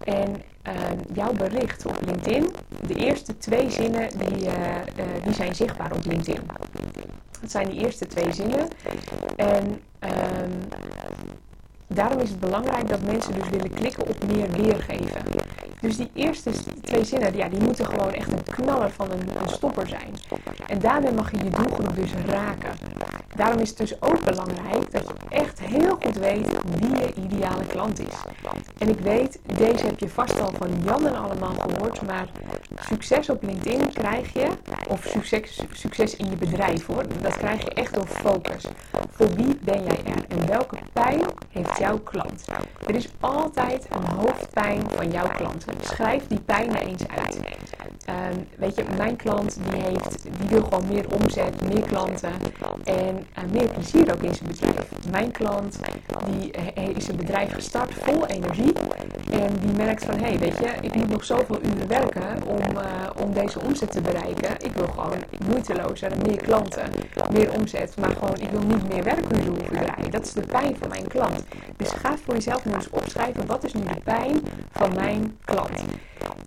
En 0.04 0.42
uh, 0.66 0.72
jouw 1.12 1.32
bericht 1.32 1.86
op 1.86 1.98
LinkedIn, 2.06 2.50
de 2.86 2.94
eerste 2.94 3.38
twee 3.38 3.70
zinnen 3.70 4.08
die, 4.18 4.46
uh, 4.46 4.52
die 5.24 5.34
zijn 5.34 5.54
zichtbaar 5.54 5.92
op 5.92 6.04
LinkedIn. 6.04 6.40
Dat 7.40 7.50
zijn 7.50 7.68
die 7.68 7.80
eerste 7.80 8.06
twee 8.06 8.32
zinnen. 8.32 8.68
En 9.36 9.80
um, 10.00 10.58
daarom 11.94 12.18
is 12.18 12.28
het 12.28 12.40
belangrijk 12.40 12.88
dat 12.88 13.02
mensen 13.02 13.34
dus 13.34 13.48
willen 13.48 13.70
klikken 13.70 14.06
op 14.08 14.16
meer 14.26 14.50
weergeven. 14.50 15.22
Dus 15.80 15.96
die 15.96 16.10
eerste 16.14 16.50
twee 16.82 17.04
zinnen, 17.04 17.36
ja, 17.36 17.48
die 17.48 17.62
moeten 17.62 17.86
gewoon 17.86 18.12
echt 18.12 18.32
een 18.32 18.42
knaller 18.42 18.90
van 18.90 19.10
een, 19.10 19.42
een 19.42 19.48
stopper 19.48 19.86
zijn. 19.88 20.14
En 20.66 20.78
daarmee 20.78 21.12
mag 21.12 21.30
je 21.30 21.36
je 21.36 21.50
doelgroep 21.50 21.96
dus 21.96 22.10
raken. 22.26 22.70
Daarom 23.36 23.60
is 23.60 23.68
het 23.68 23.78
dus 23.78 24.02
ook 24.02 24.24
belangrijk 24.24 24.90
dat 24.90 25.02
je 25.06 25.36
echt 25.36 25.60
heel 25.60 25.98
goed 26.02 26.16
weet 26.16 26.46
wie 26.78 26.96
je 26.96 27.14
ideale 27.14 27.66
klant 27.66 28.00
is. 28.00 28.14
En 28.78 28.88
ik 28.88 28.98
weet, 28.98 29.38
deze 29.56 29.86
heb 29.86 29.98
je 29.98 30.08
vast 30.08 30.40
al 30.40 30.50
van 30.58 30.68
Jan 30.84 31.06
en 31.06 31.16
allemaal 31.16 31.54
gehoord, 31.58 32.02
maar 32.02 32.26
succes 32.80 33.28
op 33.28 33.42
LinkedIn 33.42 33.92
krijg 33.92 34.32
je, 34.32 34.48
of 34.88 35.04
succes, 35.04 35.60
succes 35.72 36.16
in 36.16 36.30
je 36.30 36.36
bedrijf 36.36 36.86
hoor, 36.86 37.04
dat 37.22 37.36
krijg 37.36 37.62
je 37.64 37.70
echt 37.70 37.94
door 37.94 38.06
focus. 38.06 38.64
Voor 39.10 39.34
wie 39.34 39.58
ben 39.60 39.82
jij 39.84 40.00
er 40.04 40.24
en 40.28 40.46
welke 40.46 40.76
pijn 40.92 41.20
heeft 41.48 41.78
jouw 41.78 41.98
klant? 41.98 42.44
Er 42.86 42.94
is 42.94 43.08
altijd 43.20 43.86
een 43.90 44.16
hoofdpijn 44.16 44.82
van 44.90 45.10
jouw 45.10 45.28
klant. 45.28 45.64
Schrijf 45.80 46.26
die 46.26 46.40
pijn 46.40 46.74
eens 46.74 47.08
uit. 47.08 47.38
Um, 48.08 48.46
weet 48.56 48.76
je, 48.76 48.84
mijn 48.96 49.16
klant 49.16 49.58
die 49.70 49.82
heeft, 49.82 50.22
die 50.22 50.48
wil 50.48 50.62
gewoon 50.62 50.86
meer 50.88 51.06
omzet, 51.14 51.72
meer 51.72 51.82
klanten 51.82 52.32
en 52.84 53.26
uh, 53.38 53.52
meer 53.52 53.68
plezier 53.68 54.12
ook 54.14 54.22
in 54.22 54.34
zijn 54.34 54.48
bedrijf. 54.48 54.88
Mijn 55.10 55.30
klant 55.30 55.78
die 56.26 56.50
uh, 56.76 56.96
is 56.96 57.08
een 57.08 57.16
bedrijf 57.16 57.52
gestart 57.52 57.94
vol 57.94 58.26
energie 58.26 58.72
en 59.30 59.58
die 59.60 59.72
merkt 59.76 60.04
van 60.04 60.18
hé, 60.18 60.24
hey, 60.26 60.38
weet 60.38 60.58
je, 60.58 60.68
ik 60.80 60.94
moet 60.94 61.08
nog 61.08 61.24
zoveel 61.24 61.58
uren 61.62 61.88
werken 61.88 62.42
om, 62.46 62.58
uh, 62.76 63.22
om 63.24 63.32
deze 63.32 63.60
omzet 63.60 63.90
te 63.90 64.00
bereiken. 64.00 64.50
Ik 64.58 64.72
wil 64.72 64.86
gewoon 64.86 65.18
moeitelozer, 65.46 66.12
meer 66.26 66.36
klanten, 66.36 66.90
meer 67.32 67.52
omzet, 67.52 67.96
maar 67.98 68.10
gewoon 68.18 68.36
ik 68.40 68.50
wil 68.50 68.60
niet 68.60 68.88
meer 68.92 69.04
werkuren 69.04 69.46
hoeven 69.46 69.66
draaien. 69.66 70.10
Dat 70.10 70.24
is 70.24 70.32
de 70.32 70.46
pijn 70.46 70.76
van 70.76 70.88
mijn 70.88 71.08
klant. 71.08 71.44
Dus 71.76 71.90
ga 71.90 72.16
voor 72.24 72.34
jezelf 72.34 72.64
nu 72.64 72.72
eens 72.72 72.90
opschrijven 72.90 73.46
wat 73.46 73.64
is 73.64 73.72
nu 73.72 73.80
de 73.80 74.00
pijn 74.04 74.40
van 74.72 74.94
mijn 74.94 75.36
klant. 75.44 75.84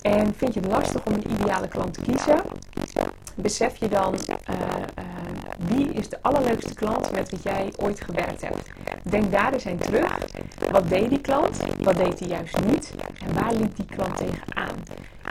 En 0.02 0.34
vind 0.36 0.54
je 0.54 0.60
het 0.60 0.70
lastig 0.70 1.06
om 1.06 1.14
een 1.14 1.32
ideale 1.32 1.68
klant 1.68 1.94
te 1.94 2.02
kiezen? 2.02 2.42
Besef 3.36 3.78
je 3.78 3.88
dan 3.88 4.14
uh, 4.14 4.56
uh, 5.00 5.06
wie 5.58 5.92
is 5.92 6.10
de 6.10 6.18
allerleukste 6.22 6.74
klant 6.74 7.12
met 7.12 7.30
wie 7.30 7.40
jij 7.44 7.74
ooit 7.78 8.02
gewerkt 8.02 8.42
hebt? 8.42 8.70
Denk 9.04 9.32
daar 9.32 9.54
eens 9.54 9.68
aan 9.68 9.78
terug. 9.78 10.18
Wat 10.72 10.90
deed 10.90 11.10
die 11.10 11.22
klant? 11.22 11.58
Wat 11.80 11.96
deed 11.98 12.20
hij 12.20 12.28
juist 12.28 12.66
niet? 12.66 12.94
En 13.28 13.34
waar 13.34 13.54
liep 13.54 13.76
die 13.76 13.86
klant 13.86 14.18
tegenaan? 14.18 14.76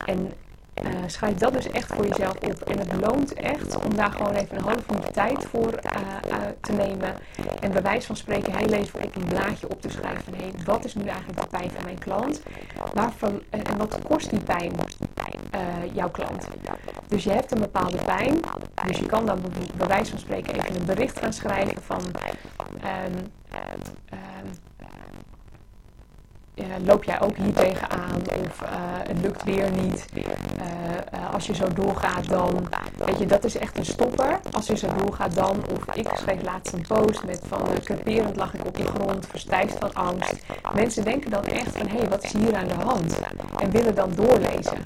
En 0.06 0.32
uh, 0.82 0.90
schrijf 1.06 1.34
dat 1.34 1.52
dus 1.52 1.70
echt 1.70 1.94
voor 1.94 2.06
jezelf 2.06 2.34
op. 2.34 2.60
En 2.60 2.78
het 2.78 2.92
loont 3.00 3.32
echt 3.32 3.84
om 3.84 3.94
daar 3.94 4.10
gewoon 4.10 4.34
even 4.34 4.56
een 4.56 4.64
half 4.64 4.90
uur 4.90 5.10
tijd 5.12 5.44
voor 5.44 5.72
uh, 5.72 6.30
uh, 6.30 6.36
te 6.60 6.72
nemen. 6.72 7.14
En 7.60 7.72
bij 7.72 7.82
wijze 7.82 8.06
van 8.06 8.16
spreken 8.16 8.56
heel 8.56 8.72
even 8.72 9.04
op 9.04 9.16
een 9.16 9.24
blaadje 9.24 9.68
op 9.68 9.80
te 9.82 9.90
schrijven. 9.90 10.34
Hé, 10.34 10.42
hey, 10.42 10.52
wat 10.64 10.84
is 10.84 10.94
nu 10.94 11.04
eigenlijk 11.04 11.40
de 11.40 11.46
pijn 11.46 11.70
van 11.70 11.84
mijn 11.84 11.98
klant? 11.98 12.42
Waarvan, 12.94 13.42
en 13.50 13.76
wat 13.76 13.98
kost 14.08 14.30
die 14.30 14.42
pijn 14.42 14.72
jouw 15.92 16.10
klant? 16.10 16.48
Dus 17.08 17.24
je 17.24 17.30
hebt 17.30 17.52
een 17.52 17.60
bepaalde 17.60 18.04
pijn. 18.04 18.40
Dus 18.86 18.98
je 18.98 19.06
kan 19.06 19.26
dan 19.26 19.40
bij 19.76 19.86
wijze 19.86 20.10
van 20.10 20.18
spreken 20.18 20.54
even 20.54 20.76
een 20.76 20.86
bericht 20.86 21.18
gaan 21.18 21.32
schrijven 21.32 21.82
van... 21.82 22.02
Um, 23.06 23.32
loop 26.84 27.04
jij 27.04 27.20
ook 27.20 27.36
hier 27.36 27.52
tegenaan 27.52 28.22
of 28.46 28.62
uh, 28.62 28.68
het 29.08 29.20
lukt 29.20 29.44
weer 29.44 29.70
niet. 29.70 30.06
Uh, 30.14 30.24
als 31.32 31.46
je 31.46 31.54
zo 31.54 31.72
doorgaat 31.72 32.28
dan, 32.28 32.68
weet 32.96 33.18
je, 33.18 33.26
dat 33.26 33.44
is 33.44 33.58
echt 33.58 33.78
een 33.78 33.84
stopper. 33.84 34.40
Als 34.52 34.66
je 34.66 34.76
zo 34.76 34.88
doorgaat 34.96 35.34
dan, 35.34 35.56
of 35.72 35.94
ik 35.94 36.08
schreef 36.14 36.42
laatst 36.42 36.72
een 36.72 36.84
post 36.88 37.24
met 37.24 37.40
van 37.46 37.60
creperend 37.84 38.36
lag 38.36 38.54
ik 38.54 38.66
op 38.66 38.76
de 38.76 38.86
grond, 38.86 39.26
verstijfd 39.26 39.78
van 39.78 39.94
angst. 39.94 40.44
Mensen 40.74 41.04
denken 41.04 41.30
dan 41.30 41.44
echt 41.44 41.76
van, 41.76 41.88
hé, 41.88 41.98
hey, 41.98 42.08
wat 42.08 42.24
is 42.24 42.32
hier 42.32 42.54
aan 42.54 42.68
de 42.68 42.84
hand? 42.84 43.20
En 43.58 43.70
willen 43.70 43.94
dan 43.94 44.10
doorlezen. 44.14 44.76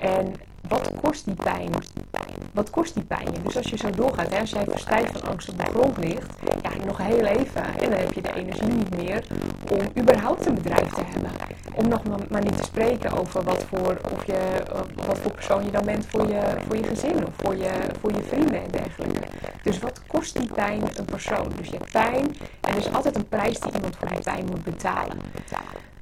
En 0.00 0.34
wat 0.68 0.92
kost 1.02 1.24
die 1.24 1.34
pijn? 1.34 1.70
Wat 2.52 2.70
kost 2.70 2.94
die 2.94 3.02
pijn? 3.02 3.28
Dus 3.42 3.56
als 3.56 3.66
je 3.66 3.76
zo 3.76 3.90
doorgaat, 3.90 4.30
hè, 4.30 4.40
als 4.40 4.50
jij 4.50 4.64
verstijfd 4.64 5.12
van 5.18 5.30
angst 5.30 5.48
op 5.48 5.58
de 5.58 5.64
grond 5.64 5.96
ligt, 5.96 6.30
ja, 6.62 6.84
nog 6.86 6.98
heel 6.98 7.24
even 7.24 7.64
en 7.64 7.90
dan 7.90 7.98
heb 7.98 8.12
je 8.12 8.22
de 8.22 8.34
energie 8.34 8.72
niet 8.72 8.96
meer 8.96 9.24
om 9.70 10.02
überhaupt 10.02 10.46
een 10.46 10.54
bedrijf 10.54 10.88
te 10.92 11.02
hebben. 11.04 11.30
Om 11.74 11.88
nog 11.88 12.02
maar 12.28 12.42
niet 12.42 12.56
te 12.56 12.62
spreken 12.62 13.18
over 13.18 13.42
wat 13.42 13.64
voor, 13.64 13.98
of 14.14 14.24
je, 14.26 14.62
wat 15.06 15.18
voor 15.18 15.32
persoon 15.32 15.64
je 15.64 15.70
dan 15.70 15.84
bent 15.84 16.06
voor 16.06 16.28
je, 16.28 16.40
voor 16.66 16.76
je 16.76 16.82
gezin 16.82 17.26
of 17.26 17.32
voor 17.36 17.56
je, 17.56 17.70
voor 18.00 18.12
je 18.12 18.22
vrienden 18.22 18.62
en 18.62 18.70
dergelijke. 18.70 19.20
Dus 19.62 19.78
wat 19.78 20.00
kost 20.06 20.38
die 20.38 20.52
pijn 20.54 20.82
een 20.96 21.04
persoon? 21.04 21.52
Dus 21.56 21.68
je 21.68 21.76
hebt 21.76 21.92
pijn 21.92 22.36
en 22.60 22.70
er 22.70 22.76
is 22.76 22.92
altijd 22.92 23.16
een 23.16 23.28
prijs 23.28 23.60
die 23.60 23.72
iemand 23.72 23.96
voor 23.96 24.08
die 24.08 24.22
pijn 24.22 24.44
moet 24.50 24.64
betalen. 24.64 25.18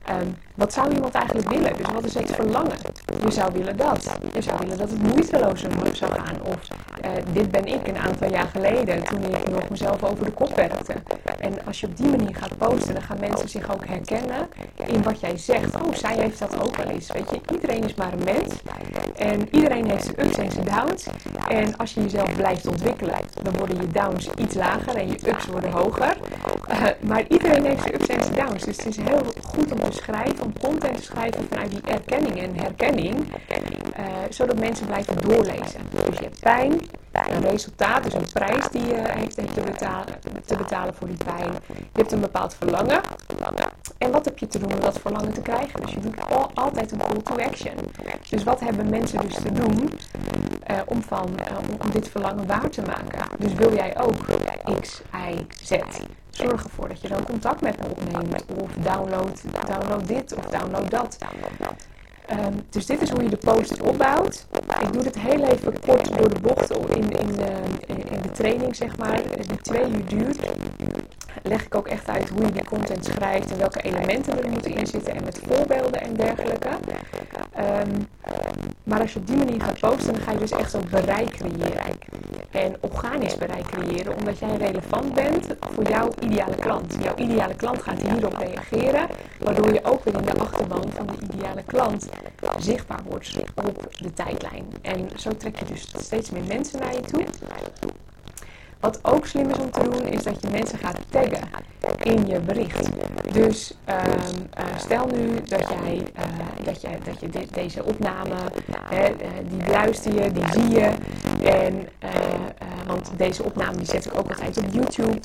Ehm, 0.04 0.28
wat 0.56 0.72
zou 0.72 0.94
iemand 0.94 1.14
eigenlijk 1.14 1.48
willen? 1.48 1.72
Dus 1.76 1.86
wat 1.92 2.04
is 2.04 2.14
het 2.14 2.30
verlangen? 2.34 2.76
Je 3.24 3.30
zou 3.30 3.52
willen 3.52 3.76
dat. 3.76 4.10
Je 4.32 4.42
zou 4.42 4.58
willen 4.58 4.78
dat 4.78 4.90
het 4.90 5.02
moeitelozer 5.02 5.70
zou 5.92 6.12
gaan. 6.12 6.42
Of 6.42 6.68
uh, 7.04 7.10
dit 7.32 7.50
ben 7.50 7.64
ik 7.66 7.88
een 7.88 7.98
aantal 7.98 8.30
jaar 8.30 8.46
geleden 8.46 9.04
toen 9.04 9.22
ik 9.22 9.50
nog 9.50 9.68
mezelf 9.68 10.04
over 10.04 10.24
de 10.24 10.30
kop 10.30 10.56
werkte. 10.56 10.94
En 11.38 11.66
als 11.66 11.80
je 11.80 11.86
op 11.86 11.96
die 11.96 12.08
manier 12.08 12.36
gaat 12.36 12.56
posten, 12.56 12.94
dan 12.94 13.02
gaan 13.02 13.20
mensen 13.20 13.48
zich 13.48 13.74
ook 13.74 13.86
herkennen 13.86 14.48
in 14.86 15.02
wat 15.02 15.20
jij 15.20 15.36
zegt. 15.36 15.74
Oh, 15.74 15.94
zij 15.94 16.14
heeft 16.14 16.38
dat 16.38 16.60
ook 16.62 16.76
wel 16.76 16.86
eens. 16.86 17.12
Weet 17.12 17.30
je, 17.30 17.40
iedereen 17.52 17.84
is 17.84 17.94
maar 17.94 18.12
een 18.12 18.24
mens. 18.24 18.54
En 19.16 19.48
iedereen 19.54 19.90
heeft 19.90 20.04
zijn 20.04 20.26
ups 20.26 20.36
en 20.36 20.50
zijn 20.50 20.64
downs. 20.64 21.06
En 21.48 21.76
als 21.76 21.94
je 21.94 22.02
jezelf 22.02 22.36
blijft 22.36 22.66
ontwikkelen, 22.66 23.18
dan 23.42 23.56
worden 23.56 23.76
je 23.76 23.86
downs 23.86 24.28
iets 24.38 24.54
lager 24.54 24.96
en 24.96 25.08
je 25.08 25.18
ups 25.28 25.46
worden 25.46 25.70
hoger. 25.70 26.16
Uh, 26.70 26.82
maar 27.00 27.24
iedereen 27.28 27.64
heeft 27.64 27.82
zijn 27.82 27.94
ups 27.94 28.06
en 28.06 28.22
zijn 28.22 28.46
downs. 28.46 28.64
Dus 28.64 28.76
het 28.76 28.86
is 28.86 28.96
heel 28.96 29.22
goed 29.44 29.72
om 29.72 29.80
te 29.80 29.92
schrijven, 29.92 30.45
om 30.46 30.52
content 30.60 30.96
te 30.96 31.02
schrijven 31.02 31.46
vanuit 31.48 31.70
die 31.70 31.80
erkenning 31.84 32.38
en 32.42 32.56
herkenning. 32.56 33.14
Uh, 33.98 34.04
zodat 34.30 34.58
mensen 34.58 34.86
blijven 34.86 35.16
doorlezen. 35.20 35.80
Dus 35.90 36.18
je 36.18 36.24
hebt 36.24 36.40
pijn, 36.40 36.80
een 37.12 37.50
resultaat, 37.50 38.04
dus 38.04 38.14
een 38.14 38.32
prijs 38.32 38.68
die 38.70 38.86
je 38.86 39.02
heeft 39.04 39.34
te 39.34 39.60
betalen, 39.64 40.14
te 40.44 40.56
betalen 40.56 40.94
voor 40.94 41.06
die 41.06 41.24
pijn. 41.24 41.52
Je 41.66 42.00
hebt 42.00 42.12
een 42.12 42.20
bepaald 42.20 42.54
verlangen. 42.54 43.00
En 43.98 44.10
wat 44.10 44.24
heb 44.24 44.38
je 44.38 44.46
te 44.46 44.58
doen 44.58 44.72
om 44.72 44.80
dat 44.80 44.98
verlangen 44.98 45.32
te 45.32 45.40
krijgen? 45.40 45.80
Dus 45.80 45.90
je 45.90 46.00
doet 46.00 46.14
altijd 46.54 46.92
een 46.92 46.98
call 46.98 47.22
to 47.22 47.44
action. 47.44 47.74
Dus 48.30 48.44
wat 48.44 48.60
hebben 48.60 48.88
mensen 48.88 49.20
dus 49.20 49.34
te 49.34 49.52
doen 49.52 49.90
uh, 50.70 50.76
om, 50.84 51.02
van, 51.02 51.28
uh, 51.50 51.58
om 51.84 51.90
dit 51.90 52.08
verlangen 52.08 52.46
waar 52.46 52.70
te 52.70 52.82
maken? 52.82 53.28
Dus 53.38 53.52
wil 53.52 53.74
jij 53.74 54.00
ook 54.00 54.14
X, 54.80 55.02
Y, 55.12 55.46
Z? 55.62 55.70
Zorg 56.30 56.64
ervoor 56.64 56.88
dat 56.88 57.00
je 57.00 57.08
dan 57.08 57.24
contact 57.24 57.60
met 57.60 57.78
me 57.78 57.88
opneemt. 57.88 58.44
Of 58.60 58.70
download, 58.72 59.42
download 59.66 60.08
dit 60.08 60.34
of 60.34 60.44
download 60.44 60.90
dat. 60.90 61.18
Um, 62.30 62.66
dus 62.70 62.86
dit 62.86 63.02
is 63.02 63.10
hoe 63.10 63.22
je 63.22 63.28
de 63.28 63.36
post 63.36 63.80
opbouwt. 63.80 64.46
Ik 64.80 64.92
doe 64.92 65.02
dit 65.02 65.18
heel 65.18 65.44
even 65.44 65.80
kort 65.80 66.16
door 66.18 66.34
de 66.34 66.40
bocht 66.40 66.70
in, 66.70 67.10
in, 67.10 67.32
de, 67.32 67.50
in 67.86 68.22
de 68.22 68.30
training, 68.32 68.76
zeg 68.76 68.96
maar, 68.96 69.22
die 69.46 69.60
twee 69.62 69.90
uur 69.90 70.06
duurt. 70.06 70.38
Leg 71.42 71.64
ik 71.64 71.74
ook 71.74 71.88
echt 71.88 72.08
uit 72.08 72.28
hoe 72.28 72.42
je 72.42 72.52
die 72.52 72.64
content 72.64 73.04
schrijft 73.04 73.50
en 73.50 73.58
welke 73.58 73.80
elementen 73.80 74.42
er 74.42 74.50
moeten 74.50 74.74
in 74.74 74.86
zitten 74.86 75.14
en 75.14 75.24
met 75.24 75.40
voorbeelden 75.46 76.00
en 76.00 76.14
dergelijke. 76.14 76.68
Um, 77.58 78.08
maar 78.82 79.00
als 79.00 79.12
je 79.12 79.18
op 79.18 79.26
die 79.26 79.36
manier 79.36 79.62
gaat 79.62 79.80
posten, 79.80 80.12
dan 80.12 80.22
ga 80.22 80.32
je 80.32 80.38
dus 80.38 80.50
echt 80.50 80.76
ook 80.76 80.90
bereik 80.90 81.30
creëren. 81.30 81.98
En 82.50 82.76
organisch 82.80 83.36
bereik 83.36 83.66
creëren, 83.66 84.16
omdat 84.16 84.38
jij 84.38 84.56
relevant 84.56 85.14
bent 85.14 85.46
voor 85.60 85.88
jouw 85.88 86.08
ideale 86.20 86.54
klant. 86.54 86.96
Jouw 87.02 87.14
ideale 87.16 87.54
klant 87.54 87.82
gaat 87.82 88.02
hierop 88.02 88.36
reageren, 88.36 89.06
waardoor 89.38 89.72
je 89.72 89.84
ook 89.84 90.04
weer 90.04 90.14
in 90.14 90.24
de 90.24 90.38
achterban 90.38 90.90
van 90.94 91.06
de 91.06 91.34
ideale 91.34 91.62
klant 91.62 92.08
zichtbaar 92.58 93.02
wordt 93.08 93.38
op 93.54 93.92
de 93.98 94.12
tijdlijn. 94.12 94.66
En 94.82 95.08
zo 95.16 95.30
trek 95.36 95.58
je 95.58 95.64
dus 95.64 95.92
steeds 95.96 96.30
meer 96.30 96.44
mensen 96.44 96.80
naar 96.80 96.94
je 96.94 97.00
toe. 97.00 97.24
Wat 98.80 98.98
ook 99.02 99.26
slim 99.26 99.50
is 99.50 99.58
om 99.58 99.70
te 99.70 99.88
doen, 99.88 100.06
is 100.06 100.22
dat 100.22 100.40
je 100.40 100.48
mensen 100.50 100.78
gaat 100.78 100.98
taggen 101.10 101.48
in 102.02 102.26
je 102.26 102.40
bericht. 102.40 102.88
Dus 103.32 103.74
uh, 103.88 103.94
uh, 103.94 104.78
stel 104.78 105.06
nu 105.06 105.34
dat 105.34 105.66
jij, 105.68 105.96
uh, 105.96 106.64
dat 106.64 106.80
jij, 106.80 106.98
dat 107.04 107.20
je 107.20 107.28
de, 107.28 107.46
deze 107.52 107.84
opname, 107.84 108.34
hè, 108.90 109.12
die 109.48 109.70
luister 109.70 110.14
je, 110.22 110.32
die 110.32 110.52
zie 110.52 110.68
je. 110.68 110.90
En, 111.42 111.88
want 112.86 113.10
deze 113.16 113.42
opname 113.42 113.76
die 113.76 113.86
zet 113.86 114.06
ik 114.06 114.18
ook 114.18 114.28
altijd 114.28 114.58
op 114.58 114.64
YouTube. 114.70 115.18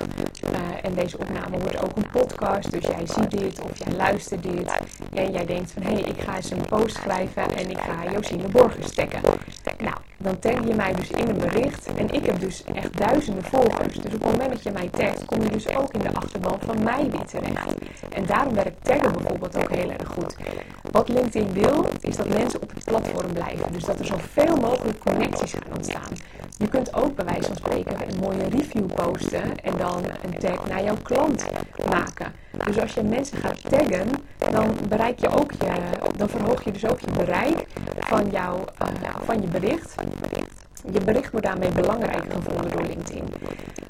en 0.83 0.93
deze 0.93 1.17
opname 1.17 1.59
wordt 1.59 1.83
ook 1.83 1.95
een 1.95 2.09
podcast. 2.11 2.71
Dus 2.71 2.83
jij 2.83 3.05
ziet 3.05 3.31
dit 3.31 3.61
of 3.61 3.77
jij 3.77 3.95
luistert 3.95 4.43
dit. 4.43 4.71
En 5.13 5.31
jij 5.31 5.45
denkt 5.45 5.71
van 5.71 5.81
hé, 5.81 5.93
hey, 5.93 6.01
ik 6.01 6.21
ga 6.21 6.35
eens 6.35 6.51
een 6.51 6.65
post 6.69 6.95
schrijven 6.95 7.55
en 7.55 7.69
ik 7.69 7.77
ga 7.77 8.11
Josine 8.11 8.47
Borgers 8.47 8.93
taggen. 8.93 9.21
Nou, 9.81 9.95
dan 10.17 10.39
tag 10.39 10.67
je 10.67 10.73
mij 10.75 10.93
dus 10.93 11.09
in 11.09 11.27
een 11.27 11.37
bericht. 11.37 11.93
En 11.95 12.09
ik 12.13 12.25
heb 12.25 12.39
dus 12.39 12.63
echt 12.63 12.97
duizenden 12.97 13.43
volgers. 13.43 13.95
Dus 13.95 14.13
op 14.13 14.23
het 14.23 14.31
moment 14.31 14.49
dat 14.49 14.63
je 14.63 14.71
mij 14.71 14.89
tagt, 14.89 15.25
kom 15.25 15.41
je 15.41 15.49
dus 15.49 15.75
ook 15.75 15.93
in 15.93 15.99
de 15.99 16.13
achterban 16.13 16.59
van 16.65 16.83
mij 16.83 17.09
weer 17.09 17.25
terecht. 17.25 17.75
En 18.09 18.25
daarom 18.25 18.53
werkt 18.53 18.85
taggen 18.85 19.11
bijvoorbeeld 19.11 19.55
ook 19.55 19.69
heel 19.69 19.89
erg 19.89 20.07
goed. 20.07 20.35
Wat 20.91 21.09
LinkedIn 21.09 21.53
wil, 21.53 21.85
is 22.01 22.15
dat 22.15 22.27
mensen 22.27 22.61
op 22.61 22.71
het 22.73 22.83
platform 22.83 23.33
blijven. 23.33 23.73
Dus 23.73 23.83
dat 23.83 23.99
er 23.99 24.05
zoveel 24.05 24.55
mogelijk 24.55 24.99
connecties 24.99 25.51
gaan 25.51 25.75
ontstaan. 25.75 26.11
Je 26.61 26.67
kunt 26.67 26.93
ook 26.93 27.15
bij 27.15 27.25
wijze 27.25 27.47
van 27.47 27.55
spreken 27.55 27.93
een 28.07 28.19
mooie 28.19 28.49
review 28.49 28.85
posten 28.85 29.59
en 29.63 29.77
dan 29.77 30.03
een 30.21 30.39
tag 30.39 30.67
naar 30.67 30.83
jouw 30.83 30.97
klant 31.03 31.45
maken. 31.89 32.33
Dus 32.65 32.79
als 32.79 32.93
je 32.93 33.03
mensen 33.03 33.37
gaat 33.37 33.69
taggen, 33.69 34.07
dan 34.51 34.75
bereik 34.89 35.19
je 35.19 35.29
ook 35.29 35.51
je, 35.51 35.71
dan 36.17 36.29
verhoog 36.29 36.63
je 36.63 36.71
dus 36.71 36.85
ook 36.85 36.99
je 36.99 37.11
bereik 37.11 37.65
van, 37.99 38.29
jouw, 38.29 38.65
uh, 38.81 39.15
van 39.23 39.41
je 39.41 39.47
bericht. 39.47 39.95
Je 40.91 40.99
bericht 41.05 41.31
wordt 41.31 41.45
daarmee 41.45 41.71
belangrijker 41.71 42.31
gevonden 42.31 42.71
door 42.71 42.81
LinkedIn. 42.81 43.23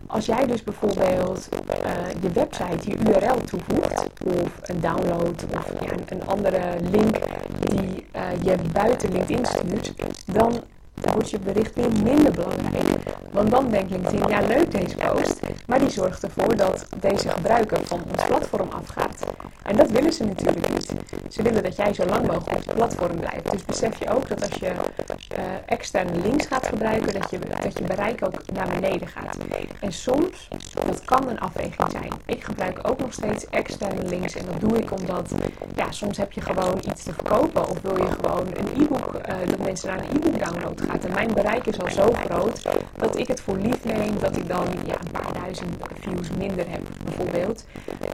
Als 0.08 0.26
jij 0.26 0.46
dus 0.46 0.64
bijvoorbeeld 0.64 1.50
uh, 1.86 2.22
je 2.22 2.32
website, 2.32 2.90
je 2.90 2.98
URL 2.98 3.42
toevoegt, 3.42 4.08
of 4.26 4.60
een 4.62 4.82
download, 4.82 5.44
of 5.54 5.72
een 6.10 6.26
andere 6.26 6.62
link 6.92 7.18
die 7.60 8.06
uh, 8.16 8.22
je 8.42 8.56
buiten 8.74 9.12
LinkedIn 9.12 9.46
stuurt, 9.46 9.94
dan 10.26 10.62
dan 10.94 11.14
wordt 11.14 11.30
je 11.30 11.40
bericht 11.40 11.76
weer 11.76 11.92
minder 12.04 12.32
belangrijk. 12.32 13.04
Want 13.32 13.52
dan 13.52 13.70
denkt 13.70 13.92
LinkedIn, 13.92 14.30
ja 14.30 14.40
leuk 14.40 14.72
deze 14.72 14.96
post, 14.96 15.40
maar 15.68 15.80
die 15.80 15.90
zorgt 15.90 16.24
ervoor 16.24 16.56
dat 16.56 16.88
deze 17.00 17.30
gebruiker 17.30 17.86
van 17.86 18.04
ons 18.12 18.26
platform 18.26 18.70
afgaat. 18.70 19.26
En 19.64 19.76
dat 19.76 19.92
willen 19.92 20.14
ze 20.14 20.26
natuurlijk 20.26 20.74
niet. 20.74 20.94
Ze 21.30 21.42
willen 21.42 21.64
dat 21.64 21.76
jij 21.76 21.94
zo 21.94 22.06
lang 22.06 22.28
mogelijk 22.28 22.56
op 22.56 22.66
het 22.66 22.76
platform 22.76 23.20
blijft. 23.20 23.52
Dus 23.52 23.66
besef 23.66 24.00
je 24.00 24.10
ook 24.10 24.28
dat 24.28 24.42
als 24.50 24.60
je 24.60 24.66
uh, 24.68 25.44
externe 25.66 26.22
links 26.22 26.46
gaat 26.46 26.68
gebruiken, 26.68 27.20
dat 27.20 27.30
je, 27.30 27.40
dat 27.62 27.78
je 27.78 27.84
bereik 27.84 28.26
ook 28.26 28.52
naar 28.54 28.68
beneden 28.68 29.08
gaat. 29.08 29.38
En 29.80 29.94
soms, 29.94 30.50
dat 30.86 31.06
kan 31.06 31.30
een 31.30 31.40
afweging 31.40 31.92
zijn. 31.92 32.12
Ik 32.26 32.44
gebruik 32.44 32.80
ook 32.90 33.00
nog 33.00 33.14
steeds 33.14 33.46
externe 33.46 34.04
links 34.04 34.36
en 34.36 34.46
dat 34.46 34.70
doe 34.70 34.78
ik 34.78 34.92
omdat, 34.92 35.32
ja, 35.76 35.92
soms 35.92 36.18
heb 36.18 36.32
je 36.32 36.42
gewoon 36.42 36.78
iets 36.78 37.04
te 37.04 37.14
verkopen 37.14 37.70
of 37.70 37.82
wil 37.82 37.98
je 37.98 38.12
gewoon 38.12 38.48
een 38.48 38.84
e-book, 38.84 39.14
uh, 39.14 39.36
dat 39.50 39.60
mensen 39.60 39.88
naar 39.88 39.98
een 39.98 40.16
e-book 40.16 40.40
download 40.40 40.82
gaan. 40.82 41.00
En 41.02 41.14
mijn 41.14 41.34
bereik 41.34 41.66
is 41.66 41.80
al 41.80 41.92
zo 41.92 42.14
groot 42.26 42.62
dat 42.96 43.18
ik 43.18 43.28
het 43.28 43.42
voor 43.42 43.58
lief 43.58 43.84
neem 43.84 44.20
dat 44.20 44.36
ik 44.36 44.48
dan 44.48 44.68
ja, 44.86 44.96
een 45.00 45.12
paar 45.12 45.34
duizend 45.42 45.76
views 46.00 46.30
minder 46.38 46.66
heb, 46.70 46.82
bijvoorbeeld. 47.04 47.66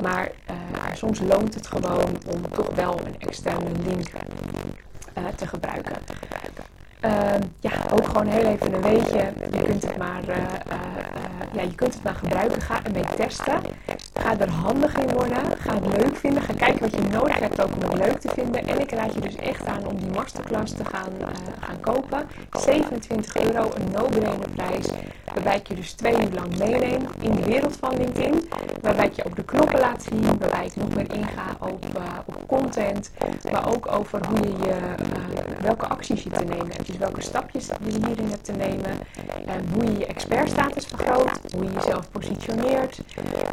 Maar 0.01 0.31
uh, 0.49 0.55
soms 0.93 1.19
loont 1.19 1.46
het 1.53 1.67
gewoon 1.67 2.17
om 2.27 2.41
toch 2.51 2.75
wel 2.75 2.99
een 3.05 3.19
externe 3.19 3.69
link 3.85 4.07
uh, 5.17 5.25
te 5.35 5.47
gebruiken. 5.47 5.95
Uh, 7.05 7.11
ja, 7.59 7.71
ook 7.91 8.05
gewoon 8.05 8.27
heel 8.27 8.45
even 8.45 8.73
een 8.73 8.81
weetje. 8.81 9.31
Je 9.51 9.63
kunt 9.63 9.83
het 9.83 9.97
maar, 9.97 10.23
uh, 10.29 10.35
ja, 11.53 11.61
je 11.61 11.75
kunt 11.75 11.93
het 11.93 12.03
maar 12.03 12.15
gebruiken. 12.15 12.61
Ga 12.61 12.83
ermee 12.83 13.03
testen. 13.15 13.61
Ga 14.13 14.39
er 14.39 14.49
handig 14.49 14.97
in 14.97 15.09
worden. 15.13 15.57
Ga 15.57 15.73
het 15.73 15.97
leuk 15.97 16.15
vinden. 16.15 16.41
Ga 16.41 16.53
kijken 16.53 16.79
wat 16.79 16.91
je 16.91 17.01
nodig 17.11 17.39
hebt 17.39 17.61
ook 17.61 17.75
om 17.75 17.89
het 17.89 17.97
leuk 17.97 18.19
te 18.19 18.29
vinden. 18.33 18.67
En 18.67 18.79
ik 18.79 18.91
raad 18.91 19.13
je 19.13 19.19
dus 19.19 19.35
echt 19.35 19.65
aan 19.65 19.87
om 19.87 19.97
die 19.97 20.09
masterclass 20.09 20.73
te 20.73 20.85
gaan, 20.85 21.11
gaan 21.59 21.79
kopen. 21.79 22.27
27 22.51 23.37
euro, 23.37 23.71
een 23.75 23.91
no-brainer 23.91 24.49
prijs. 24.55 24.85
Waarbij 25.37 25.55
ik 25.57 25.67
je 25.67 25.75
dus 25.75 25.91
twee 25.91 26.13
uur 26.13 26.33
lang 26.33 26.57
meeneem 26.57 27.01
in 27.21 27.35
de 27.35 27.43
wereld 27.45 27.75
van 27.79 27.97
LinkedIn. 27.97 28.49
Waarbij 28.81 29.05
ik 29.05 29.13
je 29.13 29.25
ook 29.25 29.35
de 29.35 29.43
knoppen 29.43 29.79
laat 29.79 30.03
zien. 30.03 30.37
Waarbij 30.39 30.65
ik 30.65 30.75
nog 30.75 30.95
meer 30.95 31.13
inga 31.13 31.55
op, 31.59 31.85
op 32.25 32.47
content. 32.47 33.11
Maar 33.51 33.73
ook 33.73 33.91
over 33.91 34.27
hoe 34.27 34.37
je, 34.37 34.57
je 34.57 35.43
welke 35.61 35.87
acties 35.87 36.23
je 36.23 36.29
te 36.29 36.43
nemen 36.43 36.71
hebt. 36.71 36.87
Dus 36.87 36.97
welke 36.97 37.21
stapjes 37.21 37.65
je 37.65 38.05
hierin 38.05 38.29
hebt 38.29 38.43
te 38.43 38.51
nemen. 38.51 38.91
En 39.45 39.69
hoe 39.73 39.83
je 39.83 39.97
je 39.97 40.05
expertstatus 40.05 40.85
vergroot. 40.85 41.39
Hoe 41.55 41.63
je 41.63 41.71
jezelf 41.71 42.11
positioneert. 42.11 42.99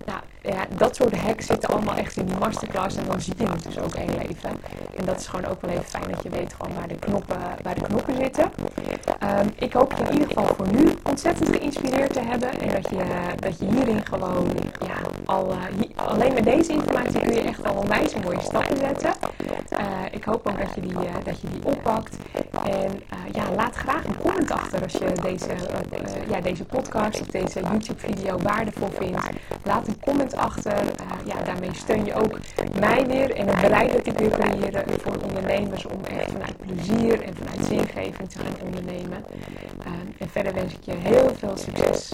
Nou, 0.06 0.20
ja, 0.44 0.66
dat 0.76 0.96
soort 0.96 1.16
hacks 1.16 1.46
zitten 1.46 1.68
allemaal 1.68 1.96
echt 1.96 2.16
in 2.16 2.26
die 2.26 2.38
masterclass. 2.38 2.96
En 2.96 3.04
dan 3.06 3.20
zie 3.20 3.34
je 3.36 3.46
het 3.46 3.62
dus 3.62 3.78
ook 3.78 3.94
één 3.94 4.16
leven. 4.16 4.50
En 4.96 5.04
dat 5.04 5.20
is 5.20 5.26
gewoon 5.26 5.46
ook 5.46 5.60
wel 5.60 5.70
even 5.70 5.84
fijn 5.84 6.10
dat 6.10 6.22
je 6.22 6.28
weet 6.28 6.54
gewoon 6.58 6.76
waar 6.76 6.88
de 6.88 6.98
knoppen, 6.98 7.38
waar 7.62 7.74
de 7.74 7.80
knoppen 7.80 8.14
zitten. 8.16 8.50
Um, 9.40 9.52
ik 9.58 9.72
hoop 9.72 9.92
je 9.92 10.04
in 10.04 10.12
ieder 10.12 10.28
geval 10.28 10.54
voor 10.54 10.68
nu 10.72 10.88
ontzettend 11.02 11.56
geïnspireerd 11.56 12.12
te 12.12 12.20
hebben. 12.20 12.60
En 12.60 12.68
dat 12.68 12.88
je, 12.90 13.04
dat 13.36 13.58
je 13.58 13.66
hierin 13.66 14.06
gewoon, 14.06 14.46
ja, 14.86 14.96
al, 15.24 15.52
uh, 15.52 16.06
alleen 16.08 16.32
met 16.32 16.44
deze 16.44 16.72
informatie 16.72 17.20
kun 17.20 17.34
je 17.34 17.40
echt 17.40 17.66
al 17.66 17.74
onwijs 17.74 18.14
mooie 18.14 18.40
stappen 18.40 18.76
zetten. 18.76 19.12
Uh, 19.72 19.78
ik 20.10 20.24
hoop 20.24 20.48
ook 20.48 20.58
dat 20.58 20.74
je 20.74 20.80
die, 20.80 20.92
uh, 20.92 21.00
dat 21.24 21.40
je 21.40 21.48
die 21.50 21.64
oppakt. 21.64 22.16
En 22.64 23.02
ja, 23.32 23.44
laat 23.56 23.74
graag 23.74 24.04
een 24.04 24.18
comment 24.18 24.50
achter 24.50 24.82
als 24.82 24.92
je 24.92 25.12
deze, 25.22 25.54
ja, 26.28 26.40
deze 26.40 26.64
podcast 26.64 27.20
of 27.20 27.26
deze 27.26 27.60
YouTube 27.60 27.98
video 27.98 28.38
waardevol 28.38 28.88
vindt. 28.98 29.28
Laat 29.62 29.88
een 29.88 30.00
comment 30.00 30.33
achter. 30.36 30.84
ja, 31.24 31.42
daarmee 31.44 31.70
steun 31.72 32.04
je 32.04 32.14
ook 32.14 32.38
mij 32.80 33.06
weer 33.06 33.30
en 33.30 33.48
het 33.48 33.60
bereik 33.60 33.92
dat 33.92 34.06
ik 34.06 34.18
weer 34.18 34.30
creëren 34.30 34.84
voor 35.00 35.16
ondernemers 35.24 35.86
om 35.86 36.04
echt 36.04 36.30
vanuit 36.30 36.56
plezier 36.56 37.22
en 37.22 37.34
vanuit 37.36 37.66
zingeving 37.66 38.30
te 38.30 38.38
gaan 38.38 38.66
ondernemen. 38.66 39.24
en 40.18 40.28
verder 40.28 40.54
wens 40.54 40.72
ik 40.72 40.84
je 40.84 40.94
heel 40.94 41.34
veel 41.38 41.56
succes 41.56 42.12